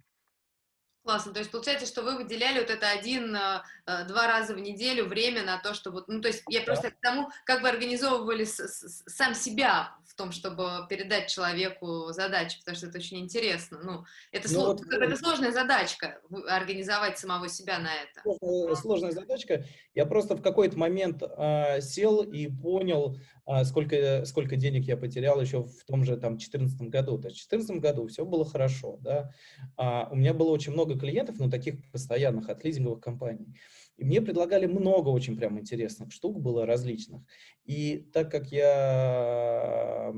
Классно. 1.06 1.32
То 1.32 1.38
есть 1.38 1.52
получается, 1.52 1.86
что 1.86 2.02
вы 2.02 2.16
выделяли 2.16 2.58
вот 2.58 2.68
это 2.68 2.90
один-два 2.90 3.64
э, 3.86 4.26
раза 4.26 4.54
в 4.54 4.58
неделю 4.58 5.06
время 5.06 5.44
на 5.44 5.56
то, 5.56 5.72
чтобы... 5.72 6.02
Ну, 6.08 6.20
то 6.20 6.26
есть 6.26 6.42
я 6.48 6.62
просто 6.62 6.90
к 6.90 6.96
тому, 7.00 7.28
как 7.44 7.62
вы 7.62 7.68
организовывали 7.68 8.42
с, 8.42 8.58
с, 8.58 9.04
сам 9.06 9.36
себя 9.36 9.94
в 10.04 10.16
том, 10.16 10.32
чтобы 10.32 10.84
передать 10.88 11.28
человеку 11.28 12.08
задачи, 12.10 12.58
потому 12.58 12.76
что 12.76 12.88
это 12.88 12.98
очень 12.98 13.20
интересно. 13.20 13.78
Ну, 13.84 14.04
это, 14.32 14.48
ну, 14.48 14.54
сло... 14.54 14.66
вот, 14.72 14.80
это 14.92 15.16
сложная 15.16 15.52
задачка, 15.52 16.20
организовать 16.48 17.20
самого 17.20 17.48
себя 17.48 17.78
на 17.78 17.94
это. 17.94 18.22
Сложная, 18.40 18.74
сложная 18.74 19.12
задачка. 19.12 19.64
Я 19.94 20.06
просто 20.06 20.34
в 20.34 20.42
какой-то 20.42 20.76
момент 20.76 21.22
э, 21.22 21.82
сел 21.82 22.24
и 22.24 22.48
понял, 22.48 23.16
э, 23.16 23.35
сколько, 23.64 24.24
сколько 24.24 24.56
денег 24.56 24.84
я 24.84 24.96
потерял 24.96 25.40
еще 25.40 25.62
в 25.62 25.84
том 25.86 26.04
же 26.04 26.16
там 26.16 26.32
2014 26.36 26.80
году. 26.88 27.18
То 27.18 27.28
есть 27.28 27.40
в 27.40 27.48
2014 27.48 27.80
году 27.80 28.06
все 28.08 28.24
было 28.24 28.44
хорошо, 28.44 28.98
да. 29.00 29.30
А, 29.76 30.08
у 30.10 30.16
меня 30.16 30.34
было 30.34 30.50
очень 30.50 30.72
много 30.72 30.98
клиентов, 30.98 31.36
ну, 31.38 31.48
таких 31.48 31.90
постоянных, 31.92 32.48
от 32.48 32.64
лизинговых 32.64 33.00
компаний. 33.00 33.54
И 33.96 34.04
мне 34.04 34.20
предлагали 34.20 34.66
много 34.66 35.08
очень 35.08 35.36
прям 35.36 35.58
интересных 35.58 36.12
штук, 36.12 36.40
было 36.40 36.66
различных. 36.66 37.22
И 37.64 38.08
так 38.12 38.30
как 38.30 38.52
я 38.52 40.12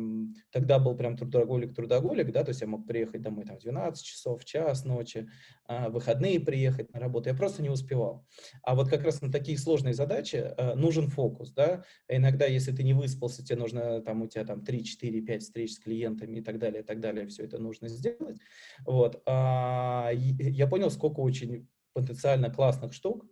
тогда 0.50 0.78
был 0.78 0.96
прям 0.96 1.16
трудоголик-трудоголик, 1.16 2.32
да, 2.32 2.42
то 2.42 2.50
есть 2.50 2.60
я 2.60 2.66
мог 2.66 2.86
приехать 2.86 3.22
домой 3.22 3.44
там 3.44 3.56
в 3.56 3.60
12 3.60 4.04
часов, 4.04 4.42
в 4.42 4.44
час 4.44 4.84
ночи, 4.84 5.28
а, 5.64 5.88
выходные 5.90 6.40
приехать 6.40 6.92
на 6.92 7.00
работу, 7.00 7.28
я 7.28 7.34
просто 7.34 7.62
не 7.62 7.70
успевал. 7.70 8.26
А 8.62 8.74
вот 8.74 8.88
как 8.88 9.04
раз 9.04 9.22
на 9.22 9.30
такие 9.30 9.56
сложные 9.56 9.94
задачи 9.94 10.52
а, 10.56 10.74
нужен 10.74 11.08
фокус, 11.08 11.52
да. 11.52 11.84
Иногда, 12.08 12.46
если 12.46 12.72
ты 12.72 12.82
не 12.82 12.94
выспался, 12.94 13.44
тебе 13.44 13.58
нужно, 13.60 14.02
там, 14.02 14.22
у 14.22 14.26
тебя 14.26 14.44
там 14.44 14.64
3, 14.64 14.84
4, 14.84 15.20
5 15.22 15.42
встреч 15.42 15.74
с 15.74 15.78
клиентами 15.78 16.38
и 16.38 16.42
так 16.42 16.58
далее, 16.58 16.82
и 16.82 16.84
так 16.84 17.00
далее, 17.00 17.26
все 17.28 17.44
это 17.44 17.58
нужно 17.58 17.88
сделать. 17.88 18.38
Вот. 18.84 19.22
А, 19.26 20.10
я 20.12 20.66
понял, 20.66 20.90
сколько 20.90 21.20
очень 21.20 21.68
потенциально 21.92 22.50
классных 22.50 22.92
штук, 22.92 23.24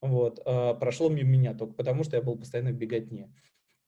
вот, 0.00 0.40
э, 0.44 0.74
прошло 0.78 1.08
мимо 1.08 1.30
меня 1.30 1.54
только 1.54 1.74
потому, 1.74 2.04
что 2.04 2.16
я 2.16 2.22
был 2.22 2.36
постоянно 2.36 2.70
в 2.70 2.76
беготне. 2.76 3.30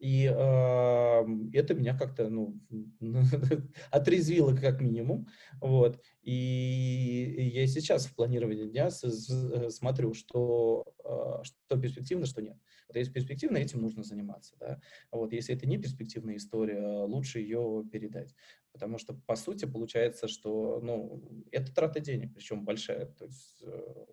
И 0.03 0.25
э, 0.25 1.27
это 1.53 1.75
меня 1.75 1.96
как-то 1.96 2.29
ну, 2.29 2.59
отрезвило 3.92 4.53
как 4.55 4.81
минимум. 4.81 5.29
Вот. 5.61 6.03
И, 6.22 7.51
я 7.55 7.68
сейчас 7.68 8.07
в 8.07 8.16
планировании 8.16 8.66
дня 8.66 8.90
смотрю, 8.90 10.12
что, 10.12 10.92
э, 11.05 11.44
что 11.44 11.81
перспективно, 11.81 12.27
что 12.27 12.42
нет. 12.42 12.57
Вот 12.88 12.96
если 12.96 13.12
перспективно, 13.12 13.59
этим 13.59 13.81
нужно 13.81 14.03
заниматься. 14.03 14.57
Да? 14.59 14.81
Вот. 15.12 15.33
Если 15.33 15.55
это 15.55 15.68
не 15.68 15.79
перспективная 15.79 16.37
история, 16.37 17.05
лучше 17.05 17.38
ее 17.38 17.85
передать. 17.92 18.35
Потому 18.72 18.98
что, 18.98 19.14
по 19.14 19.37
сути, 19.37 19.66
получается, 19.66 20.27
что 20.27 20.81
ну, 20.83 21.46
это 21.53 21.72
трата 21.72 22.01
денег, 22.01 22.35
причем 22.35 22.64
большая. 22.64 23.07
То 23.07 23.27
есть 23.27 23.62
э, 23.62 24.05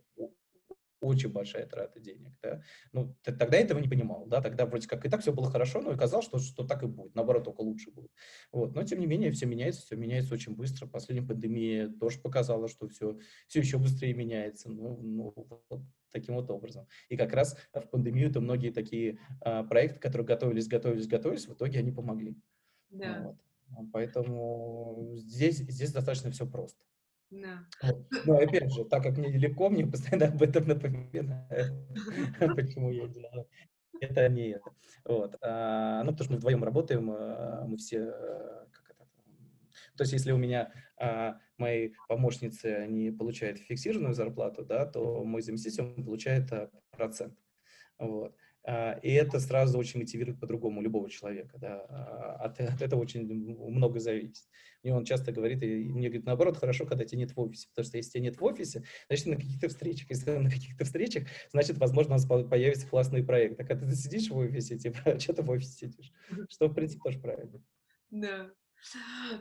очень 1.01 1.29
большая 1.29 1.65
трата 1.65 1.99
денег, 1.99 2.33
да. 2.41 2.61
Ну, 2.91 3.15
тогда 3.23 3.57
я 3.57 3.63
этого 3.63 3.79
не 3.79 3.87
понимал, 3.87 4.25
да, 4.25 4.41
тогда 4.41 4.65
вроде 4.65 4.87
как 4.87 5.05
и 5.05 5.09
так 5.09 5.21
все 5.21 5.33
было 5.33 5.49
хорошо, 5.49 5.81
но 5.81 5.93
и 5.93 5.97
казалось, 5.97 6.25
что, 6.25 6.39
что 6.39 6.65
так 6.65 6.83
и 6.83 6.87
будет, 6.87 7.15
наоборот, 7.15 7.43
только 7.45 7.61
лучше 7.61 7.91
будет. 7.91 8.11
Вот, 8.51 8.75
но 8.75 8.83
тем 8.83 8.99
не 8.99 9.07
менее 9.07 9.31
все 9.31 9.45
меняется, 9.45 9.81
все 9.81 9.95
меняется 9.95 10.33
очень 10.33 10.55
быстро. 10.55 10.87
Последняя 10.87 11.25
пандемия 11.25 11.89
тоже 11.89 12.19
показала, 12.19 12.67
что 12.67 12.87
все, 12.87 13.17
все 13.47 13.59
еще 13.59 13.77
быстрее 13.77 14.13
меняется, 14.13 14.69
ну, 14.69 14.97
ну 15.01 15.33
вот 15.35 15.81
таким 16.11 16.35
вот 16.35 16.49
образом. 16.49 16.87
И 17.09 17.17
как 17.17 17.33
раз 17.33 17.55
в 17.73 17.81
пандемию-то 17.81 18.41
многие 18.41 18.71
такие 18.71 19.19
а, 19.41 19.63
проекты, 19.63 19.99
которые 19.99 20.27
готовились, 20.27 20.67
готовились, 20.67 21.07
готовились, 21.07 21.47
в 21.47 21.53
итоге 21.53 21.79
они 21.79 21.91
помогли. 21.91 22.35
Да. 22.89 23.21
Вот. 23.21 23.91
Поэтому 23.93 25.11
здесь, 25.15 25.57
здесь 25.57 25.91
достаточно 25.91 26.31
все 26.31 26.47
просто. 26.47 26.83
Да. 27.31 27.65
Но 28.25 28.37
опять 28.37 28.73
же, 28.73 28.85
так 28.85 29.03
как 29.03 29.17
мне 29.17 29.29
нелегко, 29.29 29.69
мне 29.69 29.85
постоянно 29.85 30.27
об 30.33 30.41
этом 30.41 30.67
напоминают, 30.67 31.73
почему 32.55 32.91
я 32.91 33.07
делаю 33.07 33.47
это, 34.01 34.29
не 34.29 34.49
это. 34.49 34.71
Вот. 35.05 35.35
А, 35.41 36.03
ну, 36.03 36.11
потому 36.11 36.23
что 36.23 36.33
мы 36.33 36.37
вдвоем 36.37 36.63
работаем, 36.63 37.11
а, 37.11 37.65
мы 37.67 37.77
все, 37.77 37.97
э, 37.97 38.65
как 38.71 38.91
это, 38.91 39.07
то 39.97 40.03
есть 40.03 40.13
если 40.13 40.31
у 40.31 40.37
меня 40.37 40.71
а, 40.97 41.37
мои 41.57 41.91
помощницы, 42.07 42.65
они 42.65 43.11
получают 43.11 43.59
фиксированную 43.59 44.13
зарплату, 44.13 44.65
да, 44.65 44.85
то 44.85 45.23
мой 45.23 45.41
заместитель 45.41 46.03
получает 46.03 46.51
а, 46.51 46.69
процент. 46.91 47.37
Вот. 47.97 48.35
А, 48.65 48.99
и 49.01 49.11
это 49.11 49.39
сразу 49.39 49.77
очень 49.77 49.99
мотивирует 49.99 50.39
по-другому 50.39 50.81
любого 50.81 51.09
человека. 51.09 51.57
Да. 51.57 51.85
А, 51.89 52.35
от, 52.45 52.59
от 52.59 52.81
этого 52.81 52.99
очень 52.99 53.25
много 53.27 53.99
зависит. 53.99 54.45
Мне 54.83 54.93
он 54.93 55.05
часто 55.05 55.31
говорит, 55.31 55.61
и 55.63 55.89
мне 55.89 56.07
говорит, 56.07 56.25
наоборот, 56.25 56.57
хорошо, 56.57 56.85
когда 56.85 57.05
тебя 57.05 57.19
нет 57.19 57.35
в 57.35 57.39
офисе. 57.39 57.67
Потому 57.69 57.87
что 57.87 57.97
если 57.97 58.11
тебя 58.11 58.23
нет 58.23 58.39
в 58.39 58.43
офисе, 58.43 58.83
значит, 59.07 59.25
на 59.27 59.35
каких-то 59.35 59.69
встречах. 59.69 60.09
Если 60.09 60.31
на 60.37 60.49
каких-то 60.49 60.85
встречах, 60.85 61.23
значит, 61.51 61.77
возможно, 61.77 62.15
у 62.15 62.17
нас 62.17 62.25
появится 62.25 62.87
классный 62.87 63.23
проект. 63.23 63.59
А 63.59 63.63
когда 63.63 63.87
ты 63.87 63.95
сидишь 63.95 64.29
в 64.29 64.37
офисе, 64.37 64.77
типа, 64.77 65.19
что 65.19 65.33
ты 65.33 65.41
в 65.41 65.49
офисе 65.49 65.87
сидишь? 65.87 66.11
Что, 66.49 66.67
в 66.67 66.73
принципе, 66.73 67.01
тоже 67.03 67.19
правильно. 67.19 67.63
Да. 68.11 68.51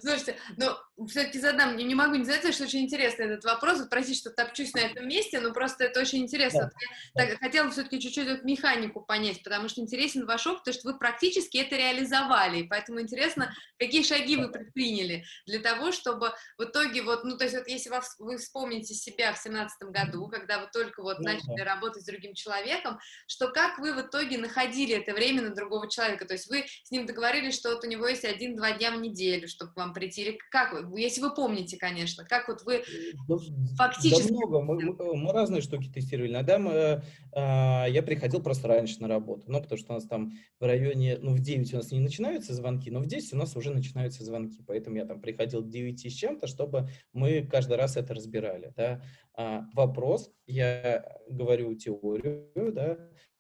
Слушайте, 0.01 0.35
ну, 0.57 0.67
все-таки 1.07 1.39
задам, 1.39 1.77
не, 1.77 1.85
не 1.85 1.95
могу 1.95 2.15
не 2.15 2.25
задать, 2.25 2.55
что 2.55 2.65
очень 2.65 2.85
интересный 2.85 3.27
этот 3.27 3.45
вопрос, 3.45 3.79
вот, 3.79 3.91
простите, 3.91 4.19
что 4.19 4.31
топчусь 4.31 4.73
на 4.75 4.81
этом 4.81 5.07
месте, 5.07 5.41
но 5.41 5.53
просто 5.53 5.85
это 5.85 6.01
очень 6.01 6.21
интересно. 6.21 6.61
Да. 6.61 6.71
Вот 7.15 7.23
я 7.23 7.31
так, 7.31 7.39
хотела 7.39 7.71
все-таки 7.71 8.01
чуть-чуть 8.01 8.29
вот 8.29 8.45
механику 8.45 9.01
понять, 9.01 9.43
потому 9.43 9.69
что 9.69 9.81
интересен 9.81 10.27
ваш 10.27 10.47
опыт, 10.47 10.61
потому 10.61 10.75
что 10.75 10.89
вы 10.93 10.99
практически 10.99 11.59
это 11.59 11.77
реализовали, 11.77 12.61
и 12.61 12.63
поэтому 12.65 13.01
интересно, 13.01 13.55
какие 13.79 14.03
шаги 14.03 14.37
вы 14.37 14.51
предприняли 14.51 15.25
для 15.47 15.61
того, 15.61 15.93
чтобы 15.93 16.33
в 16.57 16.65
итоге 16.65 17.03
вот, 17.03 17.25
ну, 17.25 17.37
то 17.37 17.45
есть 17.45 17.57
вот 17.57 17.69
если 17.69 17.91
вы 18.19 18.39
вспомните 18.39 18.95
себя 18.95 19.33
в 19.33 19.39
семнадцатом 19.39 19.93
году, 19.93 20.29
когда 20.29 20.59
вы 20.59 20.69
только 20.73 21.03
вот 21.03 21.19
ну, 21.19 21.25
начали 21.25 21.57
да. 21.57 21.65
работать 21.65 22.03
с 22.03 22.07
другим 22.07 22.35
человеком, 22.35 22.99
что 23.27 23.49
как 23.49 23.79
вы 23.79 23.93
в 23.93 24.01
итоге 24.01 24.39
находили 24.39 24.97
это 24.97 25.13
время 25.13 25.43
на 25.43 25.51
другого 25.51 25.89
человека, 25.89 26.25
то 26.25 26.35
есть 26.35 26.49
вы 26.49 26.65
с 26.83 26.91
ним 26.91 27.07
договорились, 27.07 27.55
что 27.55 27.75
вот 27.75 27.85
у 27.85 27.89
него 27.89 28.07
есть 28.07 28.25
один-два 28.25 28.73
дня 28.73 28.91
в 28.91 29.01
неделю, 29.01 29.19
неделю, 29.19 29.49
чтобы 29.49 29.73
к 29.73 29.77
вам 29.77 29.93
прийти? 29.93 30.23
Или 30.23 30.39
как 30.51 30.73
вы, 30.73 30.83
если 30.97 31.21
вы 31.21 31.35
помните, 31.35 31.77
конечно, 31.77 32.25
как 32.25 32.49
вот 32.49 32.63
вы 32.65 32.83
да, 33.29 33.37
фактически... 33.77 34.29
Да 34.29 34.35
много, 34.35 34.61
мы, 34.63 34.81
мы, 34.81 35.17
мы 35.17 35.33
разные 35.33 35.63
штуки 35.63 35.89
тестировали. 35.89 36.31
Иногда 36.31 36.59
мы, 36.59 36.73
э, 36.73 37.03
я 37.33 38.03
приходил 38.03 38.43
просто 38.43 38.69
раньше 38.69 39.01
на 39.01 39.09
работу, 39.09 39.45
ну, 39.47 39.61
потому 39.61 39.79
что 39.79 39.93
у 39.93 39.95
нас 39.95 40.05
там 40.07 40.33
в 40.61 40.65
районе, 40.65 41.19
ну, 41.21 41.33
в 41.33 41.41
9 41.41 41.75
у 41.75 41.77
нас 41.77 41.91
не 41.93 42.01
начинаются 42.01 42.55
звонки, 42.55 42.91
но 42.91 43.01
в 43.01 43.07
10 43.07 43.33
у 43.35 43.37
нас 43.37 43.57
уже 43.57 43.73
начинаются 43.73 44.25
звонки, 44.25 44.63
поэтому 44.67 44.97
я 44.97 45.05
там 45.05 45.21
приходил 45.21 45.63
к 45.63 45.69
9 45.69 46.07
с 46.07 46.13
чем-то, 46.13 46.47
чтобы 46.47 46.89
мы 47.13 47.43
каждый 47.43 47.77
раз 47.77 47.97
это 47.97 48.15
разбирали, 48.15 48.73
да. 48.77 49.03
А, 49.35 49.67
вопрос, 49.75 50.33
я 50.47 51.05
говорю 51.29 51.75
теорию, 51.75 52.51
да, 52.57 52.99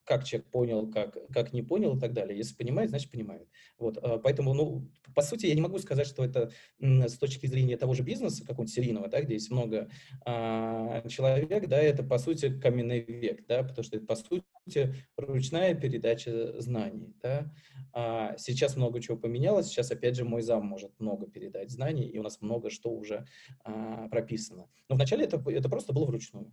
как 0.09 0.25
человек 0.25 0.49
понял, 0.51 0.91
как, 0.91 1.19
как 1.31 1.53
не 1.53 1.63
понял 1.63 1.95
и 1.95 2.01
так 2.01 2.15
далее. 2.15 2.39
Если 2.39 2.55
понимает, 2.55 2.89
значит 2.89 3.11
понимает. 3.11 3.47
Вот, 3.79 3.99
а, 3.99 4.19
поэтому, 4.19 4.55
ну, 4.55 4.89
по 5.15 5.21
сути, 5.21 5.45
я 5.45 5.55
не 5.55 5.61
могу 5.61 5.79
сказать, 5.79 6.07
что 6.07 6.25
это 6.25 6.51
с 6.81 7.19
точки 7.19 7.47
зрения 7.47 7.77
того 7.77 7.93
же 7.93 8.03
бизнеса, 8.03 8.41
какого-нибудь 8.41 8.75
серийного, 8.75 9.09
да, 9.09 9.21
где 9.21 9.35
есть 9.35 9.51
много 9.51 9.91
а, 10.25 11.07
человек, 11.09 11.69
да, 11.69 11.79
это, 11.79 12.03
по 12.03 12.17
сути, 12.17 12.59
каменный 12.59 13.01
век, 13.01 13.47
да, 13.47 13.63
потому 13.63 13.85
что 13.85 13.99
это, 13.99 14.07
по 14.07 14.17
сути, 14.17 14.95
ручная 15.19 15.75
передача 15.75 16.59
знаний, 16.59 17.15
да. 17.23 17.53
А 17.93 18.35
сейчас 18.39 18.77
много 18.77 19.03
чего 19.03 19.19
поменялось, 19.19 19.67
сейчас, 19.67 19.91
опять 19.91 20.17
же, 20.17 20.25
мой 20.25 20.41
зам 20.41 20.65
может 20.65 20.99
много 20.99 21.27
передать 21.27 21.71
знаний, 21.71 22.09
и 22.09 22.19
у 22.19 22.23
нас 22.23 22.41
много 22.41 22.71
что 22.71 22.89
уже 22.89 23.27
а, 23.63 24.09
прописано. 24.09 24.71
Но 24.89 24.95
вначале 24.97 25.27
это, 25.27 25.43
это 25.51 25.69
просто 25.69 25.93
было 25.93 26.07
вручную. 26.07 26.51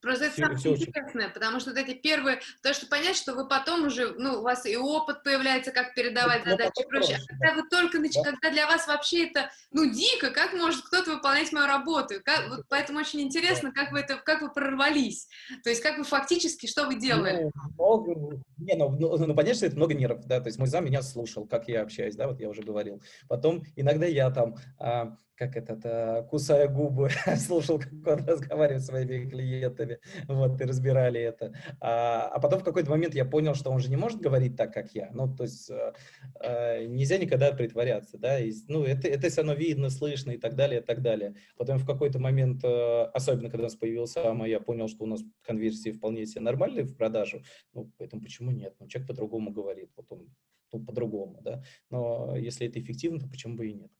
Просто 0.00 0.26
это 0.26 0.36
самое 0.36 0.56
интересное, 0.56 1.24
очень... 1.26 1.34
потому 1.34 1.60
что 1.60 1.70
вот 1.70 1.78
эти 1.78 1.94
первые, 1.94 2.40
то, 2.62 2.72
что 2.72 2.86
понять, 2.86 3.16
что 3.16 3.34
вы 3.34 3.48
потом 3.48 3.86
уже, 3.86 4.14
ну, 4.14 4.38
у 4.38 4.42
вас 4.42 4.64
и 4.66 4.76
опыт 4.76 5.24
появляется, 5.24 5.72
как 5.72 5.94
передавать 5.94 6.44
ну, 6.44 6.52
задачи 6.52 6.82
и 6.82 6.86
прочее. 6.86 7.18
А 7.18 7.26
когда 7.26 7.54
вы 7.54 7.68
только, 7.68 7.98
нач... 7.98 8.12
да. 8.14 8.22
когда 8.22 8.50
для 8.50 8.66
вас 8.66 8.86
вообще 8.86 9.28
это, 9.28 9.50
ну, 9.72 9.90
дико, 9.90 10.30
как 10.30 10.52
может 10.52 10.84
кто-то 10.84 11.12
выполнять 11.16 11.52
мою 11.52 11.66
работу? 11.66 12.14
Как... 12.24 12.48
Вот 12.48 12.66
поэтому 12.68 13.00
очень 13.00 13.20
интересно, 13.20 13.72
да. 13.74 13.82
как 13.82 13.92
вы 13.92 14.00
это, 14.00 14.16
как 14.16 14.42
вы 14.42 14.52
прорвались. 14.52 15.28
То 15.64 15.70
есть, 15.70 15.82
как 15.82 15.98
вы 15.98 16.04
фактически, 16.04 16.66
что 16.66 16.86
вы 16.86 16.96
делали? 16.96 17.50
Ну, 17.54 17.72
много, 17.74 18.42
не, 18.58 18.74
ну, 18.74 18.90
ну, 18.90 19.16
ну, 19.16 19.34
понятно, 19.34 19.54
что 19.54 19.66
это 19.66 19.76
много 19.76 19.94
нервов, 19.94 20.26
да, 20.26 20.40
то 20.40 20.46
есть 20.46 20.58
мой 20.58 20.68
зам 20.68 20.84
меня 20.84 21.02
слушал, 21.02 21.46
как 21.46 21.68
я 21.68 21.82
общаюсь, 21.82 22.14
да, 22.14 22.28
вот 22.28 22.40
я 22.40 22.48
уже 22.48 22.62
говорил. 22.62 23.02
Потом 23.28 23.64
иногда 23.76 24.06
я 24.06 24.30
там, 24.30 24.56
а, 24.78 25.16
как 25.38 25.56
этот, 25.56 25.80
а, 25.84 26.22
кусая 26.22 26.68
губы, 26.68 27.10
слушал, 27.36 27.78
как 27.78 27.92
он 27.92 28.26
разговаривает 28.26 28.82
с 28.82 28.86
своими 28.86 29.30
клиентами, 29.30 30.00
вот, 30.26 30.60
и 30.60 30.64
разбирали 30.64 31.20
это. 31.20 31.54
А, 31.80 32.28
а 32.28 32.40
потом 32.40 32.60
в 32.60 32.64
какой-то 32.64 32.90
момент 32.90 33.14
я 33.14 33.24
понял, 33.24 33.54
что 33.54 33.70
он 33.70 33.78
же 33.78 33.88
не 33.88 33.96
может 33.96 34.20
говорить 34.20 34.56
так, 34.56 34.74
как 34.74 34.94
я. 34.94 35.10
Ну, 35.12 35.32
то 35.32 35.44
есть 35.44 35.70
а, 35.70 35.94
а, 36.40 36.84
нельзя 36.84 37.18
никогда 37.18 37.52
притворяться, 37.52 38.18
да, 38.18 38.40
и, 38.40 38.52
ну, 38.66 38.82
это, 38.82 39.06
это 39.06 39.28
все 39.28 39.42
равно 39.42 39.54
видно, 39.54 39.90
слышно 39.90 40.32
и 40.32 40.38
так 40.38 40.56
далее, 40.56 40.80
и 40.80 40.84
так 40.84 41.02
далее. 41.02 41.36
Потом 41.56 41.78
в 41.78 41.86
какой-то 41.86 42.18
момент, 42.18 42.64
особенно 42.64 43.48
когда 43.48 43.64
у 43.64 43.68
нас 43.68 43.76
появился 43.76 44.28
АМА, 44.28 44.48
я 44.48 44.60
понял, 44.60 44.88
что 44.88 45.04
у 45.04 45.06
нас 45.06 45.22
конверсии 45.42 45.92
вполне 45.92 46.26
себе 46.26 46.40
нормальные 46.40 46.84
в 46.84 46.96
продажу, 46.96 47.42
ну, 47.72 47.92
поэтому 47.96 48.22
почему 48.22 48.50
нет? 48.50 48.74
Ну, 48.80 48.88
человек 48.88 49.08
по-другому 49.08 49.52
говорит, 49.52 49.90
вот 49.96 50.10
он 50.10 50.28
ну, 50.72 50.84
по-другому, 50.84 51.40
да, 51.42 51.62
но 51.90 52.36
если 52.36 52.66
это 52.66 52.78
эффективно, 52.78 53.20
то 53.20 53.28
почему 53.28 53.56
бы 53.56 53.68
и 53.68 53.72
нет? 53.72 53.90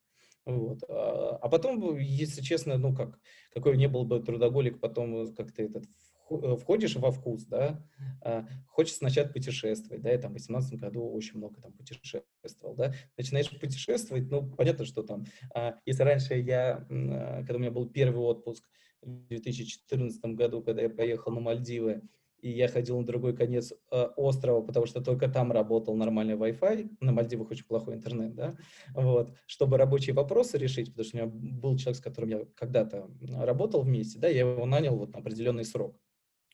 Вот. 0.49 0.83
А, 0.89 1.39
а 1.43 1.49
потом, 1.51 1.99
если 1.99 2.41
честно, 2.41 2.79
ну 2.79 2.95
как, 2.95 3.21
какой 3.53 3.77
не 3.77 3.87
был 3.87 4.05
бы 4.05 4.19
трудоголик, 4.21 4.81
потом 4.81 5.35
как-то 5.35 5.63
этот 5.63 5.85
э, 6.31 6.57
входишь 6.57 6.97
во 6.97 7.13
вкус, 7.13 7.45
да, 7.45 7.87
а, 8.23 8.47
хочется 8.67 9.05
начать 9.05 9.31
путешествовать, 9.35 10.01
да, 10.01 10.11
я 10.11 10.17
там 10.17 10.31
в 10.31 10.37
2018 10.37 10.81
году 10.81 11.07
очень 11.11 11.37
много 11.37 11.61
там 11.61 11.75
путешествовал, 11.75 12.75
да, 12.77 12.95
начинаешь 13.19 13.51
путешествовать, 13.61 14.31
ну, 14.31 14.51
понятно, 14.51 14.87
что 14.87 15.03
там, 15.03 15.27
а, 15.55 15.75
если 15.85 16.03
раньше 16.03 16.35
я, 16.39 16.87
когда 16.89 17.57
у 17.57 17.59
меня 17.59 17.71
был 17.71 17.87
первый 17.87 18.21
отпуск 18.21 18.65
в 19.03 19.27
2014 19.29 20.35
году, 20.35 20.63
когда 20.63 20.81
я 20.81 20.89
поехал 20.89 21.31
на 21.31 21.41
Мальдивы, 21.41 22.01
и 22.41 22.51
я 22.51 22.69
ходил 22.69 22.99
на 22.99 23.07
другой 23.07 23.37
конец 23.37 23.73
э, 23.91 24.03
острова, 24.17 24.63
потому 24.63 24.87
что 24.87 25.01
только 25.01 25.29
там 25.29 25.53
работал 25.53 25.97
нормальный 25.97 26.35
Wi-Fi, 26.35 26.97
на 27.01 27.13
Мальдивах 27.13 27.51
очень 27.51 27.67
плохой 27.67 27.95
интернет, 27.95 28.35
да, 28.35 28.57
вот, 28.95 29.33
чтобы 29.47 29.77
рабочие 29.79 30.15
вопросы 30.15 30.59
решить, 30.59 30.89
потому 30.91 31.05
что 31.05 31.17
у 31.17 31.21
меня 31.21 31.31
был 31.31 31.77
человек, 31.77 31.99
с 31.99 32.03
которым 32.03 32.31
я 32.31 32.45
когда-то 32.55 33.11
работал 33.31 33.83
вместе, 33.83 34.19
да, 34.19 34.29
я 34.29 34.41
его 34.41 34.67
нанял 34.67 34.97
вот 34.97 35.13
на 35.13 35.21
определенный 35.21 35.65
срок. 35.65 35.99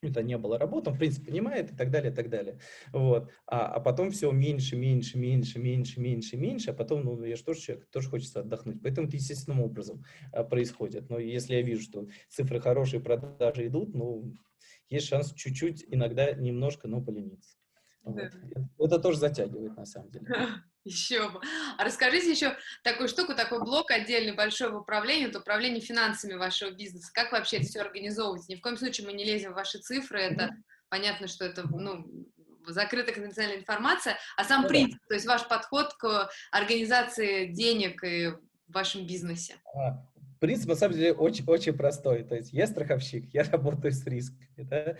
Это 0.08 0.22
не 0.22 0.36
было 0.36 0.58
работы, 0.58 0.90
он, 0.90 0.96
в 0.96 0.98
принципе, 0.98 1.26
понимает 1.26 1.72
и 1.72 1.76
так 1.76 1.90
далее, 1.90 2.12
и 2.12 2.14
так 2.14 2.28
далее. 2.28 2.58
Вот. 2.92 3.30
А, 3.46 3.68
а 3.68 3.80
потом 3.80 4.10
все 4.10 4.30
меньше, 4.30 4.76
меньше, 4.76 5.18
меньше, 5.18 5.58
меньше, 5.58 6.00
меньше, 6.00 6.36
меньше, 6.36 6.70
а 6.70 6.74
потом, 6.74 7.04
ну, 7.04 7.24
я 7.24 7.36
же 7.36 7.44
тоже 7.44 7.60
человек, 7.60 7.86
тоже 7.90 8.08
хочется 8.08 8.40
отдохнуть. 8.40 8.82
Поэтому 8.82 9.06
это 9.06 9.16
естественным 9.16 9.62
образом 9.62 10.04
а, 10.32 10.44
происходит. 10.44 11.08
Но 11.08 11.18
если 11.18 11.54
я 11.54 11.62
вижу, 11.62 11.82
что 11.82 12.06
цифры 12.28 12.60
хорошие, 12.60 13.00
продажи 13.00 13.66
идут, 13.66 13.94
ну, 13.94 14.34
есть 14.88 15.08
шанс 15.08 15.32
чуть-чуть, 15.32 15.84
иногда 15.88 16.32
немножко, 16.32 16.88
но 16.88 17.00
полениться. 17.00 17.56
Вот. 18.04 18.20
Это 18.78 18.98
тоже 18.98 19.18
затягивает, 19.18 19.76
на 19.76 19.86
самом 19.86 20.10
деле. 20.10 20.26
Еще 20.84 21.30
бы. 21.30 21.40
А 21.78 21.84
расскажите 21.84 22.30
еще 22.30 22.54
такую 22.82 23.08
штуку, 23.08 23.34
такой 23.34 23.58
блок 23.60 23.90
отдельный 23.90 24.34
большой 24.34 24.70
в 24.70 24.76
управлении, 24.76 25.28
это 25.28 25.38
управление 25.38 25.80
финансами 25.80 26.34
вашего 26.34 26.72
бизнеса. 26.72 27.10
Как 27.14 27.32
вообще 27.32 27.56
это 27.56 27.66
все 27.66 27.80
организовывать? 27.80 28.46
Ни 28.50 28.56
в 28.56 28.60
коем 28.60 28.76
случае 28.76 29.06
мы 29.06 29.14
не 29.14 29.24
лезем 29.24 29.52
в 29.52 29.54
ваши 29.54 29.78
цифры, 29.78 30.20
это 30.20 30.50
понятно, 30.90 31.26
что 31.26 31.46
это 31.46 31.66
ну, 31.66 32.04
закрытая 32.66 33.14
конфиденциальная 33.14 33.56
информация, 33.56 34.18
а 34.36 34.44
сам 34.44 34.62
ну, 34.62 34.68
принцип, 34.68 35.00
да. 35.00 35.06
то 35.08 35.14
есть 35.14 35.26
ваш 35.26 35.48
подход 35.48 35.94
к 35.94 36.28
организации 36.52 37.46
денег 37.46 38.04
и 38.04 38.28
в 38.28 38.40
вашем 38.68 39.06
бизнесе. 39.06 39.54
Принцип, 40.40 40.68
на 40.68 40.74
самом 40.74 40.94
деле, 40.94 41.12
очень, 41.12 41.44
очень 41.46 41.74
простой. 41.74 42.24
То 42.24 42.34
есть 42.34 42.52
я 42.52 42.66
страховщик, 42.66 43.32
я 43.32 43.44
работаю 43.44 43.92
с 43.92 44.04
рисками. 44.06 44.48
Да? 44.58 44.96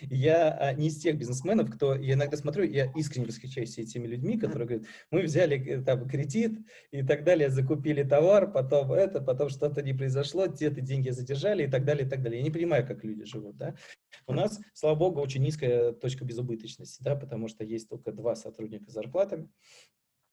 Я 0.00 0.56
а, 0.58 0.72
не 0.72 0.88
из 0.88 0.98
тех 0.98 1.18
бизнесменов, 1.18 1.70
кто, 1.70 1.94
я 1.94 2.14
иногда 2.14 2.36
смотрю, 2.36 2.64
я 2.64 2.90
искренне 2.96 3.26
восхищаюсь 3.26 3.78
этими 3.78 4.06
людьми, 4.06 4.38
которые 4.38 4.66
говорят, 4.66 4.86
мы 5.10 5.22
взяли 5.22 5.58
э, 5.58 5.82
там 5.82 6.08
кредит 6.08 6.58
и 6.90 7.02
так 7.02 7.24
далее, 7.24 7.50
закупили 7.50 8.02
товар, 8.02 8.50
потом 8.50 8.92
это, 8.92 9.20
потом 9.20 9.50
что-то 9.50 9.82
не 9.82 9.92
произошло, 9.92 10.46
те-то 10.46 10.80
деньги 10.80 11.10
задержали 11.10 11.64
и 11.66 11.70
так 11.70 11.84
далее, 11.84 12.06
и 12.06 12.08
так 12.08 12.22
далее. 12.22 12.38
Я 12.38 12.44
не 12.44 12.50
понимаю, 12.50 12.86
как 12.86 13.04
люди 13.04 13.24
живут, 13.24 13.56
да. 13.58 13.74
У 14.26 14.32
нас, 14.32 14.60
слава 14.72 14.94
богу, 14.94 15.20
очень 15.20 15.42
низкая 15.42 15.92
точка 15.92 16.24
безубыточности, 16.24 17.02
да, 17.02 17.14
потому 17.14 17.48
что 17.48 17.64
есть 17.64 17.88
только 17.88 18.12
два 18.12 18.34
сотрудника 18.34 18.90
с 18.90 18.94
зарплатами, 18.94 19.50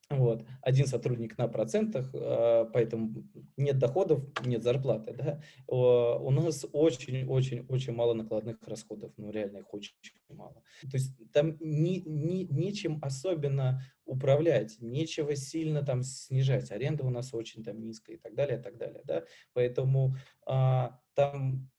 вот. 0.10 0.44
Один 0.62 0.88
сотрудник 0.88 1.38
на 1.38 1.48
процентах, 1.48 2.10
а, 2.14 2.66
поэтому 2.66 3.24
нет 3.58 3.78
доходов, 3.78 4.24
нет 4.44 4.64
зарплаты. 4.64 5.14
Да? 5.14 5.42
У 5.68 6.32
нас 6.32 6.66
очень-очень-очень 6.72 7.94
мало 7.94 8.14
накладных 8.14 8.58
расходов, 8.64 9.14
ну 9.18 9.30
реально 9.32 9.60
их 9.60 9.74
очень 9.74 9.94
мало. 10.30 10.64
То 10.82 10.98
есть 10.98 11.14
там 11.32 11.58
ни, 11.60 12.00
ни, 12.08 12.44
нечем 12.52 12.98
особенно 13.04 13.84
управлять, 14.06 14.78
нечего 14.82 15.36
сильно 15.36 15.84
там 15.84 16.02
снижать. 16.02 16.72
Аренда 16.72 17.06
у 17.06 17.12
нас 17.12 17.34
очень 17.34 17.64
там 17.64 17.80
низкая 17.80 18.16
и 18.16 18.20
так 18.20 18.34
далее, 18.34 18.60
и 18.60 18.62
так 18.62 18.78
далее. 18.78 19.04
Да? 19.06 19.24
Поэтому 19.54 20.16
а, 20.46 21.00
там 21.14 21.70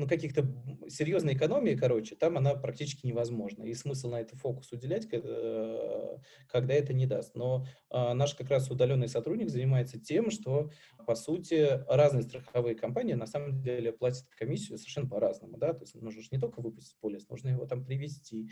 ну, 0.00 0.08
каких-то 0.08 0.46
серьезной 0.88 1.34
экономии, 1.34 1.74
короче, 1.74 2.16
там 2.16 2.38
она 2.38 2.54
практически 2.54 3.06
невозможна. 3.06 3.64
И 3.64 3.74
смысл 3.74 4.08
на 4.08 4.20
это 4.20 4.34
фокус 4.34 4.72
уделять, 4.72 5.06
э, 5.12 6.18
когда 6.48 6.74
это 6.74 6.94
не 6.94 7.06
даст. 7.06 7.34
Но 7.34 7.66
а, 7.90 8.14
наш 8.14 8.34
как 8.34 8.48
раз 8.48 8.70
удаленный 8.70 9.08
сотрудник 9.08 9.50
занимается 9.50 10.00
тем, 10.00 10.30
что, 10.30 10.70
по 11.06 11.14
сути, 11.14 11.82
разные 11.86 12.22
страховые 12.22 12.74
компании 12.74 13.12
на 13.12 13.26
самом 13.26 13.60
деле 13.60 13.92
платят 13.92 14.24
комиссию 14.38 14.78
совершенно 14.78 15.08
по-разному. 15.08 15.58
Да? 15.58 15.74
То 15.74 15.82
есть 15.82 15.94
нужно 15.94 16.22
же 16.22 16.28
не 16.30 16.38
только 16.38 16.60
выпустить 16.60 16.96
полис, 16.98 17.28
нужно 17.28 17.50
его 17.50 17.66
там 17.66 17.84
привезти, 17.84 18.48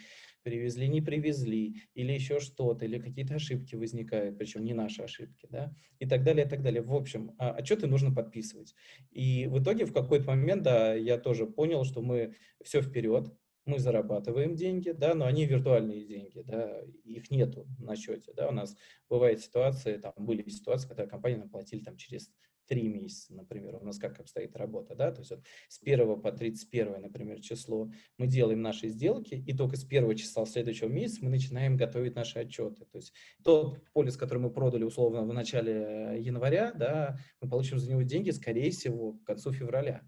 привезли, 0.48 0.88
не 0.88 1.02
привезли, 1.02 1.82
или 1.94 2.12
еще 2.12 2.40
что-то, 2.40 2.86
или 2.86 2.98
какие-то 2.98 3.34
ошибки 3.34 3.74
возникают, 3.74 4.38
причем 4.38 4.64
не 4.64 4.72
наши 4.72 5.02
ошибки, 5.02 5.46
да, 5.50 5.74
и 5.98 6.06
так 6.06 6.24
далее, 6.24 6.46
и 6.46 6.48
так 6.48 6.62
далее. 6.62 6.80
В 6.80 6.94
общем, 6.94 7.34
а, 7.38 7.50
отчеты 7.50 7.86
нужно 7.86 8.14
подписывать. 8.14 8.74
И 9.10 9.46
в 9.46 9.62
итоге 9.62 9.84
в 9.84 9.92
какой-то 9.92 10.26
момент, 10.26 10.62
да, 10.62 10.94
я 10.94 11.18
тоже 11.18 11.46
понял, 11.46 11.84
что 11.84 12.00
мы 12.00 12.34
все 12.64 12.80
вперед, 12.80 13.30
мы 13.66 13.78
зарабатываем 13.78 14.56
деньги, 14.56 14.90
да, 14.90 15.14
но 15.14 15.26
они 15.26 15.44
виртуальные 15.44 16.06
деньги, 16.06 16.40
да, 16.40 16.80
их 17.04 17.30
нету 17.30 17.66
на 17.78 17.94
счете, 17.94 18.32
да, 18.34 18.48
у 18.48 18.52
нас 18.52 18.74
бывает 19.10 19.40
ситуации, 19.40 19.98
там 19.98 20.14
были 20.16 20.48
ситуации, 20.48 20.88
когда 20.88 21.06
компании 21.06 21.36
нам 21.36 21.50
платили 21.50 21.84
там 21.84 21.98
через 21.98 22.30
три 22.68 22.88
месяца, 22.88 23.34
например, 23.34 23.76
у 23.76 23.84
нас 23.84 23.98
как 23.98 24.20
обстоит 24.20 24.54
работа, 24.56 24.94
да, 24.94 25.10
то 25.10 25.20
есть 25.20 25.30
вот 25.30 25.42
с 25.68 25.80
1 25.82 26.20
по 26.20 26.30
31, 26.30 27.00
например, 27.00 27.40
число 27.40 27.90
мы 28.18 28.26
делаем 28.26 28.62
наши 28.62 28.88
сделки, 28.88 29.34
и 29.34 29.56
только 29.56 29.76
с 29.76 29.84
1 29.84 30.16
числа 30.16 30.46
следующего 30.46 30.88
месяца 30.88 31.24
мы 31.24 31.30
начинаем 31.30 31.76
готовить 31.76 32.14
наши 32.14 32.38
отчеты, 32.38 32.84
то 32.84 32.98
есть 32.98 33.12
тот 33.42 33.82
полис, 33.92 34.16
который 34.16 34.38
мы 34.38 34.50
продали 34.50 34.84
условно 34.84 35.22
в 35.22 35.32
начале 35.32 36.20
января, 36.20 36.72
да, 36.72 37.18
мы 37.40 37.48
получим 37.48 37.78
за 37.78 37.90
него 37.90 38.02
деньги, 38.02 38.30
скорее 38.30 38.70
всего, 38.70 39.14
к 39.14 39.24
концу 39.24 39.52
февраля, 39.52 40.02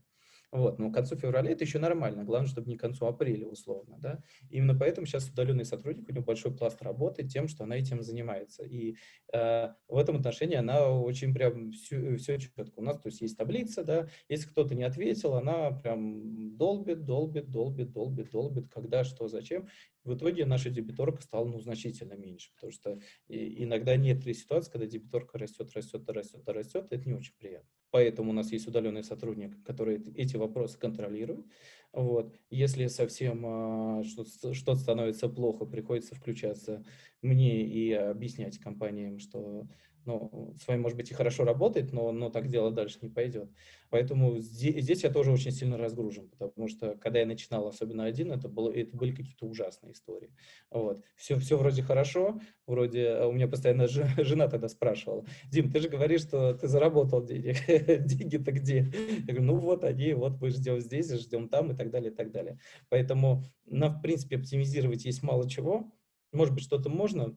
Вот, 0.53 0.81
но 0.81 0.91
к 0.91 0.95
концу 0.95 1.17
февраля 1.17 1.53
это 1.53 1.63
еще 1.63 1.79
нормально, 1.79 2.25
главное, 2.25 2.49
чтобы 2.49 2.69
не 2.69 2.77
к 2.77 2.81
концу 2.81 3.07
апреля, 3.07 3.47
условно, 3.47 3.99
да. 4.01 4.21
Именно 4.49 4.75
поэтому 4.77 5.07
сейчас 5.07 5.29
удаленный 5.29 5.65
сотрудник, 5.65 6.09
у 6.09 6.13
него 6.13 6.25
большой 6.25 6.53
пласт 6.53 6.83
работы 6.83 7.23
тем, 7.23 7.47
что 7.47 7.65
она 7.65 7.77
этим 7.77 8.03
занимается. 8.03 8.65
И 8.65 8.97
э, 9.33 9.69
в 9.87 9.97
этом 9.97 10.17
отношении 10.17 10.57
она 10.57 10.91
очень 10.91 11.33
прям 11.33 11.71
все, 11.71 12.17
все 12.17 12.39
четко. 12.39 12.81
У 12.81 12.83
нас, 12.83 12.99
то 12.99 13.09
есть, 13.09 13.21
есть 13.21 13.37
таблица, 13.37 13.85
да, 13.85 14.09
если 14.29 14.49
кто-то 14.49 14.75
не 14.75 14.83
ответил, 14.83 15.35
она 15.35 15.71
прям 15.71 16.57
долбит, 16.57 17.05
долбит, 17.05 17.51
долбит, 17.51 17.93
долбит, 17.93 18.31
долбит, 18.31 18.69
когда, 18.69 19.05
что, 19.05 19.29
зачем. 19.29 19.69
В 20.03 20.15
итоге 20.15 20.47
наша 20.47 20.71
дебиторка 20.71 21.23
стала 21.23 21.45
ну, 21.45 21.61
значительно 21.61 22.15
меньше, 22.15 22.51
потому 22.55 22.73
что 22.73 22.99
иногда 23.29 23.97
нет 23.97 24.25
ситуации, 24.25 24.73
когда 24.73 24.87
дебиторка 24.87 25.39
растет, 25.39 25.73
растет, 25.75 26.09
растет, 26.09 26.49
растет, 26.49 26.87
это 26.91 27.07
не 27.07 27.15
очень 27.15 27.35
приятно. 27.39 27.69
Поэтому 27.91 28.31
у 28.31 28.33
нас 28.33 28.53
есть 28.53 28.69
удаленный 28.69 29.03
сотрудник, 29.03 29.63
который 29.65 30.03
эти 30.15 30.37
вопросы 30.37 30.79
контролирует. 30.79 31.45
Вот. 31.93 32.37
Если 32.51 32.87
совсем 32.87 33.45
а, 33.45 34.05
что-то, 34.05 34.55
что 34.55 34.75
становится 34.77 35.29
плохо, 35.29 35.65
приходится 35.65 36.15
включаться 36.15 36.85
мне 37.21 37.65
и 37.65 37.93
объяснять 37.93 38.59
компаниям, 38.59 39.19
что 39.19 39.67
ну, 40.05 40.55
с 40.61 40.67
вами, 40.67 40.81
может 40.81 40.97
быть, 40.97 41.11
и 41.11 41.15
хорошо 41.15 41.45
работает, 41.45 41.93
но, 41.93 42.13
но 42.13 42.31
так 42.31 42.49
дело 42.49 42.71
дальше 42.71 42.99
не 43.03 43.09
пойдет. 43.09 43.51
Поэтому 43.91 44.39
здесь, 44.39 44.83
здесь 44.83 45.03
я 45.03 45.11
тоже 45.11 45.33
очень 45.33 45.51
сильно 45.51 45.77
разгружен, 45.77 46.29
потому 46.29 46.69
что 46.69 46.97
когда 46.97 47.21
я 47.21 47.27
начинал, 47.27 47.67
особенно 47.67 48.05
один, 48.05 48.33
это, 48.33 48.49
было, 48.49 48.71
это 48.71 48.97
были 48.97 49.13
какие-то 49.13 49.47
ужасные 49.47 49.93
истории. 49.93 50.31
Вот. 50.71 51.03
Все, 51.17 51.37
все 51.39 51.57
вроде 51.59 51.83
хорошо, 51.83 52.41
вроде 52.67 53.09
а 53.09 53.27
у 53.27 53.33
меня 53.33 53.49
постоянно 53.49 53.87
жена 53.89 54.49
тогда 54.49 54.69
спрашивала, 54.69 55.25
Дим, 55.51 55.71
ты 55.71 55.81
же 55.81 55.89
говоришь, 55.89 56.23
что 56.23 56.55
ты 56.55 56.69
заработал 56.69 57.25
денег, 57.25 57.57
деньги-то 58.07 58.53
где? 58.53 58.93
Я 59.27 59.35
говорю, 59.35 59.43
ну 59.43 59.57
вот 59.57 59.85
они, 59.85 60.15
вот 60.15 60.41
мы 60.41 60.51
ждем 60.51 60.81
здесь, 60.81 61.13
ждем 61.13 61.49
там 61.49 61.73
и 61.73 61.77
так 61.77 61.91
далее, 61.91 62.11
и 62.11 62.15
так 62.15 62.31
далее. 62.31 62.59
Поэтому 62.89 63.45
нам, 63.67 63.99
в 63.99 64.03
принципе, 64.03 64.37
оптимизировать 64.37 65.05
есть 65.05 65.23
мало 65.23 65.49
чего. 65.49 65.93
Может 66.33 66.55
быть, 66.55 66.65
что-то 66.65 66.89
можно, 66.89 67.37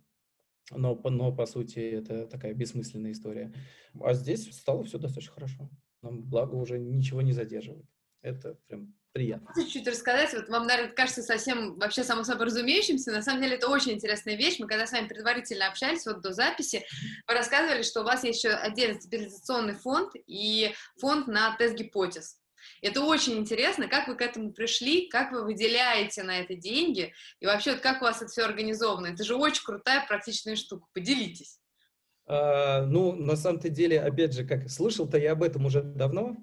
но, 0.71 0.99
но 1.03 1.31
по 1.35 1.45
сути 1.45 1.79
это 1.79 2.25
такая 2.27 2.53
бессмысленная 2.53 3.11
история. 3.11 3.53
А 3.99 4.13
здесь 4.13 4.51
стало 4.55 4.83
все 4.83 4.97
достаточно 4.97 5.33
хорошо. 5.33 5.69
Нам, 6.01 6.21
благо, 6.23 6.55
уже 6.55 6.79
ничего 6.79 7.21
не 7.21 7.33
задерживает. 7.33 7.85
Это 8.21 8.55
прям 8.67 8.93
приятно. 9.13 9.53
Чуть-чуть 9.55 9.87
рассказать, 9.87 10.33
вот 10.33 10.49
вам, 10.49 10.65
наверное, 10.65 10.93
кажется 10.93 11.21
совсем 11.21 11.77
вообще 11.77 12.03
само 12.03 12.23
собой 12.23 12.47
разумеющимся, 12.47 13.11
на 13.11 13.21
самом 13.21 13.43
деле 13.43 13.55
это 13.55 13.69
очень 13.69 13.91
интересная 13.91 14.35
вещь, 14.35 14.59
мы 14.59 14.67
когда 14.67 14.87
с 14.87 14.91
вами 14.91 15.07
предварительно 15.07 15.67
общались, 15.67 16.05
вот 16.05 16.21
до 16.21 16.33
записи, 16.33 16.83
вы 17.27 17.33
рассказывали, 17.33 17.83
что 17.83 18.01
у 18.01 18.05
вас 18.05 18.23
есть 18.23 18.43
еще 18.43 18.55
отдельный 18.55 18.99
стабилизационный 18.99 19.75
фонд 19.75 20.13
и 20.25 20.73
фонд 20.99 21.27
на 21.27 21.55
тест 21.57 21.75
гипотез. 21.75 22.39
Это 22.81 23.01
очень 23.01 23.37
интересно, 23.37 23.87
как 23.87 24.07
вы 24.07 24.15
к 24.15 24.21
этому 24.21 24.51
пришли, 24.51 25.07
как 25.07 25.31
вы 25.31 25.43
выделяете 25.43 26.23
на 26.23 26.39
это 26.39 26.55
деньги, 26.55 27.13
и 27.39 27.45
вообще, 27.45 27.71
вот 27.71 27.81
как 27.81 28.01
у 28.01 28.05
вас 28.05 28.21
это 28.21 28.31
все 28.31 28.43
организовано. 28.43 29.07
Это 29.07 29.23
же 29.23 29.35
очень 29.35 29.63
крутая 29.63 30.05
практичная 30.07 30.55
штука. 30.55 30.87
Поделитесь. 30.93 31.59
А, 32.25 32.85
ну, 32.85 33.13
на 33.13 33.35
самом-то 33.35 33.69
деле, 33.69 34.01
опять 34.01 34.33
же, 34.33 34.45
как 34.45 34.69
слышал-то 34.69 35.17
я 35.17 35.33
об 35.33 35.43
этом 35.43 35.65
уже 35.65 35.81
давно, 35.81 36.37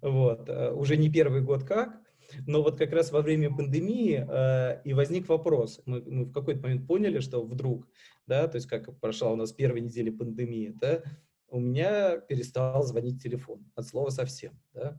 вот, 0.00 0.48
а, 0.48 0.72
уже 0.72 0.96
не 0.96 1.10
первый 1.10 1.40
год 1.40 1.64
как, 1.64 2.00
но 2.46 2.62
вот 2.62 2.78
как 2.78 2.92
раз 2.92 3.12
во 3.12 3.20
время 3.20 3.54
пандемии 3.54 4.26
э, 4.28 4.80
и 4.84 4.92
возник 4.94 5.28
вопрос. 5.28 5.80
Мы, 5.86 6.02
мы 6.02 6.24
в 6.24 6.32
какой-то 6.32 6.62
момент 6.62 6.86
поняли, 6.86 7.20
что 7.20 7.44
вдруг, 7.44 7.86
да, 8.26 8.48
то 8.48 8.56
есть 8.56 8.66
как 8.66 8.98
прошла 8.98 9.30
у 9.30 9.36
нас 9.36 9.52
первая 9.52 9.80
неделя 9.80 10.12
пандемии, 10.12 10.72
да, 10.74 11.02
у 11.48 11.60
меня 11.60 12.18
перестал 12.18 12.82
звонить 12.82 13.22
телефон 13.22 13.64
от 13.74 13.86
слова 13.86 14.10
совсем, 14.10 14.58
да. 14.72 14.98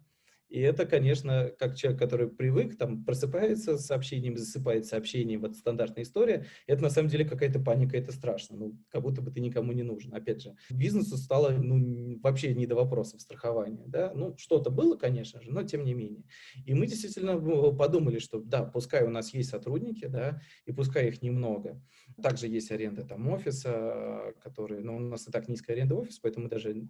И 0.55 0.61
это, 0.61 0.85
конечно, 0.85 1.51
как 1.59 1.75
человек, 1.75 1.99
который 1.99 2.29
привык, 2.29 2.77
там, 2.77 3.03
просыпается 3.03 3.77
с 3.77 3.87
сообщением, 3.87 4.37
засыпает 4.37 4.85
сообщением, 4.85 5.41
вот 5.41 5.57
стандартная 5.57 6.05
история, 6.05 6.45
это 6.65 6.81
на 6.81 6.89
самом 6.89 7.09
деле 7.09 7.25
какая-то 7.25 7.59
паника, 7.59 7.97
это 7.97 8.13
страшно, 8.13 8.55
ну, 8.55 8.79
как 8.89 9.01
будто 9.01 9.21
бы 9.21 9.31
ты 9.31 9.41
никому 9.41 9.73
не 9.73 9.83
нужен. 9.83 10.15
Опять 10.15 10.41
же, 10.41 10.55
бизнесу 10.69 11.17
стало, 11.17 11.49
ну, 11.49 12.21
вообще 12.23 12.53
не 12.53 12.67
до 12.67 12.75
вопросов 12.75 13.19
страхования, 13.19 13.83
да, 13.85 14.13
ну, 14.15 14.33
что-то 14.37 14.69
было, 14.69 14.95
конечно 14.95 15.41
же, 15.41 15.51
но 15.51 15.63
тем 15.63 15.83
не 15.83 15.93
менее. 15.93 16.23
И 16.65 16.73
мы 16.73 16.87
действительно 16.87 17.37
ну, 17.37 17.75
подумали, 17.75 18.19
что, 18.19 18.39
да, 18.39 18.63
пускай 18.63 19.03
у 19.03 19.09
нас 19.09 19.33
есть 19.33 19.49
сотрудники, 19.49 20.05
да, 20.05 20.39
и 20.65 20.71
пускай 20.71 21.09
их 21.09 21.21
немного. 21.21 21.83
Также 22.23 22.47
есть 22.47 22.71
аренда 22.71 23.03
там 23.03 23.27
офиса, 23.27 24.33
который, 24.41 24.81
ну, 24.81 24.95
у 24.95 24.99
нас 24.99 25.27
и 25.27 25.31
так 25.31 25.49
низкая 25.49 25.75
аренда 25.75 25.95
офиса, 25.95 26.21
поэтому 26.23 26.47
даже 26.47 26.81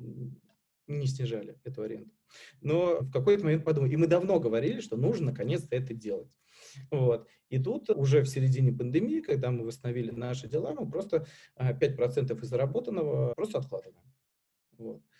не 0.87 1.07
снижали 1.07 1.57
эту 1.63 1.81
аренду. 1.81 2.11
Но 2.61 2.99
в 3.01 3.11
какой-то 3.11 3.43
момент 3.43 3.63
подумали, 3.63 3.93
и 3.93 3.97
мы 3.97 4.07
давно 4.07 4.39
говорили, 4.39 4.81
что 4.81 4.97
нужно 4.97 5.27
наконец-то 5.27 5.75
это 5.75 5.93
делать. 5.93 6.37
Вот. 6.91 7.27
И 7.49 7.59
тут 7.59 7.89
уже 7.89 8.21
в 8.21 8.27
середине 8.27 8.73
пандемии, 8.73 9.21
когда 9.21 9.51
мы 9.51 9.65
восстановили 9.65 10.11
наши 10.11 10.47
дела, 10.47 10.73
мы 10.73 10.89
просто 10.89 11.25
5% 11.57 12.41
из 12.41 12.47
заработанного 12.47 13.33
просто 13.33 13.59
откладываем. 13.59 14.03
Вот 14.77 15.01
а, 15.01 15.14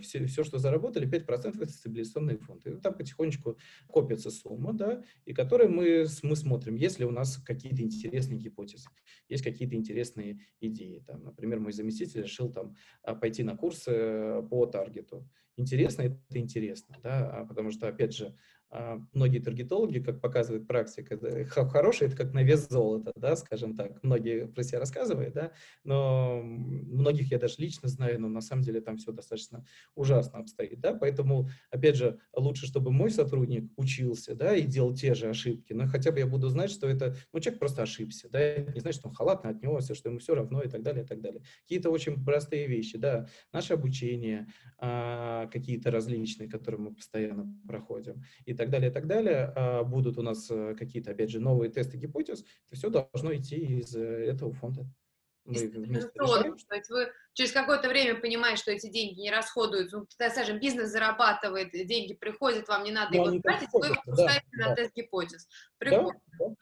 все, 0.00 0.26
все, 0.26 0.44
что 0.44 0.58
заработали, 0.58 1.08
5% 1.08 1.62
это 1.62 1.72
стабилизационный 1.72 2.36
фонд. 2.36 2.66
И 2.66 2.76
там 2.76 2.94
потихонечку 2.94 3.58
копится 3.88 4.30
сумма, 4.30 4.72
да, 4.72 5.02
и 5.24 5.32
которой 5.32 5.68
мы, 5.68 6.06
мы 6.22 6.36
смотрим, 6.36 6.74
есть 6.74 6.98
ли 6.98 7.04
у 7.04 7.10
нас 7.10 7.38
какие-то 7.38 7.82
интересные 7.82 8.38
гипотезы, 8.38 8.88
есть 9.28 9.44
какие-то 9.44 9.74
интересные 9.74 10.40
идеи. 10.60 11.02
Там, 11.06 11.24
например, 11.24 11.60
мой 11.60 11.72
заместитель 11.72 12.22
решил 12.22 12.52
там, 12.52 12.74
а, 13.02 13.14
пойти 13.14 13.42
на 13.42 13.56
курсы 13.56 14.42
по 14.50 14.66
таргету. 14.66 15.28
Интересно 15.56 16.02
это 16.02 16.18
интересно, 16.38 16.96
да, 17.02 17.30
а 17.30 17.46
потому 17.46 17.70
что, 17.70 17.86
опять 17.86 18.14
же, 18.14 18.26
а, 18.26 18.34
многие 19.12 19.38
таргетологи, 19.38 20.00
как 20.00 20.20
показывает 20.20 20.66
практика, 20.66 21.18
хорошие, 21.46 22.08
это 22.08 22.16
как 22.16 22.32
на 22.32 22.42
вес 22.42 22.68
золота, 22.68 23.12
да, 23.16 23.36
скажем 23.36 23.74
так. 23.74 24.02
Многие 24.02 24.46
про 24.46 24.62
себя 24.62 24.80
рассказывают, 24.80 25.34
да, 25.34 25.52
но 25.84 26.40
многих 26.42 27.30
я 27.30 27.38
даже 27.38 27.54
лично 27.58 27.88
знаю, 27.88 28.20
но 28.20 28.28
на 28.28 28.40
самом 28.40 28.62
деле 28.62 28.80
там 28.80 28.96
все 28.96 29.12
достаточно 29.12 29.64
ужасно 29.94 30.40
обстоит, 30.40 30.80
да, 30.80 30.94
поэтому, 30.94 31.48
опять 31.70 31.96
же, 31.96 32.18
лучше, 32.34 32.66
чтобы 32.66 32.90
мой 32.90 33.10
сотрудник 33.10 33.70
учился, 33.76 34.34
да, 34.34 34.56
и 34.56 34.62
делал 34.62 34.94
те 34.94 35.14
же 35.14 35.28
ошибки, 35.28 35.72
но 35.72 35.86
хотя 35.86 36.10
бы 36.10 36.18
я 36.18 36.26
буду 36.26 36.48
знать, 36.48 36.70
что 36.70 36.88
это, 36.88 37.14
ну, 37.32 37.40
человек 37.40 37.60
просто 37.60 37.82
ошибся, 37.82 38.28
да, 38.28 38.56
не 38.56 38.80
значит, 38.80 39.00
что 39.00 39.08
он 39.08 39.14
халатно 39.14 39.50
отнесся, 39.50 39.94
что 39.94 40.08
ему 40.08 40.18
все 40.18 40.34
равно 40.34 40.62
и 40.62 40.68
так 40.68 40.82
далее, 40.82 41.04
и 41.04 41.06
так 41.06 41.20
далее. 41.20 41.42
Какие-то 41.62 41.90
очень 41.90 42.24
простые 42.24 42.66
вещи, 42.66 42.98
да, 42.98 43.28
наше 43.52 43.74
обучение, 43.74 44.48
а, 44.78 45.46
какие-то 45.48 45.90
различные, 45.90 46.48
которые 46.48 46.80
мы 46.80 46.94
постоянно 46.94 47.54
проходим 47.66 48.22
и 48.44 48.54
так 48.54 48.63
так 48.64 48.70
далее, 48.70 48.90
и 48.90 48.92
так 48.92 49.06
далее, 49.06 49.52
а, 49.54 49.84
будут 49.84 50.18
у 50.18 50.22
нас 50.22 50.50
э, 50.50 50.74
какие-то, 50.78 51.12
опять 51.12 51.30
же, 51.30 51.40
новые 51.40 51.70
тесты 51.70 51.96
гипотез, 51.96 52.44
это 52.66 52.76
все 52.76 52.90
должно 52.90 53.34
идти 53.34 53.56
из 53.56 53.94
э, 53.94 54.00
этого 54.00 54.52
фонда. 54.52 54.86
Мы. 55.44 55.54
То 55.54 56.74
есть 56.74 56.88
вы 56.88 57.12
через 57.34 57.52
какое-то 57.52 57.88
время 57.88 58.18
понимаете, 58.18 58.62
что 58.62 58.72
эти 58.72 58.88
деньги 58.88 59.20
не 59.20 59.30
расходуются, 59.30 59.98
ну, 59.98 60.06
скажем, 60.08 60.58
бизнес 60.58 60.90
зарабатывает, 60.90 61.72
деньги 61.72 62.14
приходят, 62.14 62.66
вам 62.68 62.84
не 62.84 62.92
надо 62.92 63.14
его 63.14 63.38
тратить, 63.40 63.68
вы 63.72 63.86
его 63.86 63.96
пускаете 64.06 64.46
да, 64.52 64.58
на 64.58 64.68
да. 64.70 64.76
тест 64.76 64.94
гипотез. 64.94 65.46
Прикольно. 65.78 66.18
Да, 66.38 66.46
да. 66.48 66.54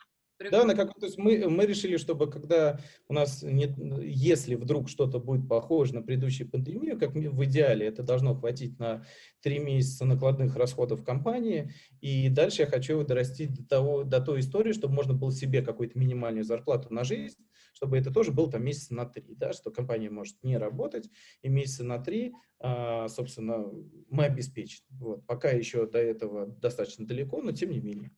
Да, 0.51 0.65
на 0.65 0.75
как, 0.75 0.95
то 0.99 1.07
есть 1.07 1.19
мы, 1.19 1.49
мы 1.49 1.67
решили, 1.67 1.97
чтобы 1.97 2.31
когда 2.31 2.81
у 3.09 3.15
нас, 3.15 3.43
нет, 3.43 3.73
если 4.03 4.55
вдруг 4.55 4.89
что-то 4.89 5.19
будет 5.19 5.49
похоже 5.49 5.95
на 5.95 6.03
предыдущую 6.03 6.51
пандемию, 6.51 6.99
как 6.99 7.15
в 7.15 7.45
идеале 7.45 7.87
это 7.87 8.03
должно 8.03 8.35
хватить 8.35 8.79
на 8.79 9.05
три 9.41 9.59
месяца 9.59 10.05
накладных 10.05 10.57
расходов 10.57 11.05
компании, 11.05 11.73
и 12.01 12.29
дальше 12.29 12.63
я 12.63 12.67
хочу 12.67 12.95
его 12.95 13.05
дорастить 13.05 13.55
до, 13.55 13.65
того, 13.65 14.05
до 14.05 14.21
той 14.21 14.41
истории, 14.41 14.73
чтобы 14.73 14.95
можно 14.95 15.15
было 15.15 15.33
себе 15.33 15.63
какую-то 15.63 15.99
минимальную 15.99 16.45
зарплату 16.45 16.93
на 16.93 17.05
жизнь, 17.05 17.39
чтобы 17.73 17.99
это 17.99 18.13
тоже 18.13 18.33
было 18.33 18.51
там 18.51 18.65
месяца 18.65 18.95
на 18.95 19.07
три, 19.07 19.35
да, 19.35 19.53
что 19.53 19.71
компания 19.71 20.11
может 20.11 20.43
не 20.43 20.57
работать, 20.57 21.09
и 21.43 21.49
месяца 21.49 21.85
на 21.85 21.99
три, 21.99 22.33
а, 22.61 23.09
собственно, 23.09 23.67
мы 24.09 24.25
обеспечены. 24.25 24.87
Вот. 24.99 25.27
Пока 25.27 25.51
еще 25.51 25.87
до 25.87 25.99
этого 25.99 26.47
достаточно 26.47 27.07
далеко, 27.07 27.43
но 27.43 27.53
тем 27.53 27.71
не 27.71 27.81
менее. 27.81 28.13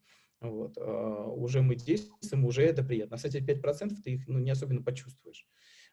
Вот. 0.51 0.76
А, 0.78 1.26
уже 1.28 1.62
мы 1.62 1.74
действуем, 1.74 2.45
уже 2.45 2.62
это 2.62 2.82
приятно. 2.82 3.16
Кстати, 3.16 3.38
5% 3.38 3.95
ты 4.03 4.12
их 4.12 4.28
ну, 4.28 4.38
не 4.38 4.51
особенно 4.51 4.82
почувствуешь 4.82 5.47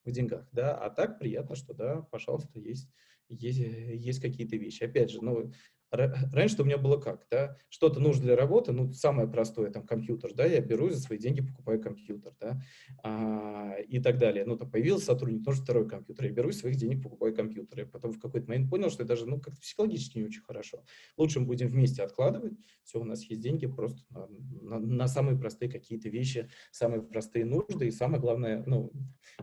в 0.03 0.11
деньгах, 0.11 0.47
да, 0.51 0.75
а 0.75 0.89
так 0.89 1.19
приятно, 1.19 1.55
что, 1.55 1.73
да, 1.73 2.01
пожалуйста, 2.01 2.59
есть, 2.59 2.89
есть, 3.29 3.59
есть 3.59 4.19
какие-то 4.19 4.55
вещи. 4.57 4.83
Опять 4.83 5.11
же, 5.11 5.23
ну, 5.23 5.51
Раньше 5.91 6.61
у 6.61 6.65
меня 6.65 6.77
было 6.77 6.97
как, 6.97 7.27
да, 7.29 7.57
что-то 7.69 7.99
нужно 7.99 8.23
для 8.23 8.35
работы, 8.37 8.71
ну, 8.71 8.93
самое 8.93 9.27
простое, 9.27 9.71
там, 9.71 9.85
компьютер, 9.85 10.33
да, 10.33 10.45
я 10.45 10.61
беру 10.61 10.89
за 10.89 11.01
свои 11.01 11.17
деньги, 11.17 11.41
покупаю 11.41 11.81
компьютер, 11.81 12.33
да, 12.39 12.61
а, 13.03 13.75
и 13.87 13.99
так 13.99 14.17
далее. 14.17 14.45
Ну, 14.45 14.55
там 14.55 14.71
появился 14.71 15.07
сотрудник, 15.07 15.45
нужен 15.45 15.63
второй 15.63 15.87
компьютер, 15.87 16.25
я 16.25 16.31
беру 16.31 16.49
из 16.49 16.59
своих 16.59 16.77
денег, 16.77 17.03
покупаю 17.03 17.35
компьютер. 17.35 17.81
И 17.81 17.85
потом 17.85 18.11
в 18.11 18.19
какой-то 18.19 18.47
момент 18.47 18.69
понял, 18.69 18.89
что 18.89 19.03
это 19.03 19.09
даже, 19.09 19.25
ну, 19.25 19.41
как-то 19.41 19.59
психологически 19.59 20.17
не 20.17 20.25
очень 20.25 20.41
хорошо. 20.41 20.83
Лучше 21.17 21.41
мы 21.41 21.47
будем 21.47 21.67
вместе 21.67 22.03
откладывать, 22.03 22.53
все, 22.83 22.99
у 22.99 23.03
нас 23.03 23.23
есть 23.23 23.41
деньги 23.41 23.67
просто 23.67 24.01
на, 24.11 24.27
на, 24.27 24.79
на 24.79 25.07
самые 25.07 25.37
простые 25.37 25.69
какие-то 25.69 26.07
вещи, 26.07 26.49
самые 26.71 27.01
простые 27.01 27.43
нужды, 27.43 27.87
и 27.87 27.91
самое 27.91 28.21
главное, 28.21 28.63
ну, 28.65 28.93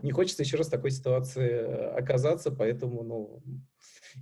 не 0.01 0.11
хочется 0.11 0.41
еще 0.41 0.57
раз 0.57 0.67
в 0.67 0.71
такой 0.71 0.89
ситуации 0.89 1.95
оказаться, 1.95 2.51
поэтому, 2.51 3.03
ну, 3.03 3.43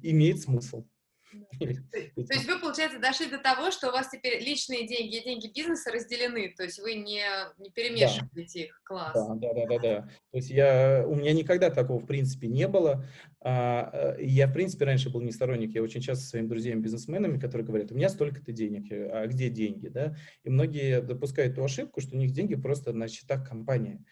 имеет 0.01 0.41
смысл. 0.41 0.86
То 1.59 2.34
есть 2.34 2.47
вы, 2.47 2.59
получается, 2.59 2.99
дошли 2.99 3.28
до 3.28 3.38
того, 3.38 3.71
что 3.71 3.89
у 3.89 3.91
вас 3.91 4.09
теперь 4.09 4.41
личные 4.41 4.88
деньги 4.88 5.17
и 5.17 5.23
деньги 5.23 5.51
бизнеса 5.53 5.91
разделены, 5.91 6.53
то 6.55 6.63
есть 6.63 6.80
вы 6.80 6.95
не, 6.95 7.23
не 7.57 7.69
перемешиваете 7.71 8.65
их, 8.65 8.82
класс. 8.84 9.13
Да, 9.13 9.36
да, 9.36 9.53
да, 9.53 9.65
да, 9.67 9.80
да. 9.80 10.01
То 10.32 10.38
есть 10.38 10.49
я, 10.49 11.03
у 11.07 11.15
меня 11.15 11.34
никогда 11.34 11.69
такого, 11.69 11.99
в 11.99 12.05
принципе, 12.05 12.47
не 12.47 12.67
было. 12.67 13.05
А, 13.41 14.15
э, 14.17 14.23
я, 14.23 14.47
в 14.47 14.53
принципе, 14.53 14.86
раньше 14.86 15.09
был 15.09 15.21
не 15.21 15.32
сторонник, 15.32 15.73
я 15.75 15.84
очень 15.84 16.01
часто 16.01 16.23
со 16.23 16.30
своими 16.32 16.47
друзьями-бизнесменами, 16.47 17.39
которые 17.39 17.65
говорят, 17.65 17.91
у 17.91 17.95
меня 17.95 18.09
столько-то 18.09 18.51
денег, 18.51 18.91
а 18.91 19.28
где 19.28 19.49
деньги, 19.49 19.88
да? 19.88 20.15
И 20.43 20.49
многие 20.49 21.01
допускают 21.01 21.55
ту 21.55 21.63
ошибку, 21.63 22.01
что 22.01 22.15
у 22.15 22.19
них 22.19 22.32
деньги 22.32 22.55
просто 22.55 22.93
на 22.93 23.07
счетах 23.07 23.47
компании. 23.47 24.03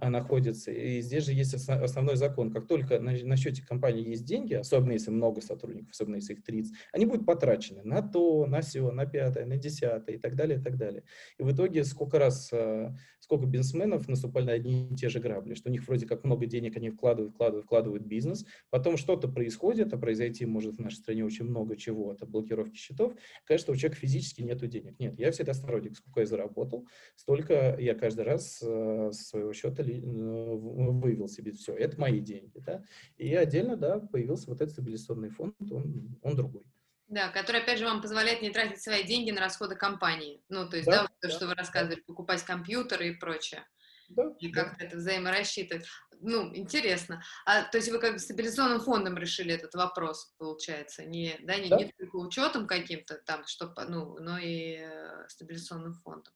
Находится. 0.00 0.70
И 0.70 1.00
здесь 1.00 1.24
же 1.24 1.32
есть 1.32 1.54
основной 1.54 2.16
закон. 2.16 2.52
Как 2.52 2.66
только 2.66 2.98
на, 2.98 3.12
на 3.12 3.36
счете 3.36 3.62
компании 3.62 4.08
есть 4.08 4.24
деньги, 4.24 4.54
особенно 4.54 4.92
если 4.92 5.10
много 5.10 5.40
сотрудников, 5.40 5.90
особенно 5.92 6.16
если 6.16 6.34
их 6.34 6.42
30, 6.42 6.74
они 6.92 7.06
будут 7.06 7.26
потрачены 7.26 7.82
на 7.84 8.02
то, 8.02 8.46
на 8.46 8.60
все, 8.60 8.90
на 8.90 9.06
пятое, 9.06 9.46
на 9.46 9.56
десятое 9.56 10.16
и 10.16 10.18
так 10.18 10.34
далее, 10.34 10.58
и 10.58 10.62
так 10.62 10.76
далее. 10.76 11.04
И 11.38 11.42
в 11.42 11.52
итоге 11.52 11.84
сколько 11.84 12.18
раз, 12.18 12.50
а, 12.52 12.94
сколько 13.32 13.46
бизнесменов 13.46 14.08
наступали 14.08 14.44
на 14.44 14.52
одни 14.52 14.88
и 14.90 14.94
те 14.94 15.08
же 15.08 15.18
грабли, 15.18 15.54
что 15.54 15.70
у 15.70 15.72
них 15.72 15.86
вроде 15.86 16.06
как 16.06 16.22
много 16.22 16.44
денег, 16.44 16.76
они 16.76 16.90
вкладывают, 16.90 17.32
вкладывают, 17.34 17.64
вкладывают 17.64 18.04
бизнес, 18.04 18.44
потом 18.68 18.98
что-то 18.98 19.26
происходит, 19.26 19.92
а 19.94 19.98
произойти 19.98 20.44
может 20.44 20.76
в 20.76 20.80
нашей 20.80 20.96
стране 20.96 21.24
очень 21.24 21.46
много 21.46 21.76
чего, 21.76 22.10
от 22.10 22.28
блокировки 22.28 22.76
счетов, 22.76 23.14
конечно, 23.44 23.72
у 23.72 23.76
человека 23.76 23.98
физически 23.98 24.42
нет 24.42 24.62
денег. 24.68 24.98
Нет, 24.98 25.18
я 25.18 25.32
всегда 25.32 25.54
сторонник, 25.54 25.96
сколько 25.96 26.20
я 26.20 26.26
заработал, 26.26 26.86
столько 27.16 27.76
я 27.80 27.94
каждый 27.94 28.24
раз 28.24 28.58
со 28.58 29.12
своего 29.12 29.52
счета 29.52 29.62
счета 29.62 29.82
э, 29.82 30.56
вывел 30.56 31.28
себе 31.28 31.52
все. 31.52 31.74
Это 31.74 32.00
мои 32.00 32.20
деньги, 32.20 32.58
да. 32.58 32.84
И 33.16 33.34
отдельно, 33.34 33.76
да, 33.76 33.98
появился 33.98 34.50
вот 34.50 34.60
этот 34.60 34.72
стабилизационный 34.72 35.30
фонд, 35.30 35.54
он, 35.70 36.18
он 36.22 36.36
другой. 36.36 36.64
Да, 37.12 37.28
который, 37.28 37.60
опять 37.60 37.78
же, 37.78 37.84
вам 37.84 38.00
позволяет 38.00 38.40
не 38.40 38.48
тратить 38.48 38.82
свои 38.82 39.02
деньги 39.04 39.30
на 39.30 39.42
расходы 39.42 39.76
компании. 39.76 40.42
Ну, 40.48 40.66
то 40.66 40.78
есть, 40.78 40.88
да, 40.88 40.92
да 40.96 41.02
вот 41.02 41.10
то, 41.20 41.28
что 41.28 41.46
вы 41.46 41.54
рассказывали, 41.54 41.96
да. 41.96 42.02
покупать 42.06 42.42
компьютеры 42.42 43.08
и 43.08 43.14
прочее. 43.14 43.66
Да, 44.08 44.32
и 44.38 44.50
как-то 44.50 44.78
да. 44.78 44.86
это 44.86 44.96
взаиморассчитывать. 44.96 45.86
Ну, 46.22 46.56
интересно. 46.56 47.22
А, 47.44 47.64
то 47.64 47.76
есть 47.76 47.90
вы 47.90 47.98
как 47.98 48.14
бы 48.14 48.18
стабилизационным 48.18 48.80
фондом 48.80 49.18
решили 49.18 49.52
этот 49.52 49.74
вопрос, 49.74 50.32
получается, 50.38 51.04
не, 51.04 51.36
да, 51.42 51.56
не, 51.56 51.68
да. 51.68 51.76
не 51.76 51.92
только 51.92 52.16
учетом 52.16 52.66
каким-то 52.66 53.16
там, 53.26 53.46
что, 53.46 53.74
ну, 53.88 54.18
но 54.18 54.38
и 54.38 54.78
э, 54.78 55.28
стабилизационным 55.28 55.92
фондом. 55.92 56.32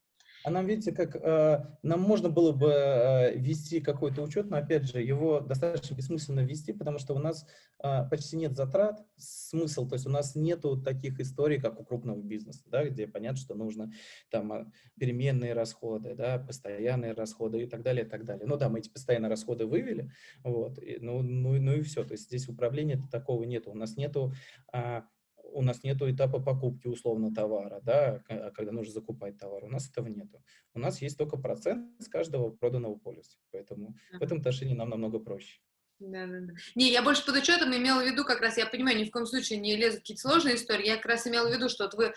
А 0.47 0.51
нам, 0.51 0.65
видите, 0.65 0.93
как 0.93 1.17
э, 1.17 1.65
нам 1.83 2.01
можно 2.03 2.29
было 2.29 2.53
бы 2.53 2.71
э, 2.71 3.37
вести 3.37 3.81
какой-то 3.81 4.23
учет, 4.23 4.49
но, 4.49 4.59
опять 4.59 4.85
же, 4.85 5.03
его 5.03 5.41
достаточно 5.41 5.97
бессмысленно 5.97 6.39
вести, 6.39 6.73
потому 6.73 7.01
что 7.01 7.15
у 7.15 7.19
нас 7.19 7.45
э, 7.83 8.09
почти 8.09 8.37
нет 8.37 8.55
затрат, 8.55 9.05
смысл, 9.17 9.89
то 9.89 9.97
есть 9.97 10.07
у 10.07 10.11
нас 10.11 10.37
нету 10.37 10.81
таких 10.81 11.19
историй, 11.19 11.61
как 11.61 11.81
у 11.81 11.85
крупного 11.85 12.23
бизнеса, 12.23 12.63
да, 12.67 12.85
где 12.85 13.09
понятно, 13.09 13.39
что 13.39 13.57
нужно 13.57 13.91
там 14.31 14.53
э, 14.53 14.67
переменные 15.01 15.53
расходы, 15.53 16.15
да, 16.15 16.39
постоянные 16.39 17.11
расходы 17.11 17.65
и 17.65 17.67
так 17.67 17.83
далее, 17.83 18.07
и 18.07 18.09
так 18.09 18.25
далее. 18.25 18.47
Ну 18.47 18.57
да, 18.57 18.69
мы 18.69 18.79
эти 18.79 18.89
постоянные 18.89 19.31
расходы 19.31 19.67
вывели, 19.67 20.13
вот, 20.45 20.79
и, 20.81 20.99
ну, 21.01 21.23
ну, 21.23 21.61
ну 21.61 21.73
и 21.73 21.83
все, 21.83 22.05
то 22.05 22.13
есть 22.13 22.27
здесь 22.27 22.49
управления 22.49 23.03
такого 23.11 23.43
нету, 23.43 23.73
у 23.73 23.75
нас 23.75 23.97
нету 23.97 24.33
э, 24.73 25.03
у 25.57 25.63
нас 25.63 25.83
нет 25.83 26.03
этапа 26.03 26.39
покупки 26.39 26.87
условно 26.87 27.33
товара, 27.35 27.81
да, 27.83 28.23
когда 28.55 28.73
нужно 28.73 28.93
закупать 28.93 29.39
товар. 29.39 29.65
У 29.65 29.69
нас 29.69 29.89
этого 29.89 30.07
нету. 30.07 30.43
У 30.75 30.79
нас 30.79 31.01
есть 31.01 31.17
только 31.17 31.39
процент 31.39 31.91
с 31.99 32.09
каждого 32.09 32.51
проданного 32.51 32.97
полюса. 32.97 33.39
Поэтому 33.53 33.97
в 34.13 34.23
этом 34.23 34.39
отношении 34.39 34.75
нам 34.75 34.91
намного 34.91 35.19
проще. 35.19 35.61
Да, 35.99 36.27
да, 36.27 36.41
да. 36.41 36.53
Не, 36.75 36.93
я 36.93 37.03
больше 37.03 37.25
под 37.25 37.37
учетом 37.37 37.75
имела 37.75 38.03
в 38.03 38.07
виду, 38.07 38.25
как 38.25 38.43
раз, 38.43 38.59
я 38.59 38.67
понимаю, 38.67 38.99
ни 38.99 39.05
в 39.05 39.11
коем 39.11 39.25
случае 39.25 39.59
не 39.59 39.77
лезу 39.77 39.97
в 39.97 40.01
какие-то 40.01 40.29
сложные 40.29 40.57
истории, 40.57 40.87
я 40.87 40.97
как 40.97 41.07
раз 41.07 41.27
имела 41.27 41.49
в 41.49 41.53
виду, 41.53 41.71
что 41.71 41.85
вот 41.85 41.95
вы 41.95 42.13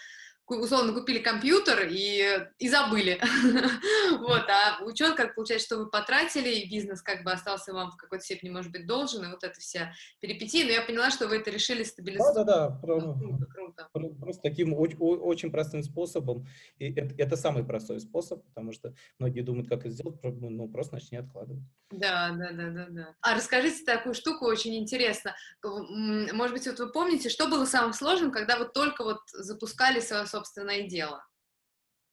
условно 0.49 0.93
купили 0.93 1.19
компьютер 1.19 1.87
и, 1.89 2.47
и 2.57 2.69
забыли. 2.69 3.19
вот, 4.19 4.43
а 4.49 4.83
учет, 4.83 5.15
как 5.15 5.35
получается, 5.35 5.67
что 5.67 5.77
вы 5.77 5.89
потратили, 5.89 6.49
и 6.49 6.69
бизнес 6.69 7.01
как 7.01 7.23
бы 7.23 7.31
остался 7.31 7.73
вам 7.73 7.91
в 7.91 7.97
какой-то 7.97 8.23
степени, 8.23 8.49
может 8.49 8.71
быть, 8.71 8.87
должен, 8.87 9.23
и 9.23 9.29
вот 9.29 9.43
эта 9.43 9.59
вся 9.59 9.93
перипетия, 10.19 10.65
но 10.65 10.71
я 10.71 10.81
поняла, 10.81 11.11
что 11.11 11.27
вы 11.27 11.37
это 11.37 11.51
решили 11.51 11.83
стабилизировать. 11.83 12.35
Да-да-да, 12.35 12.79
круто, 12.81 13.45
круто. 13.53 13.89
Просто 14.19 14.41
таким 14.41 14.73
очень 14.73 15.51
простым 15.51 15.83
способом, 15.83 16.47
и 16.77 16.91
это, 16.93 17.13
это 17.17 17.35
самый 17.35 17.63
простой 17.63 17.99
способ, 17.99 18.43
потому 18.45 18.71
что 18.73 18.93
многие 19.19 19.41
думают, 19.41 19.69
как 19.69 19.79
это 19.81 19.89
сделать, 19.89 20.17
ну, 20.23 20.67
просто 20.67 20.95
начни 20.95 21.17
откладывать. 21.17 21.63
Да, 21.91 22.31
да, 22.31 22.51
да, 22.51 22.69
да, 22.69 22.87
да. 22.89 23.15
А 23.21 23.35
расскажите 23.35 23.83
такую 23.83 24.13
штуку, 24.13 24.45
очень 24.45 24.77
интересно. 24.77 25.35
Может 25.63 26.53
быть, 26.53 26.67
вот 26.67 26.79
вы 26.79 26.91
помните, 26.91 27.29
что 27.29 27.47
было 27.47 27.65
самым 27.65 27.93
сложным, 27.93 28.31
когда 28.31 28.57
вы 28.57 28.65
только 28.65 29.03
вот 29.03 29.19
запускали 29.31 29.99
свое 29.99 30.25
собственное 30.39 30.87
дело? 30.87 31.21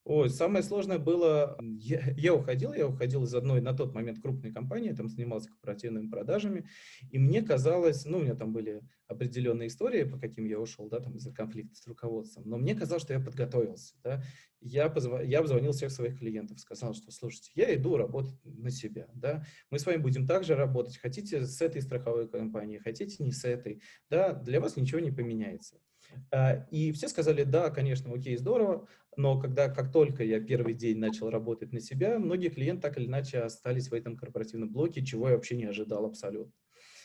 Ой, 0.08 0.30
самое 0.30 0.62
сложное 0.62 1.00
было, 1.00 1.58
я, 1.60 2.12
я 2.16 2.32
уходил, 2.32 2.72
я 2.72 2.86
уходил 2.86 3.24
из 3.24 3.34
одной 3.34 3.60
на 3.60 3.76
тот 3.76 3.92
момент 3.92 4.20
крупной 4.20 4.52
компании, 4.52 4.92
там 4.92 5.08
занимался 5.08 5.48
корпоративными 5.48 6.08
продажами, 6.08 6.68
и 7.10 7.18
мне 7.18 7.42
казалось, 7.42 8.04
ну, 8.04 8.18
у 8.18 8.22
меня 8.22 8.36
там 8.36 8.52
были 8.52 8.82
определенные 9.08 9.66
истории, 9.66 10.04
по 10.04 10.16
каким 10.16 10.44
я 10.44 10.60
ушел, 10.60 10.88
да, 10.88 11.00
там 11.00 11.16
из-за 11.16 11.32
конфликта 11.32 11.74
с 11.74 11.88
руководством, 11.88 12.44
но 12.46 12.56
мне 12.56 12.76
казалось, 12.76 13.02
что 13.02 13.14
я 13.14 13.20
подготовился, 13.20 13.96
да, 14.04 14.22
я, 14.60 14.88
позв... 14.88 15.10
я 15.24 15.40
обзвонил 15.40 15.72
всех 15.72 15.90
своих 15.90 16.20
клиентов, 16.20 16.60
сказал, 16.60 16.94
что, 16.94 17.10
слушайте, 17.10 17.50
я 17.56 17.74
иду 17.74 17.96
работать 17.96 18.38
на 18.44 18.70
себя, 18.70 19.08
да, 19.12 19.44
мы 19.70 19.80
с 19.80 19.86
вами 19.86 19.96
будем 19.96 20.24
также 20.28 20.54
работать, 20.54 20.98
хотите 20.98 21.44
с 21.44 21.60
этой 21.60 21.82
страховой 21.82 22.28
компанией, 22.28 22.78
хотите 22.78 23.24
не 23.24 23.32
с 23.32 23.44
этой, 23.44 23.82
да, 24.08 24.34
для 24.34 24.60
вас 24.60 24.76
ничего 24.76 25.00
не 25.00 25.10
поменяется. 25.10 25.80
А, 26.30 26.66
и 26.70 26.92
все 26.92 27.08
сказали, 27.08 27.44
да, 27.44 27.70
конечно, 27.70 28.12
окей, 28.12 28.36
здорово, 28.36 28.88
но 29.16 29.38
когда, 29.40 29.68
как 29.68 29.92
только 29.92 30.24
я 30.24 30.40
первый 30.40 30.74
день 30.74 30.98
начал 30.98 31.30
работать 31.30 31.72
на 31.72 31.80
себя, 31.80 32.18
многие 32.18 32.48
клиенты 32.48 32.82
так 32.82 32.98
или 32.98 33.06
иначе 33.06 33.40
остались 33.40 33.88
в 33.88 33.94
этом 33.94 34.16
корпоративном 34.16 34.70
блоке, 34.72 35.04
чего 35.04 35.28
я 35.28 35.34
вообще 35.36 35.56
не 35.56 35.64
ожидал 35.64 36.04
абсолютно. 36.06 36.52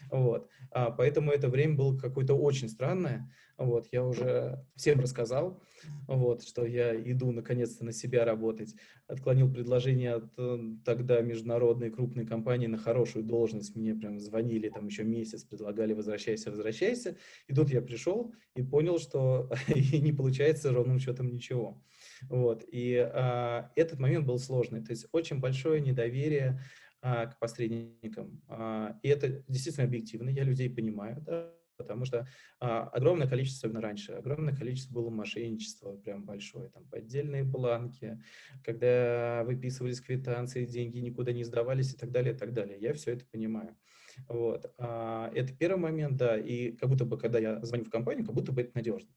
Вот. 0.09 0.49
А, 0.71 0.91
поэтому 0.91 1.31
это 1.31 1.49
время 1.49 1.75
было 1.75 1.97
какое-то 1.97 2.33
очень 2.33 2.69
странное. 2.69 3.29
Вот. 3.57 3.87
Я 3.91 4.03
уже 4.03 4.65
всем 4.75 4.99
рассказал, 4.99 5.61
вот, 6.07 6.43
что 6.43 6.65
я 6.65 6.95
иду 6.95 7.31
наконец-то 7.31 7.85
на 7.85 7.91
себя 7.91 8.25
работать. 8.25 8.73
Отклонил 9.07 9.51
предложение 9.51 10.13
от 10.15 10.33
э, 10.37 10.59
тогда 10.83 11.21
международной 11.21 11.91
крупной 11.91 12.25
компании 12.25 12.67
на 12.67 12.77
хорошую 12.77 13.23
должность. 13.23 13.75
Мне 13.75 13.93
прям 13.93 14.19
звонили 14.19 14.69
там 14.69 14.87
еще 14.87 15.03
месяц, 15.03 15.43
предлагали 15.43 15.93
возвращайся, 15.93 16.49
возвращайся. 16.49 17.17
И 17.47 17.53
тут 17.53 17.69
я 17.69 17.81
пришел 17.81 18.33
и 18.55 18.63
понял, 18.63 18.97
что 18.97 19.51
не 19.67 20.11
получается 20.11 20.71
ровным 20.71 20.97
счетом 20.97 21.27
ничего. 21.27 21.83
Вот. 22.29 22.63
И 22.71 22.95
а, 22.97 23.71
этот 23.75 23.99
момент 23.99 24.25
был 24.25 24.39
сложный. 24.39 24.83
То 24.83 24.91
есть 24.91 25.07
очень 25.11 25.39
большое 25.39 25.81
недоверие 25.81 26.61
к 27.01 27.37
посредникам. 27.39 28.41
А, 28.47 28.99
и 29.01 29.09
это 29.09 29.43
действительно 29.47 29.85
объективно, 29.87 30.29
я 30.29 30.43
людей 30.43 30.69
понимаю, 30.69 31.21
да, 31.21 31.51
потому 31.77 32.05
что 32.05 32.27
а, 32.59 32.83
огромное 32.89 33.27
количество, 33.27 33.67
особенно 33.67 33.81
раньше, 33.81 34.13
огромное 34.13 34.55
количество 34.55 34.93
было 34.93 35.09
мошенничества, 35.09 35.97
прям 35.97 36.25
большое, 36.25 36.69
там 36.69 36.85
поддельные 36.85 37.43
бланки, 37.43 38.21
когда 38.63 39.43
выписывались 39.45 40.01
квитанции, 40.01 40.65
деньги 40.65 40.99
никуда 40.99 41.33
не 41.33 41.43
сдавались 41.43 41.93
и 41.93 41.97
так 41.97 42.11
далее, 42.11 42.33
и 42.33 42.37
так 42.37 42.53
далее. 42.53 42.77
Я 42.79 42.93
все 42.93 43.13
это 43.13 43.25
понимаю. 43.25 43.75
Вот. 44.27 44.73
А, 44.77 45.31
это 45.33 45.53
первый 45.53 45.79
момент, 45.79 46.17
да, 46.17 46.37
и 46.37 46.71
как 46.73 46.89
будто 46.89 47.05
бы, 47.05 47.17
когда 47.17 47.39
я 47.39 47.61
звоню 47.63 47.85
в 47.85 47.89
компанию, 47.89 48.25
как 48.25 48.35
будто 48.35 48.51
бы 48.51 48.61
это 48.61 48.71
надежно. 48.75 49.09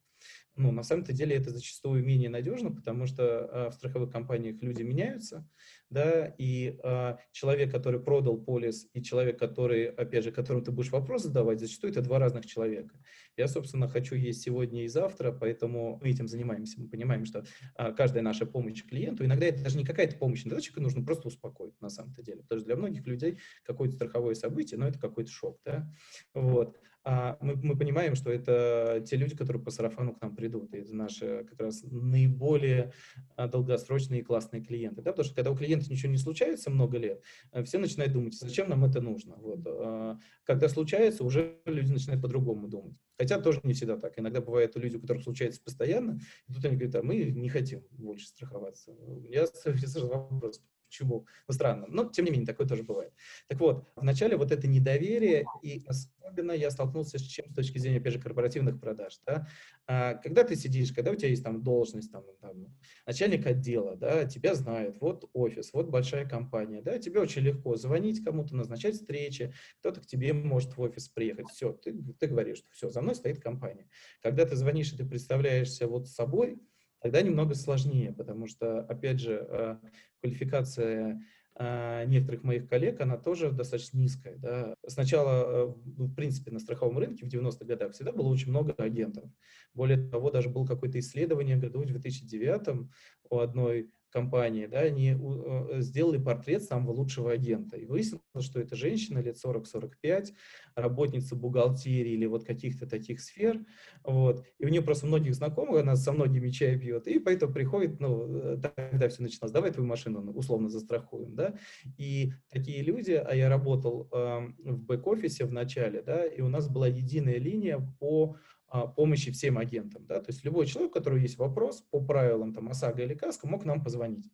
Ну, 0.57 0.71
на 0.71 0.85
самом-то 0.85 1.13
деле 1.13 1.35
это 1.35 1.51
зачастую 1.51 2.05
менее 2.05 2.31
надежно, 2.31 2.71
потому 2.71 3.07
что 3.07 3.23
э, 3.25 3.71
в 3.71 3.75
страховых 3.75 4.13
компаниях 4.13 4.63
люди 4.63 4.83
меняются, 4.83 5.49
да, 5.91 6.33
и 6.39 6.79
э, 6.83 7.17
человек, 7.33 7.73
который 7.73 7.99
продал 7.99 8.39
полис, 8.39 8.89
и 8.93 9.03
человек, 9.03 9.37
который, 9.37 9.87
опять 9.87 10.23
же, 10.23 10.31
которому 10.31 10.65
ты 10.65 10.71
будешь 10.71 10.93
вопрос 10.93 11.25
задавать, 11.25 11.59
зачастую 11.59 11.91
это 11.91 12.03
два 12.03 12.21
разных 12.21 12.47
человека. 12.47 12.95
Я, 13.37 13.49
собственно, 13.49 13.89
хочу 13.89 14.15
есть 14.15 14.43
сегодня 14.43 14.85
и 14.85 14.89
завтра, 14.89 15.33
поэтому 15.33 15.99
мы 16.01 16.11
этим 16.11 16.29
занимаемся. 16.29 16.81
Мы 16.81 16.89
понимаем, 16.89 17.25
что 17.25 17.45
э, 17.77 17.93
каждая 17.93 18.23
наша 18.23 18.47
помощь 18.47 18.85
клиенту, 18.85 19.25
иногда 19.25 19.47
это 19.47 19.61
даже 19.61 19.77
не 19.77 19.85
какая-то 19.85 20.17
помощь, 20.17 20.45
иногда 20.45 20.61
человеку 20.61 20.83
нужно 20.83 21.05
просто 21.05 21.27
успокоить 21.27 21.81
на 21.81 21.89
самом-то 21.89 22.23
деле, 22.23 22.43
потому 22.43 22.61
что 22.61 22.67
для 22.67 22.77
многих 22.77 23.07
людей 23.09 23.39
какое-то 23.65 23.97
страховое 23.97 24.37
событие, 24.37 24.79
но 24.79 24.87
это 24.87 25.01
какой-то 25.01 25.33
шок, 25.33 25.61
да, 25.65 25.91
вот 26.33 26.79
мы, 27.05 27.57
мы 27.57 27.77
понимаем, 27.77 28.15
что 28.15 28.31
это 28.31 29.05
те 29.07 29.17
люди, 29.17 29.37
которые 29.37 29.63
по 29.63 29.71
сарафану 29.71 30.15
к 30.15 30.23
нам 30.23 30.35
придут. 30.35 30.73
И 30.73 30.79
это 30.79 30.95
наши 30.95 31.45
как 31.49 31.61
раз 31.61 31.83
наиболее 31.83 32.93
а, 33.37 33.47
долгосрочные 33.47 34.21
и 34.21 34.25
классные 34.25 34.63
клиенты. 34.63 35.03
Да? 35.03 35.13
Потому 35.13 35.27
что 35.27 35.35
когда 35.35 35.51
у 35.51 35.57
клиента 35.57 35.91
ничего 35.91 36.11
не 36.11 36.19
случается 36.19 36.71
много 36.71 36.97
лет, 36.97 37.23
э, 37.53 37.63
все 37.65 37.79
начинают 37.79 38.13
думать, 38.13 38.35
зачем 38.35 38.71
нам 38.71 38.85
это 38.85 39.01
нужно. 39.01 39.37
Вот. 39.37 39.61
А 39.67 40.19
когда 40.45 40.69
случается, 40.69 41.25
уже 41.25 41.59
люди 41.67 41.93
начинают 41.93 42.23
по-другому 42.23 42.69
думать. 42.69 42.97
Хотя 43.19 43.41
тоже 43.41 43.61
не 43.65 43.75
всегда 43.75 43.97
так. 43.97 44.19
Иногда 44.19 44.41
бывает 44.41 44.75
у 44.77 44.81
людей, 44.81 44.99
у 44.99 45.01
которых 45.01 45.23
случается 45.23 45.61
постоянно, 45.63 46.19
и 46.49 46.53
тут 46.55 46.65
они 46.65 46.77
говорят, 46.77 46.97
а 46.97 47.03
мы 47.03 47.17
не 47.17 47.49
хотим 47.49 47.85
больше 47.91 48.27
страховаться. 48.27 48.95
Я 49.29 49.47
сразу 49.47 50.09
вопрос, 50.09 50.63
почему? 50.87 51.27
Ну, 51.49 51.55
странно. 51.55 51.87
Но, 51.89 52.05
тем 52.11 52.25
не 52.25 52.31
менее, 52.31 52.47
такое 52.47 52.67
тоже 52.67 52.83
бывает. 52.83 53.13
Так 53.49 53.61
вот, 53.61 53.89
вначале 53.97 54.37
вот 54.37 54.53
это 54.53 54.67
недоверие, 54.67 55.45
и 55.63 55.85
особенно 55.87 56.53
я 56.53 56.71
столкнулся 56.71 57.19
с 57.19 57.23
чем 57.23 57.51
с 57.51 57.55
точки 57.55 57.79
зрения, 57.79 57.99
опять 57.99 58.15
же, 58.15 58.21
корпоративных 58.21 58.81
продаж. 58.81 59.19
Да? 59.27 59.47
А, 59.87 60.15
когда 60.15 60.45
ты 60.45 60.57
сидишь, 60.57 60.93
когда 60.93 61.11
у 61.11 61.15
тебя 61.15 61.29
есть 61.29 61.43
там 61.43 61.63
должность, 61.63 62.11
там, 62.11 62.25
там, 62.41 62.75
начальник 63.07 63.47
отдела, 63.47 63.97
да, 63.97 64.25
тебя 64.25 64.55
знает, 64.55 64.97
вот 65.01 65.29
офис, 65.33 65.73
вот 65.73 65.89
большая 65.89 66.29
компания, 66.29 66.83
да, 66.83 66.99
тебе 66.99 67.21
очень 67.21 67.43
легко 67.43 67.77
звонить 67.77 68.25
кому-то, 68.25 68.57
назначать 68.57 68.95
встречи, 68.95 69.53
кто-то 69.81 70.01
к 70.01 70.07
тебе 70.07 70.33
может 70.33 70.77
в 70.77 70.81
офис 70.81 71.09
приехать. 71.09 71.49
Все, 71.51 71.73
ты, 71.73 71.95
ты 72.19 72.27
говоришь, 72.27 72.59
что 72.59 72.71
все, 72.73 72.91
за 72.91 73.03
мной 73.03 73.15
стоит 73.15 73.41
компания. 73.41 73.89
Когда 74.23 74.47
ты 74.47 74.57
звонишь 74.57 74.93
и 74.93 74.97
ты 74.97 75.05
представляешься 75.05 75.87
вот 75.87 76.09
собой, 76.09 76.59
тогда 77.05 77.21
немного 77.21 77.55
сложнее, 77.55 78.15
потому 78.15 78.47
что, 78.47 78.81
опять 78.81 79.21
же, 79.21 79.47
э, 79.47 79.77
квалификация 80.23 81.23
э, 81.55 82.05
некоторых 82.07 82.45
моих 82.45 82.67
коллег, 82.67 82.99
она 83.03 83.19
тоже 83.19 83.53
достаточно 83.53 83.99
низкая. 83.99 84.39
Да. 84.39 84.75
Сначала, 84.87 85.45
э, 85.45 85.75
ну, 85.99 86.07
в 86.07 86.15
принципе, 86.15 86.51
на 86.51 86.59
страховом 86.59 86.97
рынке 86.97 87.27
в 87.27 87.29
90-х 87.29 87.67
годах 87.67 87.93
всегда 87.93 88.11
было 88.11 88.29
очень 88.29 88.49
много 88.49 88.73
агентов. 88.79 89.31
Более 89.75 90.09
того, 90.09 90.31
даже 90.31 90.49
было 90.49 90.65
какое-то 90.65 90.99
исследование 90.99 91.59
году 91.59 91.83
в 91.83 91.85
2009 91.85 92.89
у 93.29 93.39
одной 93.39 93.91
компании, 94.15 94.67
да, 94.67 94.81
они 94.81 95.17
э, 95.19 95.81
сделали 95.81 96.19
портрет 96.19 96.63
самого 96.63 96.93
лучшего 96.93 97.33
агента. 97.33 97.77
И 97.77 97.85
выяснилось, 97.85 98.23
что 98.39 98.61
это 98.61 98.77
женщина 98.77 99.19
лет 99.19 99.37
40-45, 99.45 100.29
работница 100.77 101.35
бухгалтерии 101.35 102.13
или 102.13 102.27
вот 102.27 102.45
каких-то 102.45 102.87
таких 102.87 103.21
сфер. 103.21 103.67
Вот. 104.05 104.47
И 104.59 104.65
у 104.65 104.69
нее 104.69 104.83
просто 104.83 105.07
многих 105.07 105.35
знакомых, 105.35 105.81
она 105.81 105.97
со 105.97 106.13
многими 106.13 106.51
чай 106.51 106.79
пьет, 106.79 107.09
и 107.09 107.19
поэтому 107.19 107.53
приходит, 107.53 107.99
ну, 107.99 108.37
э, 108.37 108.59
тогда 108.63 109.09
все 109.09 109.23
начиналось, 109.23 109.53
давай 109.53 109.73
твою 109.73 109.89
машину 109.89 110.33
условно 110.33 110.69
застрахуем, 110.69 111.35
да. 111.35 111.57
И 111.99 112.33
такие 112.51 112.83
люди, 112.83 113.13
а 113.13 113.35
я 113.35 113.49
работал 113.49 114.09
э, 114.13 114.47
в 114.65 114.85
бэк-офисе 114.85 115.45
в 115.45 115.53
начале, 115.53 116.03
да, 116.03 116.25
и 116.25 116.41
у 116.41 116.49
нас 116.49 116.69
была 116.69 116.87
единая 116.87 117.39
линия 117.39 117.81
по 117.99 118.37
помощи 118.83 119.31
всем 119.33 119.59
агентам. 119.59 120.07
Да? 120.07 120.21
То 120.21 120.31
есть 120.31 120.45
любой 120.45 120.67
человек, 120.67 120.91
у 120.91 120.95
которого 120.95 121.19
есть 121.19 121.39
вопрос 121.39 121.83
по 121.91 122.01
правилам 122.01 122.53
там, 122.53 122.69
ОСАГО 122.69 123.03
или 123.03 123.15
КАСКО, 123.15 123.47
мог 123.47 123.65
нам 123.65 123.83
позвонить. 123.83 124.31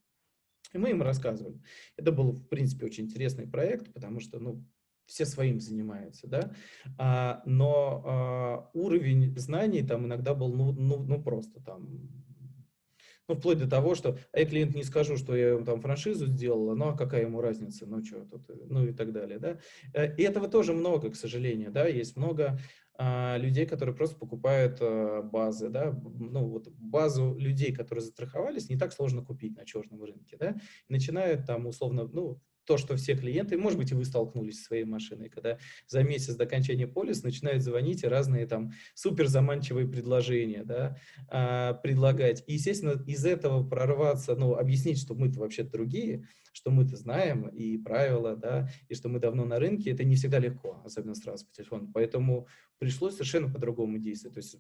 И 0.73 0.79
мы 0.79 0.91
им 0.91 1.03
рассказывали. 1.03 1.61
Это 1.97 2.13
был, 2.13 2.33
в 2.33 2.49
принципе, 2.49 2.87
очень 2.87 3.05
интересный 3.05 3.47
проект, 3.47 3.93
потому 3.93 4.21
что 4.21 4.39
ну, 4.39 4.65
все 5.07 5.27
своим 5.27 5.61
занимаются, 5.61 6.29
да, 6.29 6.53
а, 6.97 7.43
но 7.45 8.03
а, 8.07 8.71
уровень 8.75 9.37
знаний 9.37 9.83
там 9.83 10.07
иногда 10.07 10.35
был, 10.35 10.55
ну, 10.55 10.73
ну, 10.73 11.03
ну 11.03 11.21
просто 11.21 11.61
там, 11.61 12.09
ну, 13.29 13.35
вплоть 13.35 13.59
до 13.59 13.69
того, 13.69 13.97
что 13.97 14.19
а 14.33 14.39
я 14.39 14.47
клиент 14.47 14.75
не 14.75 14.85
скажу, 14.85 15.17
что 15.17 15.35
я 15.35 15.51
ему 15.51 15.65
там 15.65 15.81
франшизу 15.81 16.27
сделала, 16.27 16.75
ну, 16.75 16.91
а 16.91 16.97
какая 16.97 17.23
ему 17.23 17.41
разница, 17.41 17.87
ну, 17.87 18.05
что 18.05 18.25
тут, 18.25 18.49
ну, 18.71 18.87
и 18.87 18.93
так 18.93 19.13
далее, 19.13 19.41
да. 19.41 19.59
Э, 19.95 20.15
и 20.17 20.23
этого 20.23 20.49
тоже 20.49 20.75
много, 20.75 21.11
к 21.11 21.17
сожалению, 21.17 21.73
да, 21.73 21.89
есть 21.89 22.17
много 22.17 22.61
а, 22.90 22.90
людей, 23.39 23.67
которые 23.67 23.95
просто 23.95 24.17
покупают 24.17 24.79
а, 24.81 25.23
базы, 25.23 25.69
да, 25.69 25.93
ну 25.93 26.49
вот 26.49 26.69
базу 26.69 27.35
людей, 27.39 27.73
которые 27.73 28.03
застраховались, 28.03 28.69
не 28.69 28.77
так 28.77 28.93
сложно 28.93 29.25
купить 29.25 29.57
на 29.57 29.65
черном 29.65 30.03
рынке, 30.03 30.37
да, 30.39 30.57
начинают 30.89 31.47
там 31.47 31.67
условно, 31.67 32.09
ну, 32.13 32.41
то, 32.65 32.77
что 32.77 32.97
все 32.97 33.17
клиенты, 33.17 33.59
может 33.59 33.79
быть, 33.79 33.91
и 33.91 33.95
вы 33.95 34.05
столкнулись 34.05 34.59
со 34.59 34.67
своей 34.67 34.85
машиной, 34.85 35.29
когда 35.29 35.59
за 35.89 36.05
месяц 36.05 36.37
до 36.37 36.45
окончания 36.45 36.87
полиса 36.87 37.23
начинают 37.25 37.65
звонить 37.65 38.05
и 38.05 38.07
разные 38.07 38.47
там 38.47 38.71
супер 38.95 39.27
заманчивые 39.27 39.89
предложения, 39.89 40.63
да, 40.63 40.97
а, 41.29 41.75
предлагать. 41.75 42.45
И, 42.47 42.53
естественно, 42.53 43.03
из 43.07 43.25
этого 43.25 43.69
прорваться, 43.69 44.37
ну, 44.37 44.55
объяснить, 44.55 45.01
что 45.01 45.15
мы-то 45.15 45.41
вообще 45.41 45.65
другие, 45.65 46.29
что 46.53 46.71
мы-то 46.71 46.97
знаем 46.97 47.49
и 47.49 47.79
правила, 47.79 48.37
да, 48.37 48.69
и 48.89 48.95
что 48.95 49.09
мы 49.09 49.19
давно 49.19 49.45
на 49.45 49.59
рынке, 49.59 49.91
это 49.91 50.05
не 50.05 50.17
всегда 50.17 50.39
легко, 50.39 50.81
особенно 50.85 51.15
сразу 51.15 51.47
по 51.47 51.53
телефону. 51.53 51.91
Поэтому 51.93 52.47
пришлось 52.79 53.15
совершенно 53.15 53.53
по-другому 53.53 53.99
действовать. 53.99 54.35
То 54.35 54.41
есть 54.41 54.59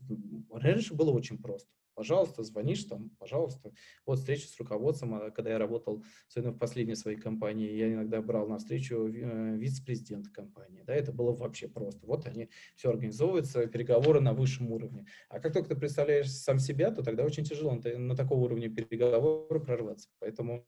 раньше 0.50 0.94
было 0.94 1.10
очень 1.10 1.38
просто. 1.38 1.68
Пожалуйста, 1.94 2.42
звонишь 2.42 2.84
там, 2.84 3.10
пожалуйста. 3.18 3.72
Вот 4.06 4.20
встреча 4.20 4.46
с 4.46 4.58
руководством, 4.58 5.14
а 5.16 5.30
когда 5.30 5.50
я 5.50 5.58
работал, 5.58 6.02
особенно 6.28 6.52
в 6.52 6.58
последней 6.58 6.94
своей 6.94 7.18
компании, 7.18 7.76
я 7.76 7.92
иногда 7.92 8.22
брал 8.22 8.48
на 8.48 8.56
встречу 8.56 9.06
э, 9.06 9.56
вице-президента 9.56 10.30
компании. 10.30 10.82
Да, 10.86 10.94
это 10.94 11.12
было 11.12 11.32
вообще 11.32 11.68
просто. 11.68 12.06
Вот 12.06 12.26
они 12.26 12.48
все 12.74 12.88
организовываются, 12.88 13.66
переговоры 13.66 14.20
на 14.20 14.32
высшем 14.32 14.72
уровне. 14.72 15.04
А 15.28 15.40
как 15.40 15.52
только 15.52 15.70
ты 15.70 15.76
представляешь 15.76 16.30
сам 16.30 16.58
себя, 16.58 16.90
то 16.90 17.02
тогда 17.02 17.24
очень 17.24 17.44
тяжело 17.44 17.74
на, 17.74 17.98
на 17.98 18.16
таком 18.16 18.40
уровне 18.40 18.70
переговоры 18.70 19.60
прорваться. 19.60 20.08
Поэтому 20.20 20.66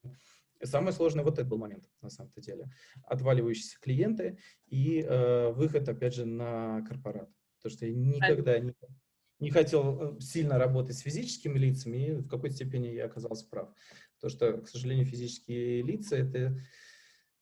Самое 0.65 0.93
сложное 0.93 1.25
вот 1.25 1.35
этот 1.35 1.49
был 1.49 1.59
момент, 1.59 1.85
на 2.01 2.11
самом-то 2.11 2.41
деле. 2.41 2.71
Отваливающиеся 3.05 3.79
клиенты 3.81 4.39
и 4.67 5.01
э, 5.01 5.53
выход, 5.53 5.89
опять 5.89 6.15
же, 6.15 6.25
на 6.25 6.83
корпорат. 6.83 7.29
Потому 7.59 7.77
что 7.77 7.87
я 7.87 7.95
никогда 7.95 8.59
не, 8.59 8.75
не 9.41 9.51
хотел 9.51 10.17
э, 10.17 10.21
сильно 10.21 10.59
работать 10.59 10.97
с 10.97 11.01
физическими 11.01 11.59
лицами, 11.59 12.07
и 12.07 12.13
в 12.13 12.29
какой-то 12.29 12.57
степени 12.57 12.89
я 12.89 13.07
оказался 13.07 13.49
прав. 13.49 13.75
Потому 14.21 14.31
что, 14.31 14.63
к 14.63 14.69
сожалению, 14.69 15.05
физические 15.05 15.83
лица— 15.83 16.17
это 16.19 16.59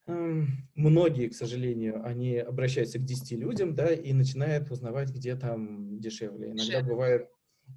э, 0.06 0.42
многие, 0.74 1.28
к 1.28 1.34
сожалению, 1.34 2.04
они 2.04 2.38
обращаются 2.38 2.98
к 2.98 3.04
10 3.04 3.32
людям, 3.32 3.74
да, 3.74 3.92
и 3.92 4.12
начинают 4.12 4.70
узнавать, 4.70 5.10
где 5.10 5.36
там 5.36 6.00
дешевле. 6.00 6.52
Иногда 6.52 6.82
бывает 6.82 7.28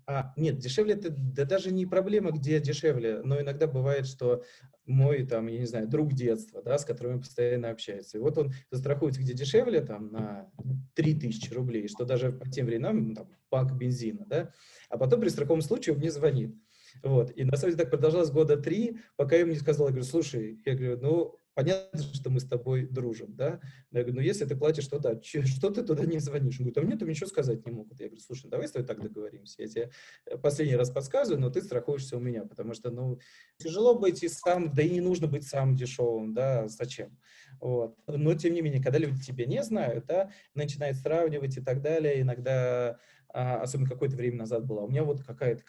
а, 0.06 0.34
нет, 0.38 0.58
дешевле 0.58 0.96
это 0.96 1.10
да, 1.10 1.46
даже 1.46 1.72
не 1.72 1.86
проблема, 1.86 2.32
где 2.32 2.60
дешевле, 2.60 3.22
но 3.24 3.40
иногда 3.40 3.68
бывает, 3.68 4.06
что 4.06 4.44
мой, 4.86 5.26
там, 5.26 5.48
я 5.48 5.60
не 5.60 5.66
знаю, 5.66 5.88
друг 5.88 6.14
детства, 6.14 6.62
да, 6.62 6.78
с 6.78 6.86
которым 6.86 7.14
я 7.14 7.20
постоянно 7.20 7.70
общаюсь, 7.70 8.14
и 8.14 8.18
вот 8.18 8.38
он 8.38 8.52
застрахуется 8.70 9.22
где 9.22 9.34
дешевле, 9.34 9.82
там, 9.82 10.12
на 10.12 10.52
3000 10.96 11.54
рублей, 11.54 11.88
что 11.88 12.06
даже 12.06 12.32
по 12.32 12.50
тем 12.50 12.66
временам, 12.66 13.16
там, 13.16 13.30
банк 13.50 13.74
бензина, 13.74 14.26
да, 14.28 14.52
а 14.90 14.98
потом 14.98 15.22
при 15.22 15.30
страховом 15.30 15.62
случае 15.62 15.94
он 15.94 16.00
мне 16.00 16.12
звонит. 16.12 16.56
Вот. 17.02 17.32
И 17.36 17.44
на 17.44 17.58
самом 17.58 17.72
деле 17.72 17.84
так 17.84 17.92
продолжалось 17.92 18.30
года 18.30 18.58
три, 18.58 19.00
пока 19.16 19.36
я 19.36 19.42
ему 19.42 19.52
не 19.52 19.58
сказал, 19.58 19.88
я 19.88 19.92
говорю, 19.92 20.06
слушай, 20.06 20.62
я 20.66 20.76
говорю, 20.76 21.00
ну, 21.02 21.40
понятно, 21.54 22.00
что 22.00 22.30
мы 22.30 22.40
с 22.40 22.46
тобой 22.46 22.88
дружим, 22.88 23.36
да? 23.36 23.60
Я 23.92 24.02
говорю, 24.02 24.16
ну 24.16 24.22
если 24.22 24.46
ты 24.46 24.56
платишь, 24.56 24.88
то 24.88 25.00
да, 25.00 25.20
что 25.22 25.70
ты 25.70 25.84
туда 25.84 26.06
не 26.06 26.20
звонишь? 26.20 26.60
Он 26.60 26.66
говорит, 26.66 26.78
а 26.78 26.82
мне 26.82 26.98
там 26.98 27.10
ничего 27.10 27.28
сказать 27.28 27.66
не 27.66 27.72
могут. 27.72 28.00
Я 28.00 28.08
говорю, 28.08 28.22
слушай, 28.22 28.50
давай 28.50 28.68
с 28.68 28.72
тобой 28.72 28.88
так 28.88 29.02
договоримся. 29.02 29.62
Я 29.62 29.68
тебе 29.68 29.92
э, 30.26 30.38
последний 30.38 30.76
раз 30.76 30.90
подсказываю, 30.90 31.40
но 31.40 31.50
ты 31.50 31.62
страхуешься 31.62 32.18
у 32.18 32.20
меня, 32.20 32.46
потому 32.46 32.74
что, 32.74 32.92
ну, 32.92 33.20
тяжело 33.58 33.98
быть 33.98 34.24
и 34.24 34.30
сам, 34.30 34.74
да 34.74 34.82
и 34.82 34.90
не 34.90 35.02
нужно 35.02 35.28
быть 35.28 35.48
самым 35.48 35.76
дешевым, 35.76 36.34
да, 36.34 36.68
зачем? 36.68 37.18
Вот. 37.60 37.98
Но, 38.08 38.34
тем 38.36 38.54
не 38.54 38.62
менее, 38.62 38.82
когда 38.82 38.98
люди 38.98 39.22
тебя 39.22 39.46
не 39.46 39.64
знают, 39.64 40.06
да, 40.06 40.32
начинают 40.54 40.98
сравнивать 40.98 41.58
и 41.58 41.62
так 41.62 41.82
далее, 41.82 42.22
иногда, 42.22 43.00
а, 43.30 43.62
особенно 43.62 43.90
какое-то 43.90 44.16
время 44.16 44.38
назад 44.38 44.66
было, 44.66 44.82
у 44.82 44.90
меня 44.90 45.04
вот 45.04 45.24
какая-то 45.24 45.64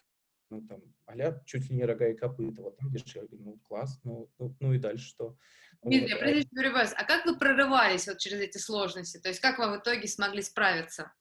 ну, 0.50 0.62
там, 0.62 0.82
а 1.06 1.40
чуть 1.44 1.68
ли 1.68 1.76
не 1.76 1.84
рога 1.84 2.08
и 2.08 2.14
копыта, 2.14 2.62
вот 2.62 2.76
там 2.76 2.90
дешевле. 2.90 3.38
Ну, 3.38 3.58
класс, 3.58 4.00
ну, 4.04 4.30
ну, 4.38 4.54
ну 4.60 4.72
и 4.72 4.78
дальше 4.78 5.06
что? 5.06 5.36
Дмитрий, 5.84 6.16
прежде 6.18 6.70
вас, 6.70 6.94
а 6.96 7.04
как 7.04 7.26
вы 7.26 7.38
прорывались 7.38 8.06
вот 8.06 8.18
через 8.18 8.40
эти 8.40 8.58
сложности? 8.58 9.18
То 9.18 9.28
есть 9.28 9.40
как 9.40 9.58
вы 9.58 9.76
в 9.76 9.80
итоге 9.80 10.08
смогли 10.08 10.42
справиться? 10.42 11.12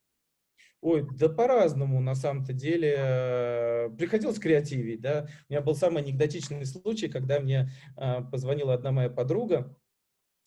Ой, 0.82 1.08
да 1.18 1.30
по-разному, 1.30 2.02
на 2.02 2.14
самом-то 2.14 2.52
деле. 2.52 3.90
Приходилось 3.98 4.40
креативить, 4.40 5.02
да. 5.02 5.28
У 5.48 5.54
меня 5.54 5.62
был 5.62 5.76
самый 5.76 6.04
анекдотичный 6.04 6.66
случай, 6.66 7.08
когда 7.08 7.40
мне 7.40 7.72
э, 7.96 8.22
позвонила 8.30 8.74
одна 8.74 8.92
моя 8.92 9.10
подруга, 9.10 9.78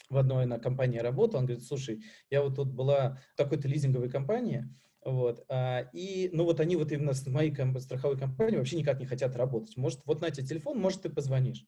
в 0.08 0.16
одной 0.18 0.46
на 0.46 0.58
компании 0.58 0.98
работала, 0.98 1.40
он 1.40 1.46
говорит, 1.46 1.64
слушай, 1.64 2.04
я 2.30 2.42
вот 2.42 2.56
тут 2.56 2.72
была 2.72 3.20
в 3.32 3.36
такой-то 3.36 3.66
лизинговой 3.66 4.10
компании, 4.10 4.68
вот. 5.04 5.44
А, 5.48 5.88
и, 5.92 6.30
ну, 6.32 6.44
вот 6.44 6.60
они 6.60 6.76
вот 6.76 6.92
именно 6.92 7.12
с 7.12 7.26
моей 7.26 7.54
страховой 7.80 8.18
компанией 8.18 8.58
вообще 8.58 8.76
никак 8.76 9.00
не 9.00 9.06
хотят 9.06 9.36
работать. 9.36 9.76
Может, 9.76 10.00
вот 10.04 10.20
на 10.20 10.30
тебе 10.30 10.46
телефон, 10.46 10.78
может, 10.78 11.02
ты 11.02 11.10
позвонишь. 11.10 11.64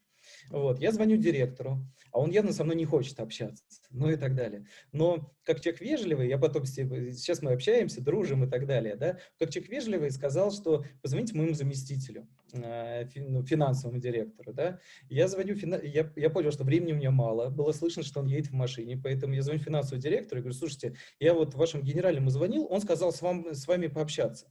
Вот. 0.50 0.80
Я 0.80 0.92
звоню 0.92 1.16
директору, 1.16 1.86
а 2.12 2.20
он 2.20 2.30
явно 2.30 2.52
со 2.52 2.64
мной 2.64 2.76
не 2.76 2.84
хочет 2.84 3.20
общаться, 3.20 3.64
ну 3.90 4.10
и 4.10 4.16
так 4.16 4.34
далее. 4.34 4.66
Но 4.92 5.32
как 5.44 5.60
человек 5.60 5.80
вежливый, 5.80 6.28
я 6.28 6.38
потом, 6.38 6.64
сейчас 6.64 7.42
мы 7.42 7.52
общаемся, 7.52 8.02
дружим 8.02 8.44
и 8.44 8.50
так 8.50 8.66
далее, 8.66 8.96
да, 8.96 9.18
как 9.38 9.50
человек 9.50 9.70
вежливый 9.70 10.10
сказал, 10.10 10.50
что 10.50 10.84
позвоните 11.02 11.36
моему 11.36 11.54
заместителю. 11.54 12.28
Э, 12.54 13.04
ну, 13.16 13.42
финансовому 13.44 13.98
директору, 13.98 14.54
да, 14.54 14.78
я 15.10 15.28
звоню, 15.28 15.54
я, 15.82 16.10
я 16.16 16.30
понял, 16.30 16.50
что 16.50 16.64
времени 16.64 16.92
у 16.92 16.96
меня 16.96 17.10
мало, 17.10 17.50
было 17.50 17.72
слышно, 17.72 18.02
что 18.02 18.20
он 18.20 18.26
едет 18.26 18.48
в 18.48 18.54
машине, 18.54 18.98
поэтому 19.02 19.34
я 19.34 19.42
звоню 19.42 19.60
финансовому 19.60 20.00
директору 20.00 20.38
и 20.38 20.42
говорю, 20.42 20.56
слушайте, 20.56 20.94
я 21.20 21.34
вот 21.34 21.54
вашему 21.54 21.82
генеральному 21.82 22.30
звонил, 22.30 22.66
он 22.70 22.80
сказал 22.80 23.12
с, 23.12 23.20
вам, 23.20 23.54
с 23.54 23.66
вами 23.66 23.88
пообщаться, 23.88 24.46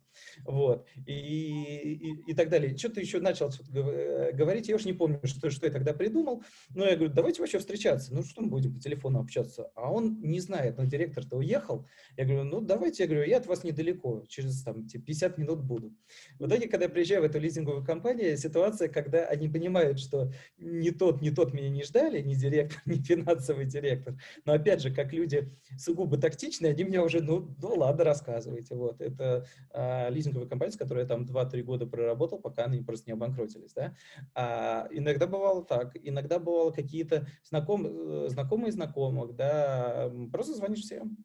вот, 0.46 0.88
и, 1.08 1.12
и, 1.12 2.32
и 2.32 2.34
так 2.36 2.50
далее. 2.50 2.78
Что-то 2.78 3.00
еще 3.00 3.20
начал 3.20 3.50
э, 3.74 4.32
говорить, 4.34 4.68
я 4.68 4.76
уж 4.76 4.86
не 4.86 4.94
помню, 4.94 5.20
что, 5.24 5.50
что 5.50 5.66
я 5.66 5.72
тогда 5.72 5.87
придумал, 5.94 6.44
но 6.74 6.86
я 6.86 6.96
говорю, 6.96 7.14
давайте 7.14 7.42
вообще 7.42 7.60
встречаться, 7.60 8.14
ну 8.14 8.24
что 8.24 8.42
мы 8.42 8.50
будем 8.50 8.74
по 8.74 8.80
телефону 8.80 9.20
общаться, 9.20 9.72
а 9.76 9.92
он 9.92 10.20
не 10.22 10.40
знает, 10.40 10.78
но 10.78 10.86
директор-то 10.86 11.38
уехал, 11.38 11.86
я 12.16 12.26
говорю, 12.26 12.44
ну 12.44 12.62
давайте, 12.62 13.04
я 13.04 13.10
говорю, 13.10 13.28
я 13.28 13.38
от 13.38 13.48
вас 13.48 13.64
недалеко, 13.64 14.24
через 14.28 14.64
там 14.64 14.88
50 14.88 15.38
минут 15.38 15.64
буду. 15.64 15.94
В 16.40 16.48
итоге, 16.48 16.68
когда 16.68 16.86
я 16.86 16.90
приезжаю 16.90 17.22
в 17.22 17.26
эту 17.26 17.40
лизинговую 17.40 17.86
компании 17.86 18.36
ситуация, 18.36 18.88
когда 18.88 19.26
они 19.26 19.50
понимают, 19.50 20.00
что 20.00 20.32
ни 20.58 20.90
тот, 20.90 21.22
ни 21.22 21.30
тот 21.30 21.54
меня 21.54 21.70
не 21.70 21.84
ждали, 21.84 22.22
ни 22.22 22.36
директор, 22.36 22.82
ни 22.86 22.96
финансовый 22.96 23.66
директор. 23.66 24.16
Но 24.46 24.54
опять 24.54 24.82
же, 24.82 24.94
как 24.94 25.14
люди 25.14 25.52
сугубо 25.78 26.18
тактичные, 26.18 26.72
они 26.72 26.84
мне 26.84 27.02
уже, 27.02 27.22
ну, 27.22 27.56
ну 27.62 27.76
ладно, 27.76 28.04
рассказывайте. 28.04 28.76
Вот. 28.76 29.02
Это 29.02 29.46
а, 29.72 30.10
лизинговая 30.10 30.48
компания, 30.48 30.72
с 30.72 30.78
которой 30.78 31.02
я 31.02 31.06
там 31.06 31.24
2-3 31.24 31.62
года 31.64 31.86
проработал, 31.86 32.40
пока 32.40 32.66
они 32.66 32.82
просто 32.82 33.10
не 33.10 33.14
обанкротились. 33.14 33.74
Да? 33.74 33.96
А, 34.34 34.88
иногда 34.92 35.28
бывало 35.28 35.64
так. 35.68 35.92
Иногда 36.02 36.40
бывало 36.40 36.72
какие-то 36.72 37.28
знаком, 37.44 37.86
э, 37.86 38.30
знакомые 38.30 38.72
знакомых, 38.72 39.36
да, 39.36 40.12
просто 40.32 40.56
звонишь 40.56 40.82
всем, 40.82 41.18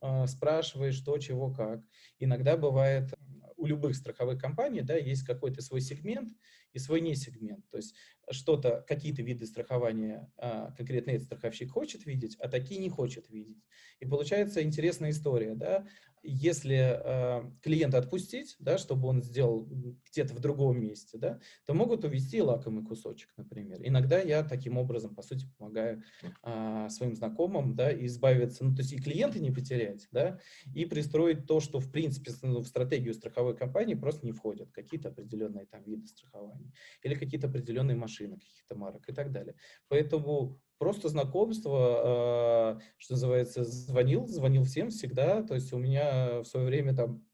а, 0.00 0.26
спрашиваешь, 0.26 0.96
что, 0.96 1.16
чего, 1.18 1.52
как. 1.52 1.80
Иногда 2.18 2.56
бывает 2.56 3.14
у 3.56 3.66
любых 3.66 3.94
страховых 3.94 4.40
компаний, 4.40 4.82
да, 4.82 4.96
есть 4.96 5.22
какой-то 5.24 5.62
свой 5.62 5.80
сегмент 5.80 6.30
и 6.72 6.80
свой 6.80 7.00
не 7.00 7.14
сегмент. 7.14 7.68
То 7.70 7.76
есть 7.76 7.94
что-то, 8.28 8.84
какие-то 8.88 9.22
виды 9.22 9.46
страхования 9.46 10.28
а, 10.36 10.72
конкретно 10.72 11.12
этот 11.12 11.26
страховщик 11.26 11.70
хочет 11.70 12.04
видеть, 12.04 12.36
а 12.40 12.48
такие 12.48 12.80
не 12.80 12.88
хочет 12.90 13.30
видеть. 13.30 13.62
И 14.00 14.06
получается 14.06 14.62
интересная 14.62 15.10
история, 15.10 15.54
да, 15.54 15.86
если 16.22 17.00
э, 17.02 17.50
клиента 17.62 17.98
отпустить, 17.98 18.56
да, 18.58 18.78
чтобы 18.78 19.08
он 19.08 19.22
сделал 19.22 19.68
где-то 20.10 20.34
в 20.34 20.40
другом 20.40 20.80
месте, 20.80 21.18
да, 21.18 21.40
то 21.66 21.74
могут 21.74 22.04
увести 22.04 22.40
лакомый 22.40 22.84
кусочек, 22.84 23.30
например. 23.36 23.80
Иногда 23.82 24.20
я 24.20 24.44
таким 24.44 24.78
образом, 24.78 25.14
по 25.14 25.22
сути, 25.22 25.46
помогаю 25.58 26.02
э, 26.42 26.88
своим 26.90 27.16
знакомым 27.16 27.74
да, 27.74 27.92
избавиться, 28.06 28.64
ну, 28.64 28.74
то 28.74 28.82
есть 28.82 28.92
и 28.92 28.98
клиента 28.98 29.40
не 29.40 29.50
потерять, 29.50 30.08
да, 30.12 30.38
и 30.74 30.84
пристроить 30.84 31.46
то, 31.46 31.60
что, 31.60 31.80
в 31.80 31.90
принципе, 31.90 32.32
ну, 32.42 32.60
в 32.60 32.66
стратегию 32.66 33.14
страховой 33.14 33.56
компании 33.56 33.94
просто 33.94 34.24
не 34.24 34.32
входят, 34.32 34.70
какие-то 34.72 35.08
определенные 35.08 35.66
там 35.66 35.82
виды 35.82 36.06
страхования 36.06 36.72
или 37.02 37.14
какие-то 37.14 37.48
определенные 37.48 37.96
машины, 37.96 38.38
каких-то 38.38 38.76
марок 38.76 39.08
и 39.08 39.12
так 39.12 39.32
далее. 39.32 39.54
Поэтому 39.88 40.60
просто 40.82 41.08
знакомство, 41.08 41.78
а, 41.78 42.78
что 42.98 43.14
называется, 43.14 43.62
звонил, 43.62 44.26
звонил 44.26 44.64
всем 44.64 44.90
всегда, 44.90 45.44
то 45.44 45.54
есть 45.54 45.72
у 45.72 45.78
меня 45.78 46.40
в 46.40 46.44
свое 46.44 46.66
время 46.66 46.92
там 46.92 47.24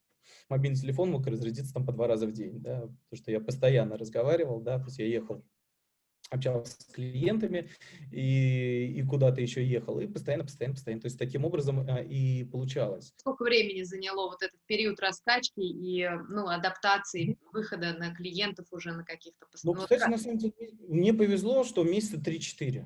мобильный 0.50 0.78
телефон 0.78 1.10
мог 1.10 1.26
разрядиться 1.26 1.72
там 1.72 1.86
по 1.86 1.92
два 1.92 2.06
раза 2.06 2.26
в 2.26 2.32
день, 2.32 2.60
да, 2.60 2.82
потому 2.82 3.22
что 3.22 3.30
я 3.30 3.40
постоянно 3.40 3.96
разговаривал, 3.96 4.60
да, 4.60 4.78
то 4.78 4.84
есть 4.84 4.98
я 4.98 5.06
ехал 5.06 5.42
общался 6.30 6.72
с 6.78 6.84
клиентами 6.92 7.70
и, 8.12 8.92
и 8.98 9.02
куда-то 9.02 9.40
еще 9.40 9.64
ехал, 9.64 9.98
и 9.98 10.06
постоянно, 10.06 10.44
постоянно, 10.44 10.74
постоянно. 10.74 11.00
То 11.00 11.06
есть 11.06 11.18
таким 11.18 11.46
образом 11.46 11.86
а, 11.88 12.02
и 12.02 12.44
получалось. 12.44 13.14
Сколько 13.16 13.44
времени 13.44 13.82
заняло 13.82 14.28
вот 14.28 14.42
этот 14.42 14.60
период 14.66 15.00
раскачки 15.00 15.60
и 15.60 16.06
ну, 16.28 16.48
адаптации, 16.48 17.38
выхода 17.52 17.94
на 17.94 18.14
клиентов 18.14 18.66
уже 18.72 18.92
на 18.92 19.04
каких-то... 19.04 19.46
Ну, 19.64 19.72
кстати, 19.72 20.10
на 20.10 20.18
самом 20.18 20.36
деле, 20.36 20.52
мне 20.86 21.14
повезло, 21.14 21.64
что 21.64 21.82
месяца 21.82 22.18
3-4. 22.18 22.84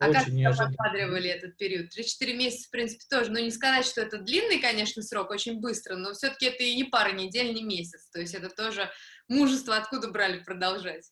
А 0.00 0.08
Очень 0.08 0.44
как 0.44 0.58
вы 0.58 0.66
подпадривали 0.66 1.28
этот 1.28 1.56
период? 1.56 1.86
3-4 1.96 2.34
месяца, 2.34 2.68
в 2.68 2.70
принципе, 2.70 3.04
тоже. 3.10 3.32
Ну, 3.32 3.40
не 3.40 3.50
сказать, 3.50 3.84
что 3.84 4.00
это 4.00 4.18
длинный, 4.18 4.60
конечно, 4.60 5.02
срок, 5.02 5.30
очень 5.30 5.60
быстро, 5.60 5.96
но 5.96 6.12
все-таки 6.12 6.46
это 6.46 6.62
и 6.62 6.76
не 6.76 6.84
пара 6.84 7.12
недель, 7.12 7.52
не 7.52 7.64
месяц. 7.64 8.08
То 8.10 8.20
есть 8.20 8.34
это 8.34 8.48
тоже 8.48 8.88
мужество 9.26 9.76
откуда 9.76 10.08
брали 10.10 10.38
продолжать? 10.44 11.10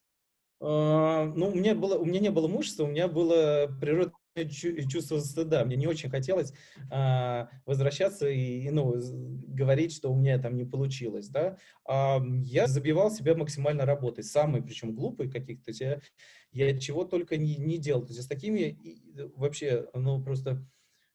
А, 0.61 1.25
ну, 1.25 1.49
у 1.49 1.55
меня, 1.55 1.75
было, 1.75 1.99
у 1.99 2.05
меня 2.05 2.21
не 2.21 2.31
было 2.31 2.47
мужества, 2.47 2.85
у 2.85 2.89
меня 2.89 3.09
было 3.09 3.69
природное 3.81 4.15
чувство 4.45 5.19
стыда. 5.21 5.65
Мне 5.65 5.77
не 5.77 5.87
очень 5.87 6.11
хотелось 6.11 6.53
а, 6.91 7.49
возвращаться 7.65 8.29
и, 8.29 8.69
ну, 8.71 8.95
говорить, 9.49 9.93
что 9.93 10.13
у 10.13 10.17
меня 10.17 10.39
там 10.39 10.57
не 10.57 10.65
получилось, 10.65 11.29
да. 11.29 11.57
А, 11.85 12.23
я 12.43 12.67
забивал 12.67 13.11
себя 13.11 13.35
максимально 13.35 13.85
работой, 13.85 14.25
самый, 14.25 14.63
причем 14.63 14.95
глупый 14.95 15.31
каких-то. 15.31 15.73
Я, 15.73 16.01
я 16.53 16.79
чего 16.79 17.05
только 17.05 17.37
не, 17.37 17.57
не 17.57 17.79
делал. 17.79 18.03
То 18.03 18.13
есть 18.13 18.23
с 18.23 18.29
такими 18.29 18.79
вообще, 19.37 19.87
ну, 19.95 20.23
просто 20.23 20.67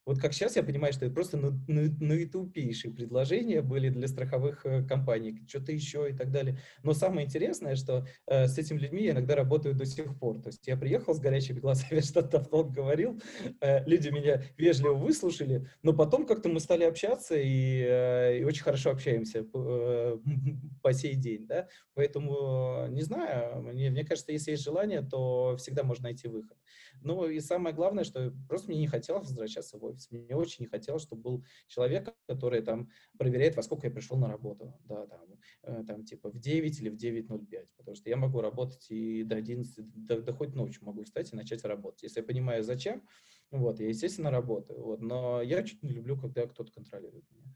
вот 0.06 0.20
как 0.20 0.34
сейчас 0.34 0.56
я 0.56 0.64
понимаю, 0.64 0.94
что 0.94 1.06
это 1.06 1.14
просто 1.14 1.38
ну, 1.38 1.52
ну, 1.68 1.84
наитупейшие 2.00 2.94
предложения 2.94 3.62
были 3.62 3.90
для 3.90 4.08
страховых 4.08 4.66
э, 4.66 4.84
компаний, 4.84 5.44
что-то 5.48 5.72
еще 5.72 6.10
и 6.10 6.14
так 6.14 6.32
далее. 6.32 6.58
Но 6.84 6.94
самое 6.94 7.28
интересное, 7.28 7.76
что 7.76 8.08
э, 8.26 8.48
с 8.48 8.58
этими 8.58 8.80
людьми 8.80 9.04
я 9.04 9.12
иногда 9.12 9.36
работаю 9.36 9.76
до 9.76 9.86
сих 9.86 10.18
пор. 10.20 10.42
То 10.42 10.48
есть 10.48 10.66
я 10.68 10.76
приехал 10.76 11.14
с 11.14 11.20
горячими 11.20 11.60
глазами, 11.60 12.00
что-то 12.02 12.40
в 12.40 12.72
говорил, 12.72 13.22
э, 13.62 13.86
люди 13.86 14.10
меня 14.10 14.44
вежливо 14.58 14.94
выслушали, 14.94 15.70
но 15.84 15.94
потом 15.94 16.26
как-то 16.26 16.50
мы 16.50 16.60
стали 16.60 16.84
общаться 16.84 17.36
и, 17.36 17.86
э, 17.88 18.40
и 18.40 18.44
очень 18.44 18.64
хорошо 18.64 18.92
общаемся 18.92 19.46
э, 19.54 20.18
по 20.82 20.94
сей 20.94 21.16
день. 21.16 21.46
Да? 21.46 21.68
Поэтому, 21.94 22.88
не 22.90 23.02
знаю, 23.04 23.62
мне, 23.62 23.92
мне 23.92 24.04
кажется, 24.04 24.32
если 24.32 24.52
есть 24.52 24.64
желание, 24.64 25.02
то 25.02 25.56
всегда 25.58 25.84
можно 25.84 26.04
найти 26.06 26.28
выход. 26.28 26.58
Ну 27.02 27.28
и 27.28 27.40
самое 27.40 27.76
главное, 27.76 28.04
что 28.04 28.34
просто 28.48 28.70
мне 28.70 28.80
не 28.80 28.88
хотелось 28.88 29.28
возвращаться 29.28 29.78
в 29.78 29.84
офис. 29.84 29.91
Мне 30.10 30.36
очень 30.36 30.66
не 30.66 30.68
хотелось, 30.68 31.04
чтобы 31.04 31.22
был 31.22 31.46
человек, 31.68 32.14
который 32.28 32.62
там 32.62 32.90
проверяет, 33.18 33.56
во 33.56 33.64
сколько 33.64 33.88
я 33.88 33.94
пришел 33.94 34.18
на 34.18 34.28
работу. 34.28 34.74
Да, 34.86 35.08
там, 35.08 35.40
э, 35.64 35.84
там 35.86 36.04
типа 36.04 36.30
в 36.30 36.40
9 36.40 36.82
или 36.82 36.90
в 36.90 36.96
9.05. 36.96 37.68
Потому 37.78 37.96
что 37.96 38.10
я 38.10 38.18
могу 38.18 38.42
работать 38.42 38.90
и 38.90 39.24
до 39.24 39.36
11, 39.36 40.06
до, 40.06 40.22
до 40.22 40.34
хоть 40.34 40.56
ночью 40.56 40.86
могу 40.86 41.04
встать 41.04 41.32
и 41.32 41.36
начать 41.36 41.64
работать. 41.64 42.04
Если 42.04 42.20
я 42.20 42.26
понимаю, 42.26 42.64
зачем, 42.64 43.04
вот, 43.52 43.80
я, 43.80 43.88
естественно, 43.88 44.32
работаю. 44.32 44.84
Вот, 44.84 45.02
но 45.02 45.42
я 45.42 45.60
очень 45.60 45.80
не 45.82 45.92
люблю, 45.92 46.18
когда 46.18 46.48
кто-то 46.48 46.72
контролирует 46.72 47.26
меня 47.32 47.54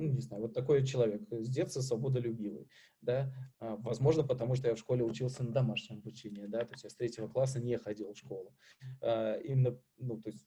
ну, 0.00 0.12
не 0.12 0.20
знаю, 0.20 0.42
вот 0.42 0.54
такой 0.54 0.84
человек, 0.84 1.22
с 1.30 1.48
детства 1.48 1.80
свободолюбивый, 1.80 2.68
да, 3.00 3.32
а, 3.58 3.76
возможно, 3.76 4.24
потому 4.24 4.54
что 4.54 4.68
я 4.68 4.74
в 4.74 4.78
школе 4.78 5.04
учился 5.04 5.42
на 5.42 5.52
домашнем 5.52 5.98
обучении, 5.98 6.46
да, 6.46 6.64
то 6.64 6.72
есть 6.72 6.84
я 6.84 6.90
с 6.90 6.94
третьего 6.94 7.28
класса 7.28 7.60
не 7.60 7.78
ходил 7.78 8.12
в 8.12 8.18
школу, 8.18 8.54
а, 9.00 9.36
именно, 9.38 9.78
ну, 9.96 10.20
то 10.20 10.30
есть... 10.30 10.46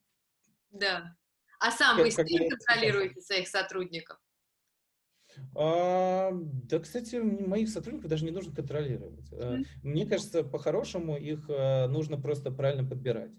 Да, 0.72 1.16
а 1.60 1.72
сам 1.72 1.98
вы 1.98 2.10
я... 2.10 2.50
контролируете 2.50 3.22
своих 3.22 3.48
сотрудников? 3.48 4.18
А, 5.56 6.32
да, 6.34 6.80
кстати, 6.80 7.18
моих 7.18 7.70
сотрудников 7.70 8.10
даже 8.10 8.26
не 8.26 8.32
нужно 8.32 8.54
контролировать. 8.54 9.32
Mm-hmm. 9.32 9.66
Мне 9.84 10.06
кажется, 10.06 10.44
по-хорошему 10.44 11.18
их 11.18 11.46
а, 11.50 11.88
нужно 11.88 12.20
просто 12.20 12.52
правильно 12.52 12.88
подбирать. 12.88 13.32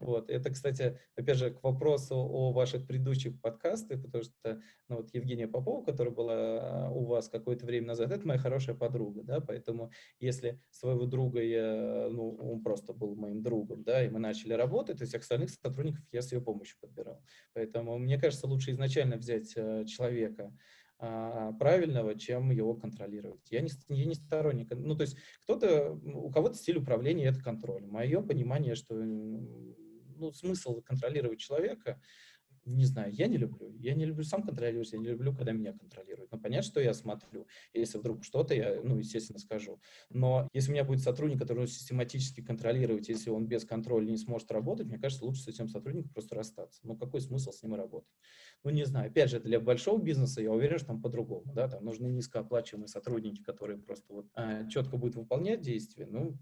Вот. 0.00 0.30
Это, 0.30 0.50
кстати, 0.50 0.98
опять 1.16 1.36
же, 1.36 1.50
к 1.50 1.62
вопросу 1.62 2.16
о 2.16 2.52
ваших 2.52 2.86
предыдущих 2.86 3.40
подкастах, 3.40 4.02
потому 4.02 4.24
что 4.24 4.60
ну, 4.88 4.96
вот 4.96 5.14
Евгения 5.14 5.48
Попова, 5.48 5.84
которая 5.84 6.14
была 6.14 6.34
а, 6.34 6.90
у 6.90 7.04
вас 7.04 7.28
какое-то 7.28 7.66
время 7.66 7.88
назад, 7.88 8.12
это 8.12 8.26
моя 8.26 8.38
хорошая 8.38 8.76
подруга, 8.76 9.22
да, 9.22 9.40
поэтому 9.40 9.90
если 10.20 10.60
своего 10.70 11.06
друга 11.06 11.42
я, 11.42 12.08
ну, 12.10 12.36
он 12.36 12.62
просто 12.62 12.92
был 12.92 13.16
моим 13.16 13.42
другом, 13.42 13.82
да, 13.82 14.04
и 14.04 14.08
мы 14.08 14.18
начали 14.18 14.52
работать, 14.52 14.98
то 14.98 15.02
есть 15.02 15.14
остальных 15.14 15.50
сотрудников 15.50 16.04
я 16.12 16.22
с 16.22 16.32
ее 16.32 16.40
помощью 16.40 16.76
подбирал. 16.80 17.22
Поэтому 17.52 17.98
мне 17.98 18.18
кажется, 18.18 18.46
лучше 18.46 18.72
изначально 18.72 19.16
взять 19.16 19.52
э, 19.56 19.84
человека, 19.86 20.52
а, 20.98 21.52
правильного, 21.54 22.14
чем 22.18 22.50
его 22.50 22.74
контролировать. 22.74 23.50
Я 23.50 23.60
не, 23.60 23.70
я 23.88 24.06
не 24.06 24.14
сторонник. 24.14 24.68
Ну, 24.70 24.96
то 24.96 25.02
есть 25.02 25.16
кто-то, 25.42 25.92
у 25.92 26.30
кого-то 26.30 26.56
стиль 26.56 26.78
управления– 26.78 27.24
это 27.26 27.40
контроль. 27.40 27.84
Мое 27.84 28.22
понимание, 28.22 28.74
что 28.74 28.94
ну, 30.24 30.32
смысл 30.32 30.80
контролировать 30.80 31.38
человека, 31.38 32.00
не 32.66 32.86
знаю, 32.86 33.12
я 33.12 33.26
не 33.26 33.36
люблю. 33.36 33.74
Я 33.78 33.94
не 33.94 34.06
люблю 34.06 34.24
сам 34.24 34.42
контролировать, 34.42 34.90
я 34.92 34.98
не 34.98 35.08
люблю, 35.08 35.34
когда 35.34 35.52
меня 35.52 35.72
контролируют. 35.72 36.32
Но 36.32 36.38
понятно, 36.38 36.62
что 36.62 36.80
я 36.80 36.94
смотрю. 36.94 37.46
Если 37.74 37.98
вдруг 37.98 38.24
что-то, 38.24 38.54
я, 38.54 38.80
ну, 38.82 38.98
естественно, 38.98 39.38
скажу. 39.38 39.80
Но 40.08 40.48
если 40.52 40.70
у 40.70 40.72
меня 40.72 40.84
будет 40.84 41.00
сотрудник, 41.00 41.38
который 41.38 41.66
систематически 41.66 42.42
контролировать, 42.42 43.08
если 43.08 43.30
он 43.30 43.46
без 43.46 43.64
контроля 43.64 44.06
не 44.06 44.16
сможет 44.16 44.50
работать, 44.50 44.86
мне 44.86 44.98
кажется, 44.98 45.24
лучше 45.24 45.42
с 45.42 45.48
этим 45.48 45.68
сотрудником 45.68 46.10
просто 46.10 46.36
расстаться. 46.36 46.80
Ну, 46.84 46.96
какой 46.96 47.20
смысл 47.20 47.52
с 47.52 47.62
ним 47.62 47.74
работать? 47.74 48.10
Ну, 48.62 48.70
не 48.70 48.84
знаю. 48.84 49.10
Опять 49.10 49.30
же, 49.30 49.40
для 49.40 49.60
большого 49.60 50.02
бизнеса 50.02 50.40
я 50.40 50.50
уверен, 50.50 50.78
что 50.78 50.88
там 50.88 51.02
по-другому. 51.02 51.52
Да? 51.52 51.68
Там 51.68 51.84
нужны 51.84 52.06
низкооплачиваемые 52.06 52.88
сотрудники, 52.88 53.42
которые 53.42 53.78
просто 53.78 54.12
вот 54.12 54.26
а, 54.34 54.66
четко 54.68 54.96
будут 54.96 55.16
выполнять 55.16 55.60
действия. 55.60 56.06
Ну, 56.06 56.38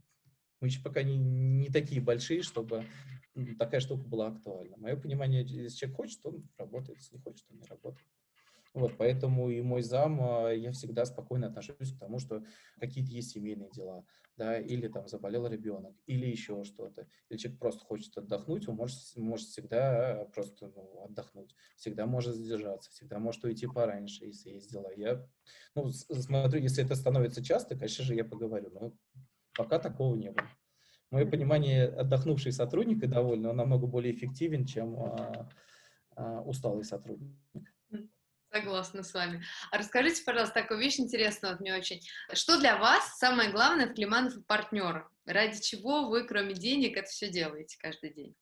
мы 0.63 0.69
еще 0.69 0.81
пока 0.81 1.03
не, 1.03 1.19
не 1.19 1.69
такие 1.71 2.01
большие, 2.01 2.43
чтобы 2.43 2.85
такая 3.59 3.81
штука 3.81 4.07
была 4.07 4.29
актуальна. 4.29 4.77
Мое 4.77 4.97
понимание, 4.97 5.43
если 5.43 5.77
человек 5.77 5.97
хочет, 5.97 6.25
он 6.25 6.49
работает, 6.57 6.99
если 6.99 7.17
не 7.17 7.21
хочет, 7.21 7.45
он 7.51 7.59
не 7.59 7.67
работает. 7.67 8.07
Вот, 8.75 8.97
поэтому 8.97 9.51
и 9.51 9.61
мой 9.61 9.83
зам, 9.83 10.19
а, 10.23 10.51
я 10.51 10.73
всегда 10.73 11.05
спокойно 11.05 11.49
отношусь 11.49 11.93
к 11.95 11.99
тому, 11.99 12.19
что 12.19 12.43
какие-то 12.81 13.11
есть 13.11 13.33
семейные 13.33 13.71
дела, 13.71 14.07
да, 14.39 14.59
или 14.59 14.89
там 14.89 15.09
заболел 15.09 15.47
ребенок, 15.47 15.95
или 16.07 16.27
еще 16.27 16.65
что-то, 16.65 17.07
или 17.29 17.37
человек 17.37 17.61
просто 17.61 17.85
хочет 17.85 18.17
отдохнуть, 18.17 18.67
он 18.69 18.77
может, 18.77 18.99
может 19.17 19.49
всегда 19.49 20.25
просто 20.33 20.73
ну, 20.75 21.05
отдохнуть, 21.05 21.55
всегда 21.77 22.07
может 22.07 22.35
задержаться, 22.35 22.91
всегда 22.93 23.19
может 23.19 23.45
уйти 23.45 23.67
пораньше, 23.67 24.25
если 24.25 24.51
есть 24.51 24.73
дела. 24.73 24.91
Я, 24.97 25.29
ну, 25.75 25.91
смотрю, 25.91 26.63
если 26.63 26.83
это 26.83 26.95
становится 26.95 27.45
часто, 27.45 27.77
конечно 27.77 28.05
же, 28.07 28.15
я 28.15 28.25
поговорю, 28.25 28.71
но 28.71 28.93
пока 29.55 29.79
такого 29.79 30.15
не 30.17 30.31
было 30.31 30.49
мое 31.13 31.27
понимание, 31.27 31.87
отдохнувший 31.87 32.53
сотрудник 32.53 33.05
и 33.05 33.07
довольный, 33.07 33.51
он 33.51 33.57
намного 33.57 33.87
более 33.87 34.15
эффективен, 34.15 34.65
чем 34.65 34.97
а, 34.97 35.49
а, 36.17 36.41
усталый 36.41 36.85
сотрудник. 36.85 37.37
Согласна 38.51 39.03
с 39.03 39.15
вами. 39.15 39.43
А 39.71 39.79
расскажите, 39.79 40.23
пожалуйста, 40.25 40.61
такую 40.61 40.81
вещь 40.81 40.99
интересную, 40.99 41.53
вот 41.53 41.61
мне 41.61 41.75
очень. 41.75 42.01
Что 42.33 42.59
для 42.59 42.77
вас 42.77 43.17
самое 43.19 43.51
главное 43.51 43.87
в 43.87 43.95
Климанов 43.95 44.37
и 44.37 44.43
партнерах? 44.43 45.11
Ради 45.25 45.61
чего 45.61 46.09
вы, 46.09 46.27
кроме 46.27 46.55
денег, 46.55 46.97
это 46.97 47.09
все 47.09 47.31
делаете 47.31 47.79
каждый 47.79 48.13
день? 48.13 48.35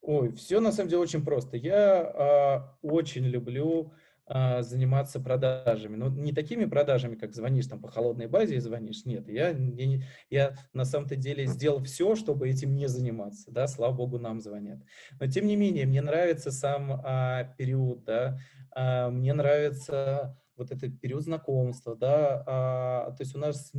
Ой, 0.00 0.32
все 0.34 0.60
на 0.60 0.72
самом 0.72 0.88
деле 0.88 1.02
очень 1.02 1.24
просто. 1.24 1.56
Я 1.56 2.72
э, 2.82 2.86
очень 2.86 3.24
люблю 3.24 3.92
заниматься 4.28 5.20
продажами. 5.20 5.96
Но 5.96 6.08
не 6.08 6.32
такими 6.32 6.64
продажами, 6.64 7.14
как 7.14 7.32
звонишь 7.32 7.66
там 7.66 7.80
по 7.80 7.88
холодной 7.88 8.26
базе 8.26 8.56
и 8.56 8.60
звонишь. 8.60 9.04
Нет, 9.04 9.28
я, 9.28 9.50
я, 9.50 10.00
я 10.30 10.54
на 10.72 10.84
самом-то 10.84 11.16
деле 11.16 11.46
сделал 11.46 11.82
все, 11.84 12.16
чтобы 12.16 12.48
этим 12.48 12.74
не 12.74 12.88
заниматься. 12.88 13.50
Да, 13.52 13.68
слава 13.68 13.92
богу, 13.94 14.18
нам 14.18 14.40
звонят. 14.40 14.80
Но 15.20 15.26
тем 15.26 15.46
не 15.46 15.56
менее, 15.56 15.86
мне 15.86 16.02
нравится 16.02 16.50
сам 16.50 17.00
э, 17.04 17.54
период, 17.56 18.04
да, 18.04 18.38
э, 18.74 19.10
мне 19.10 19.32
нравится 19.32 20.36
вот 20.56 20.70
этот 20.70 20.98
период 21.00 21.22
знакомства, 21.22 21.94
да, 21.94 22.42
а, 22.46 23.10
то 23.12 23.22
есть 23.22 23.34
у 23.34 23.38
нас 23.38 23.72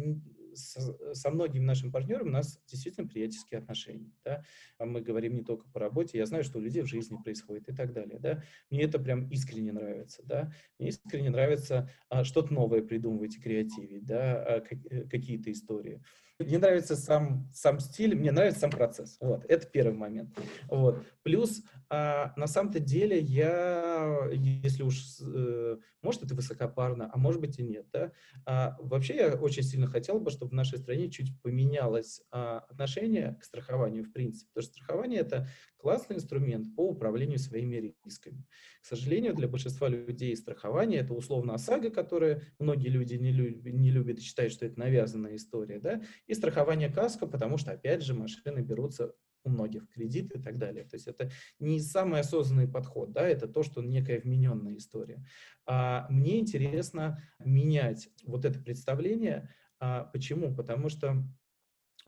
со, 0.57 1.29
многими 1.29 1.63
нашими 1.63 1.91
партнерами 1.91 2.29
у 2.29 2.31
нас 2.31 2.59
действительно 2.67 3.07
приятельские 3.07 3.59
отношения. 3.59 4.11
Да? 4.23 4.43
А 4.77 4.85
мы 4.85 5.01
говорим 5.01 5.35
не 5.35 5.43
только 5.43 5.67
по 5.69 5.79
работе, 5.79 6.17
я 6.17 6.25
знаю, 6.25 6.43
что 6.43 6.59
у 6.59 6.61
людей 6.61 6.81
в 6.81 6.87
жизни 6.87 7.17
происходит 7.23 7.69
и 7.69 7.73
так 7.73 7.93
далее. 7.93 8.19
Да? 8.19 8.43
Мне 8.69 8.83
это 8.83 8.99
прям 8.99 9.27
искренне 9.29 9.71
нравится. 9.71 10.23
Да? 10.25 10.51
Мне 10.79 10.89
искренне 10.89 11.29
нравится 11.29 11.89
а, 12.09 12.23
что-то 12.23 12.53
новое 12.53 12.81
придумывать 12.81 13.35
и 13.37 13.41
креативить, 13.41 14.05
да? 14.05 14.43
а, 14.43 14.63
э, 14.89 15.03
какие-то 15.07 15.51
истории. 15.51 16.01
Мне 16.39 16.59
нравится 16.59 16.95
сам, 16.95 17.49
сам 17.51 17.79
стиль, 17.79 18.15
мне 18.15 18.31
нравится 18.31 18.59
сам 18.59 18.69
процесс. 18.69 19.17
Вот, 19.19 19.43
это 19.45 19.65
первый 19.65 19.95
момент. 19.95 20.37
Вот. 20.69 21.03
Плюс, 21.23 21.63
а, 21.89 22.31
на 22.35 22.45
самом-то 22.45 22.79
деле, 22.79 23.19
я, 23.19 24.29
если 24.31 24.83
уж, 24.83 25.19
э, 25.19 25.77
может, 26.03 26.23
это 26.23 26.35
высокопарно, 26.35 27.09
а 27.11 27.17
может 27.17 27.41
быть 27.41 27.57
и 27.57 27.63
нет, 27.63 27.87
да, 27.91 28.11
а, 28.45 28.77
вообще 28.79 29.15
я 29.15 29.33
очень 29.33 29.63
сильно 29.63 29.87
хотел 29.87 30.19
бы, 30.19 30.29
чтобы 30.29 30.51
в 30.51 30.53
нашей 30.53 30.77
стране 30.77 31.09
чуть 31.09 31.41
поменялось 31.41 32.21
а, 32.29 32.59
отношение 32.69 33.35
к 33.41 33.43
страхованию 33.43 34.03
в 34.03 34.11
принципе, 34.11 34.49
потому 34.53 34.63
что 34.63 34.73
страхование– 34.73 35.19
это 35.21 35.47
классный 35.77 36.17
инструмент 36.17 36.75
по 36.75 36.89
управлению 36.89 37.39
своими 37.39 37.95
рисками. 38.03 38.45
К 38.81 38.85
сожалению, 38.85 39.33
для 39.33 39.47
большинства 39.47 39.87
людей 39.87 40.35
страхование– 40.35 40.99
это 41.01 41.13
условно 41.13 41.53
ОСАГО, 41.53 41.89
которое 41.89 42.43
многие 42.59 42.89
люди 42.89 43.15
не, 43.15 43.31
люб, 43.31 43.63
не 43.63 43.91
любят 43.91 44.19
и 44.19 44.21
считают, 44.21 44.53
что 44.53 44.65
это 44.65 44.79
навязанная 44.79 45.35
история, 45.35 45.79
да, 45.79 46.01
и 46.27 46.33
страхование 46.33 46.89
КАСКО, 46.89 47.25
потому 47.27 47.57
что, 47.57 47.71
опять 47.71 48.03
же, 48.03 48.13
машины 48.13 48.59
берутся 48.59 49.13
у 49.43 49.49
многих 49.49 49.89
кредит 49.89 50.35
и 50.35 50.41
так 50.41 50.57
далее. 50.57 50.83
То 50.83 50.95
есть 50.95 51.07
это 51.07 51.31
не 51.59 51.79
самый 51.79 52.19
осознанный 52.19 52.67
подход, 52.67 53.11
да, 53.11 53.27
это 53.27 53.47
то, 53.47 53.63
что 53.63 53.81
некая 53.81 54.19
вмененная 54.19 54.77
история. 54.77 55.23
А 55.65 56.07
мне 56.09 56.39
интересно 56.39 57.21
менять 57.39 58.09
вот 58.23 58.45
это 58.45 58.59
представление. 58.59 59.49
А 59.79 60.03
почему? 60.03 60.53
Потому 60.53 60.89
что 60.89 61.23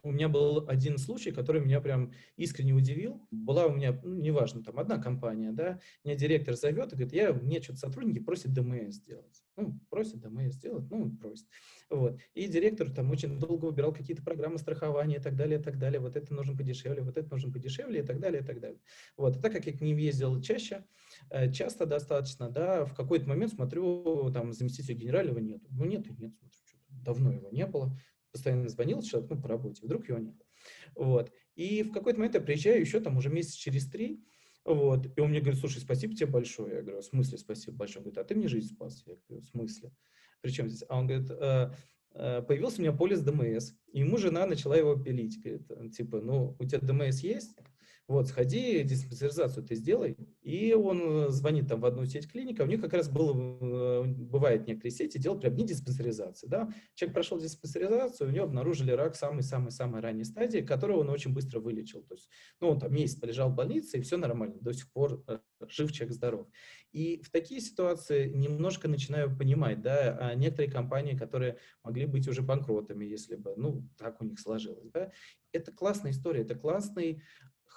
у 0.04 0.12
меня 0.12 0.30
был 0.30 0.68
один 0.68 0.98
случай, 0.98 1.32
который 1.32 1.62
меня 1.62 1.82
прям 1.82 2.14
искренне 2.38 2.74
удивил. 2.74 3.28
Была 3.32 3.66
у 3.66 3.76
меня, 3.76 4.00
ну, 4.04 4.16
неважно, 4.16 4.64
там 4.64 4.80
одна 4.80 4.98
компания, 4.98 5.52
да, 5.52 5.80
меня 6.04 6.16
директор 6.16 6.56
зовет 6.56 6.94
и 6.94 6.96
говорит, 6.96 7.14
я, 7.14 7.34
мне 7.34 7.62
что-то 7.62 7.80
сотрудники 7.80 8.20
просят 8.20 8.54
ДМС 8.54 8.96
сделать. 8.96 9.44
Ну, 9.56 9.80
просят 9.90 10.20
ДМС 10.20 10.54
сделать, 10.54 10.90
ну, 10.90 11.12
просят. 11.12 11.48
Вот. 11.90 12.20
И 12.34 12.48
директор 12.48 12.90
там 12.90 13.12
очень 13.12 13.40
долго 13.40 13.66
выбирал 13.66 13.94
какие-то 13.94 14.24
программы 14.24 14.58
страхования 14.58 15.18
и 15.18 15.20
так 15.20 15.36
далее, 15.36 15.60
и 15.60 15.64
так 15.64 15.78
далее. 15.78 16.00
Вот 16.00 16.16
это 16.16 16.34
нужно 16.34 16.56
подешевле, 16.56 17.02
вот 17.02 17.18
это 17.18 17.30
нужно 17.30 17.52
подешевле 17.52 18.02
и 18.02 18.04
так 18.04 18.20
далее, 18.20 18.42
и 18.42 18.46
так 18.46 18.60
далее. 18.60 18.80
Вот. 19.18 19.38
И 19.38 19.40
так 19.42 19.52
как 19.52 19.66
я 19.66 19.74
к 19.74 19.82
ним 19.82 19.98
ездил 19.98 20.42
чаще, 20.42 20.86
э, 21.30 21.52
часто 21.52 21.86
достаточно, 21.86 22.50
да, 22.50 22.86
в 22.86 22.94
какой-то 22.94 23.28
момент 23.28 23.54
смотрю, 23.54 24.32
там, 24.32 24.54
заместителя 24.54 24.96
генерального 24.96 25.40
нету. 25.40 25.68
Ну, 25.72 25.86
нет 25.86 26.08
и 26.08 26.14
нет, 26.14 26.34
смотрю, 26.38 26.60
что 26.66 26.78
давно 26.90 27.32
его 27.32 27.50
не 27.50 27.66
было 27.66 27.98
постоянно 28.32 28.70
звонил 28.70 29.02
человек, 29.02 29.30
ну, 29.30 29.42
по 29.42 29.48
работе, 29.48 29.82
вдруг 29.84 30.08
его 30.08 30.20
нет. 30.20 30.36
Вот. 30.96 31.32
И 31.56 31.84
в 31.84 31.92
какой-то 31.92 32.20
момент 32.20 32.36
я 32.36 32.42
приезжаю 32.42 32.80
еще 32.80 33.00
там 33.00 33.18
уже 33.18 33.30
месяц 33.30 33.54
через 33.54 33.88
три, 33.90 34.24
вот, 34.66 35.08
и 35.16 35.22
он 35.22 35.32
мне 35.32 35.40
говорит, 35.40 35.60
слушай, 35.60 35.80
спасибо 35.80 36.14
тебе 36.14 36.28
большое. 36.28 36.76
Я 36.76 36.82
говорю, 36.82 37.02
в 37.02 37.06
смысле 37.06 37.38
спасибо 37.38 37.78
большое? 37.78 38.00
Он 38.00 38.04
говорит, 38.04 38.18
а 38.20 38.24
ты 38.24 38.36
мне 38.36 38.48
жизнь 38.48 38.74
спас. 38.74 39.04
Я 39.06 39.16
говорю, 39.28 39.42
в 39.44 39.48
смысле? 39.48 39.92
Причем 40.42 40.70
здесь? 40.70 40.84
А 40.88 41.00
он 41.00 41.08
говорит, 41.08 41.30
«Э, 41.32 41.72
э, 42.14 42.42
появился 42.44 42.80
у 42.80 42.82
меня 42.82 42.94
полис 42.94 43.22
ДМС, 43.22 43.74
и 43.92 44.00
ему 44.00 44.18
жена 44.18 44.46
начала 44.46 44.76
его 44.76 44.96
пилить. 44.96 45.42
Говорит, 45.42 45.96
типа, 45.96 46.22
ну, 46.22 46.56
у 46.60 46.66
тебя 46.66 46.80
ДМС 46.80 47.20
есть? 47.22 47.58
Вот, 48.10 48.28
сходи, 48.28 48.82
диспансеризацию 48.82 49.64
ты 49.64 49.76
сделай. 49.76 50.18
И 50.42 50.74
он 50.74 51.28
э, 51.28 51.30
звонит 51.30 51.68
там 51.68 51.80
в 51.80 51.86
одну 51.86 52.08
сеть 52.08 52.28
клиника, 52.28 52.64
у 52.64 52.66
них 52.66 52.82
как 52.82 52.94
раз 52.94 53.08
было, 53.08 53.38
э, 53.38 54.04
бывает 54.04 54.66
некоторые 54.66 54.92
сети, 54.92 55.20
делают 55.20 55.44
прям 55.44 55.56
не 55.56 55.64
диспансеризацию, 55.64 56.50
да. 56.50 56.74
Человек 56.96 57.14
прошел 57.14 57.40
диспансеризацию, 57.40 58.28
у 58.28 58.34
него 58.34 58.46
обнаружили 58.46 58.94
рак 58.94 59.16
самой-самой-самой 59.16 60.02
ранней 60.02 60.24
стадии, 60.24 60.62
которого 60.62 61.02
он 61.02 61.10
очень 61.12 61.36
быстро 61.36 61.60
вылечил. 61.60 62.02
То 62.02 62.16
есть, 62.16 62.30
ну, 62.60 62.70
он 62.70 62.80
там 62.80 62.92
месяц 62.92 63.20
полежал 63.20 63.52
в 63.52 63.56
больнице, 63.56 64.00
и 64.00 64.02
все 64.02 64.18
нормально, 64.18 64.56
до 64.60 64.74
сих 64.74 64.92
пор 64.92 65.24
э, 65.28 65.38
жив 65.68 65.92
человек, 65.92 66.16
здоров. 66.16 66.48
И 66.92 67.22
в 67.22 67.30
такие 67.30 67.62
ситуации 67.62 68.28
немножко 68.28 68.88
начинаю 68.88 69.38
понимать, 69.38 69.84
да, 69.84 70.18
а 70.20 70.34
некоторые 70.34 70.72
компании, 70.72 71.16
которые 71.16 71.60
могли 71.84 72.08
быть 72.08 72.28
уже 72.28 72.42
банкротами, 72.42 73.06
если 73.06 73.36
бы, 73.36 73.54
ну, 73.56 73.88
так 74.00 74.20
у 74.20 74.26
них 74.26 74.40
сложилось, 74.40 74.90
да, 74.90 75.12
это 75.52 75.72
классная 75.72 76.10
история, 76.12 76.42
это 76.42 76.56
классный 76.56 77.22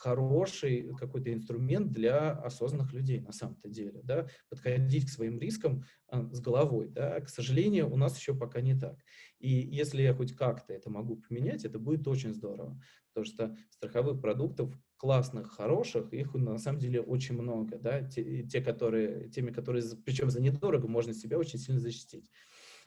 хороший 0.03 0.93
какой-то 0.99 1.33
инструмент 1.33 1.93
для 1.93 2.33
осознанных 2.33 2.93
людей 2.93 3.21
на 3.21 3.31
самом-то 3.31 3.69
деле, 3.69 4.01
да, 4.03 4.27
подходить 4.49 5.07
к 5.07 5.11
своим 5.11 5.39
рискам 5.39 5.85
а, 6.09 6.29
с 6.33 6.41
головой, 6.41 6.89
да, 6.89 7.21
к 7.21 7.29
сожалению, 7.29 7.89
у 7.89 7.97
нас 7.97 8.19
еще 8.19 8.35
пока 8.35 8.61
не 8.61 8.75
так. 8.75 8.97
И 9.39 9.49
если 9.49 10.03
я 10.03 10.13
хоть 10.13 10.35
как-то 10.35 10.73
это 10.73 10.91
могу 10.91 11.17
поменять, 11.17 11.65
это 11.65 11.79
будет 11.79 12.09
очень 12.09 12.35
здорово, 12.35 12.81
потому 13.13 13.25
что 13.25 13.57
страховых 13.71 14.21
продуктов 14.21 14.77
классных, 14.97 15.53
хороших, 15.53 16.13
их 16.13 16.35
на 16.35 16.59
самом 16.59 16.81
деле 16.81 17.01
очень 17.01 17.41
много, 17.41 17.79
да, 17.79 18.03
те, 18.03 18.43
те 18.43 18.61
которые, 18.61 19.31
теми, 19.31 19.53
которые, 19.53 19.85
причем 20.05 20.31
за 20.31 20.43
недорого, 20.43 20.89
можно 20.89 21.15
себя 21.15 21.39
очень 21.39 21.61
сильно 21.61 21.81
защитить. 21.81 22.29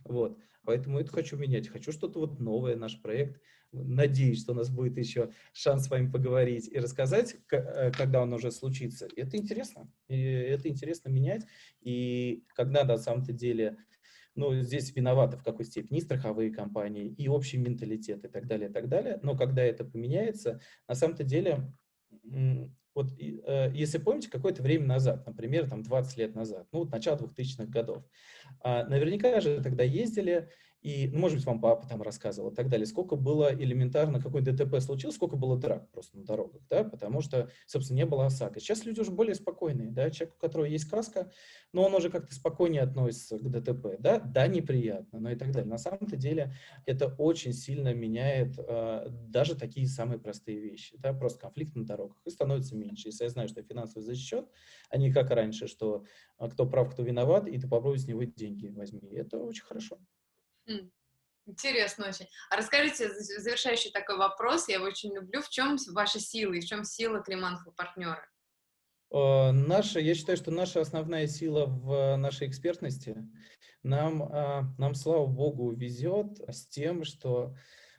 Вот. 0.04 0.38
Поэтому 0.66 1.00
это 1.00 1.12
хочу 1.12 1.38
менять. 1.38 1.70
Хочу 1.70 1.92
что-то 1.92 2.20
вот 2.20 2.40
новое, 2.40 2.76
наш 2.76 3.02
проект. 3.02 3.40
Надеюсь, 3.84 4.42
что 4.42 4.54
у 4.54 4.56
нас 4.56 4.70
будет 4.70 4.98
еще 4.98 5.32
шанс 5.54 5.86
с 5.86 5.90
вами 5.90 6.10
поговорить 6.10 6.68
и 6.72 6.80
рассказать, 6.80 7.36
э, 7.52 7.92
когда 7.92 8.22
он 8.22 8.34
уже 8.34 8.52
случится. 8.52 9.08
Это 9.16 9.38
интересно. 9.38 9.92
И 10.08 10.22
это 10.22 10.70
интересно 10.70 11.10
менять. 11.10 11.46
И 11.82 12.46
когда 12.56 12.84
на 12.84 12.98
самом-то 12.98 13.34
деле 13.34 13.78
ну, 14.36 14.54
здесь 14.62 14.94
виноваты 14.96 15.38
в 15.38 15.44
какой 15.44 15.66
степени 15.66 16.00
и 16.00 16.02
страховые 16.02 16.52
компании, 16.52 17.08
и 17.08 17.30
общий 17.30 17.58
менталитет, 17.58 18.26
и 18.26 18.28
так 18.28 18.48
далее, 18.48 18.70
и 18.70 18.72
так 18.72 18.90
далее. 18.90 19.20
Но 19.24 19.38
когда 19.38 19.64
это 19.64 19.86
поменяется, 19.86 20.60
на 20.88 20.96
самом-то 20.96 21.24
деле 21.24 21.72
вот 22.96 23.12
э, 23.20 23.72
если 23.74 23.98
помните, 23.98 24.30
какое-то 24.30 24.64
время 24.64 24.88
назад, 24.88 25.28
например, 25.28 25.70
там 25.70 25.84
20 25.84 26.18
лет 26.18 26.34
назад, 26.34 26.68
ну 26.72 26.80
вот 26.80 26.92
начало 26.92 27.18
2000-х 27.18 27.66
годов, 27.66 28.04
э, 28.64 28.86
наверняка 28.86 29.42
же 29.42 29.62
тогда 29.62 29.84
ездили 29.84 30.50
и, 30.86 31.08
ну, 31.08 31.18
может 31.18 31.38
быть, 31.38 31.48
вам 31.48 31.60
папа 31.60 31.88
там 31.88 32.04
рассказывал 32.04 32.52
и 32.52 32.56
так 32.56 32.70
далее, 32.70 32.86
сколько 32.86 33.16
было 33.16 33.52
элементарно, 33.52 34.22
какой 34.22 34.44
ДТП 34.44 34.80
случился, 34.80 35.16
сколько 35.16 35.36
было 35.36 35.58
драк 35.58 35.90
просто 35.90 36.16
на 36.16 36.24
дорогах, 36.24 36.62
да, 36.70 36.84
потому 36.84 37.22
что, 37.22 37.50
собственно, 37.66 37.98
не 37.98 38.06
было 38.06 38.28
ОСАГО. 38.28 38.60
Сейчас 38.60 38.86
люди 38.86 39.00
уже 39.00 39.10
более 39.10 39.34
спокойные, 39.34 39.90
да, 39.90 40.12
человек, 40.12 40.36
у 40.36 40.40
которого 40.40 40.66
есть 40.66 40.88
каска, 40.88 41.32
но 41.74 41.84
он 41.84 41.96
уже 41.96 42.12
как-то 42.12 42.36
спокойнее 42.36 42.84
относится 42.84 43.40
к 43.40 43.50
ДТП, 43.50 43.96
да, 43.98 44.20
да, 44.20 44.46
неприятно, 44.46 45.20
но 45.20 45.32
и 45.32 45.36
так 45.36 45.54
далее. 45.54 45.68
На 45.68 45.80
самом-то 45.80 46.18
деле 46.18 46.54
это 46.86 47.08
очень 47.18 47.54
сильно 47.54 47.92
меняет 47.92 48.54
э, 48.60 49.08
даже 49.10 49.56
такие 49.56 49.88
самые 49.88 50.20
простые 50.20 50.60
вещи, 50.60 50.96
да, 51.00 51.14
просто 51.14 51.40
конфликт 51.40 51.76
на 51.76 51.84
дорогах, 51.84 52.18
и 52.26 52.30
становится 52.30 52.76
меньше. 52.76 53.08
Если 53.08 53.24
я 53.24 53.32
знаю, 53.32 53.48
что 53.48 53.60
я 53.60 53.66
финансово 53.66 54.04
защищен, 54.06 54.46
а 54.92 54.98
не 54.98 55.12
как 55.12 55.32
раньше, 55.32 55.66
что 55.66 56.04
а, 56.38 56.48
кто 56.48 56.68
прав, 56.68 56.92
кто 56.92 57.02
виноват, 57.02 57.48
и 57.48 57.58
ты 57.58 57.68
попробуй 57.68 57.98
с 57.98 58.06
него 58.06 58.24
деньги 58.24 58.68
возьми. 58.68 59.10
Это 59.16 59.40
очень 59.40 59.64
хорошо. 59.64 59.98
Интересно 61.48 62.08
очень. 62.08 62.28
А 62.50 62.58
расскажите, 62.58 63.10
завершающий 63.20 63.92
такой 63.92 64.18
вопрос, 64.18 64.68
я 64.68 64.76
его 64.76 64.86
очень 64.86 65.14
люблю. 65.14 65.42
В 65.42 65.50
чем 65.50 65.78
ваша 65.92 66.20
сила 66.20 66.54
и 66.54 66.60
в 66.60 66.66
чем 66.66 66.84
сила 66.84 67.22
Климанского 67.22 67.72
партнера? 67.72 68.28
Э, 69.12 69.52
наша, 69.52 70.00
я 70.00 70.16
считаю, 70.16 70.38
что 70.38 70.52
наша 70.52 70.82
основная 70.82 71.28
сила 71.28 71.66
в 71.68 72.16
нашей 72.18 72.48
экспертности. 72.48 73.16
Нам, 73.84 74.24
а, 74.24 74.64
нам 74.80 74.96
слава 74.96 75.28
богу, 75.28 75.72
везет 75.72 76.40
с 76.50 76.68
тем, 76.68 77.04
что 77.04 77.56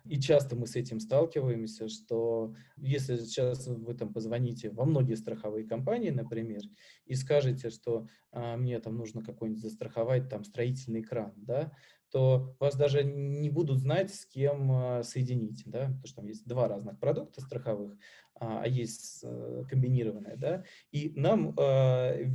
и 0.09 0.21
часто 0.21 0.57
мы 0.57 0.67
с 0.67 0.77
этим 0.77 1.01
сталкиваемся, 1.01 1.89
что 1.89 2.55
если 2.77 3.17
сейчас 3.17 3.67
вы 3.67 3.95
там 3.95 4.13
позвоните 4.13 4.71
во 4.71 4.85
многие 4.85 5.15
страховые 5.15 5.67
компании, 5.67 6.11
например, 6.11 6.63
и 7.05 7.15
скажете, 7.15 7.71
что 7.71 8.07
а, 8.33 8.57
мне 8.57 8.79
там 8.81 8.97
нужно 8.97 9.23
какой-нибудь 9.23 9.63
застраховать 9.63 10.29
там 10.29 10.45
строительный 10.45 11.03
кран, 11.03 11.33
да, 11.37 11.73
то 12.11 12.57
вас 12.61 12.77
даже 12.77 13.03
не 13.03 13.51
будут 13.51 13.81
знать, 13.81 14.15
с 14.15 14.27
кем 14.27 14.71
а, 14.73 15.03
соединить, 15.03 15.63
да, 15.67 15.87
потому 15.87 16.07
что 16.07 16.17
там 16.17 16.27
есть 16.27 16.47
два 16.47 16.69
разных 16.69 16.99
продукта 16.99 17.41
страховых, 17.41 17.97
а, 18.39 18.63
а 18.65 18.69
есть 18.69 19.21
э, 19.23 19.65
комбинированное, 19.69 20.37
да, 20.37 20.65
и 20.93 21.13
нам, 21.17 21.55
э, 21.59 22.27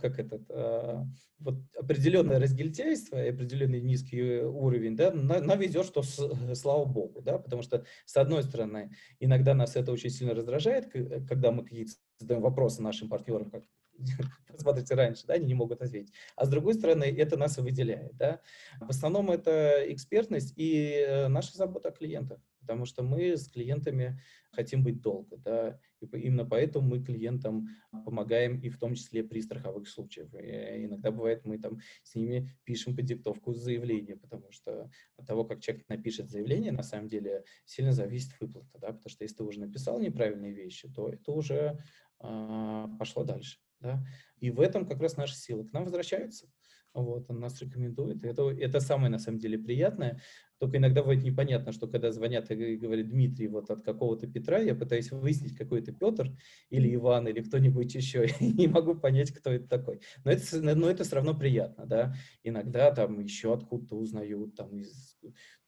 как 0.00 0.18
этот, 0.18 0.42
э, 0.48 1.04
вот 1.38 1.56
определенное 1.78 2.38
разгильтяйство 2.38 3.22
и 3.22 3.28
определенный 3.28 3.80
низкий 3.80 4.40
уровень, 4.40 4.96
да, 4.96 5.12
нам 5.12 5.58
ведет, 5.58 5.84
что 5.84 6.02
слава 6.54 6.86
богу, 6.86 7.20
да, 7.20 7.38
потому 7.38 7.62
что, 7.62 7.84
с 8.06 8.16
одной 8.16 8.42
стороны, 8.42 8.90
иногда 9.18 9.52
нас 9.52 9.76
это 9.76 9.92
очень 9.92 10.08
сильно 10.08 10.34
раздражает, 10.34 10.90
когда 11.28 11.52
мы 11.52 11.64
какие-то 11.64 11.92
задаем 12.18 12.40
вопросы 12.40 12.80
нашим 12.80 13.10
партнерам, 13.10 13.50
как 13.50 13.64
посмотрите 14.48 14.94
раньше, 14.94 15.26
да, 15.26 15.34
они 15.34 15.44
не 15.44 15.54
могут 15.54 15.82
ответить. 15.82 16.14
А 16.36 16.46
с 16.46 16.48
другой 16.48 16.72
стороны, 16.72 17.04
это 17.04 17.36
нас 17.36 17.58
выделяет, 17.58 18.16
да. 18.16 18.40
В 18.80 18.88
основном 18.88 19.30
это 19.30 19.84
экспертность 19.92 20.54
и 20.56 21.26
наша 21.28 21.54
забота 21.54 21.90
о 21.90 21.92
клиентах 21.92 22.40
потому 22.60 22.84
что 22.84 23.02
мы 23.02 23.36
с 23.36 23.48
клиентами 23.48 24.20
хотим 24.52 24.82
быть 24.82 25.00
долго, 25.00 25.36
да, 25.36 25.78
и 26.00 26.06
именно 26.06 26.44
поэтому 26.44 26.88
мы 26.88 27.04
клиентам 27.04 27.68
помогаем 28.04 28.60
и 28.60 28.68
в 28.68 28.78
том 28.78 28.94
числе 28.94 29.22
при 29.22 29.40
страховых 29.40 29.88
случаях. 29.88 30.32
И 30.34 30.84
иногда 30.84 31.10
бывает, 31.10 31.44
мы 31.44 31.58
там 31.58 31.78
с 32.02 32.14
ними 32.14 32.54
пишем 32.64 32.96
под 32.96 33.04
диктовку 33.04 33.52
заявление, 33.52 34.16
потому 34.16 34.50
что 34.50 34.90
от 35.16 35.26
того, 35.26 35.44
как 35.44 35.60
человек 35.60 35.88
напишет 35.88 36.30
заявление, 36.30 36.72
на 36.72 36.82
самом 36.82 37.08
деле 37.08 37.44
сильно 37.64 37.92
зависит 37.92 38.32
выплата, 38.40 38.78
да, 38.78 38.88
потому 38.88 39.08
что 39.08 39.24
если 39.24 39.36
ты 39.36 39.44
уже 39.44 39.60
написал 39.60 40.00
неправильные 40.00 40.52
вещи, 40.52 40.88
то 40.88 41.08
это 41.08 41.32
уже 41.32 41.78
э, 42.20 42.86
пошло 42.98 43.24
дальше, 43.24 43.58
да, 43.80 44.04
и 44.38 44.50
в 44.50 44.60
этом 44.60 44.86
как 44.86 45.00
раз 45.00 45.16
наша 45.16 45.36
сила. 45.36 45.64
К 45.64 45.72
нам 45.72 45.84
возвращаются, 45.84 46.48
вот, 46.94 47.26
он 47.28 47.40
нас 47.40 47.60
рекомендует. 47.60 48.24
Это, 48.24 48.50
это 48.50 48.80
самое, 48.80 49.10
на 49.10 49.18
самом 49.18 49.38
деле, 49.38 49.58
приятное. 49.58 50.20
Только 50.58 50.76
иногда 50.76 51.00
бывает 51.00 51.22
непонятно, 51.22 51.72
что 51.72 51.88
когда 51.88 52.12
звонят 52.12 52.50
и 52.50 52.76
говорят, 52.76 53.08
Дмитрий, 53.08 53.48
вот 53.48 53.70
от 53.70 53.82
какого-то 53.82 54.26
Петра, 54.26 54.58
я 54.58 54.74
пытаюсь 54.74 55.10
выяснить, 55.10 55.56
какой 55.56 55.80
это 55.80 55.92
Петр 55.92 56.36
или 56.68 56.94
Иван 56.94 57.28
или 57.28 57.40
кто-нибудь 57.40 57.94
еще, 57.94 58.26
и 58.26 58.46
не 58.52 58.68
могу 58.68 58.94
понять, 58.94 59.30
кто 59.32 59.50
это 59.50 59.68
такой. 59.68 60.00
Но 60.24 60.30
это, 60.32 60.74
но 60.74 60.90
это 60.90 61.04
все 61.04 61.16
равно 61.16 61.34
приятно, 61.34 61.86
да. 61.86 62.14
Иногда 62.42 62.90
там 62.92 63.20
еще 63.20 63.54
откуда-то 63.54 63.96
узнают, 63.96 64.54
там 64.54 64.76
из, 64.76 65.16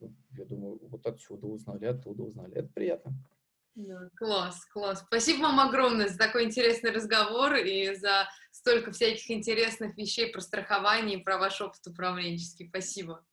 ну, 0.00 0.14
я 0.36 0.44
думаю, 0.44 0.78
вот 0.82 1.06
отсюда 1.06 1.46
узнали, 1.46 1.86
оттуда 1.86 2.24
узнали. 2.24 2.54
Это 2.54 2.68
приятно. 2.68 3.16
Да, 3.74 4.10
класс, 4.16 4.64
класс. 4.66 5.02
Спасибо 5.06 5.42
вам 5.42 5.60
огромное 5.60 6.08
за 6.08 6.18
такой 6.18 6.44
интересный 6.44 6.90
разговор 6.90 7.54
и 7.54 7.94
за 7.94 8.28
столько 8.50 8.92
всяких 8.92 9.30
интересных 9.30 9.96
вещей 9.96 10.30
про 10.30 10.40
страхование 10.40 11.18
и 11.18 11.22
про 11.22 11.38
ваш 11.38 11.60
опыт 11.60 11.86
управленческий. 11.86 12.68
Спасибо. 12.68 13.24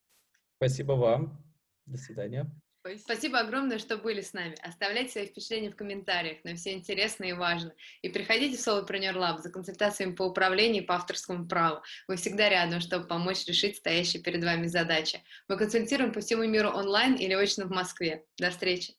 Спасибо 0.56 0.94
вам. 0.94 1.44
До 1.86 1.98
свидания. 1.98 2.50
Спасибо 2.98 3.40
огромное, 3.40 3.78
что 3.78 3.98
были 3.98 4.22
с 4.22 4.32
нами. 4.32 4.56
Оставляйте 4.62 5.12
свои 5.12 5.26
впечатления 5.26 5.70
в 5.70 5.76
комментариях, 5.76 6.38
нам 6.46 6.56
все 6.56 6.72
интересно 6.72 7.26
и 7.26 7.34
важно. 7.34 7.74
И 8.02 8.08
приходите 8.08 8.58
в 8.58 8.66
Solopreneur 8.66 9.16
Lab 9.16 9.40
за 9.40 9.52
консультациями 9.52 10.16
по 10.16 10.24
управлению 10.24 10.84
и 10.84 10.86
по 10.86 10.96
авторскому 10.96 11.46
праву. 11.46 11.82
Мы 12.08 12.16
всегда 12.16 12.48
рядом, 12.48 12.80
чтобы 12.80 13.06
помочь 13.06 13.46
решить 13.46 13.76
стоящие 13.76 14.24
перед 14.24 14.44
вами 14.44 14.68
задачи. 14.68 15.22
Мы 15.50 15.58
консультируем 15.58 16.14
по 16.14 16.22
всему 16.22 16.46
миру 16.46 16.70
онлайн 16.70 17.16
или 17.16 17.34
очно 17.34 17.66
в 17.66 17.72
Москве. 17.72 18.24
До 18.38 18.50
встречи! 18.50 18.99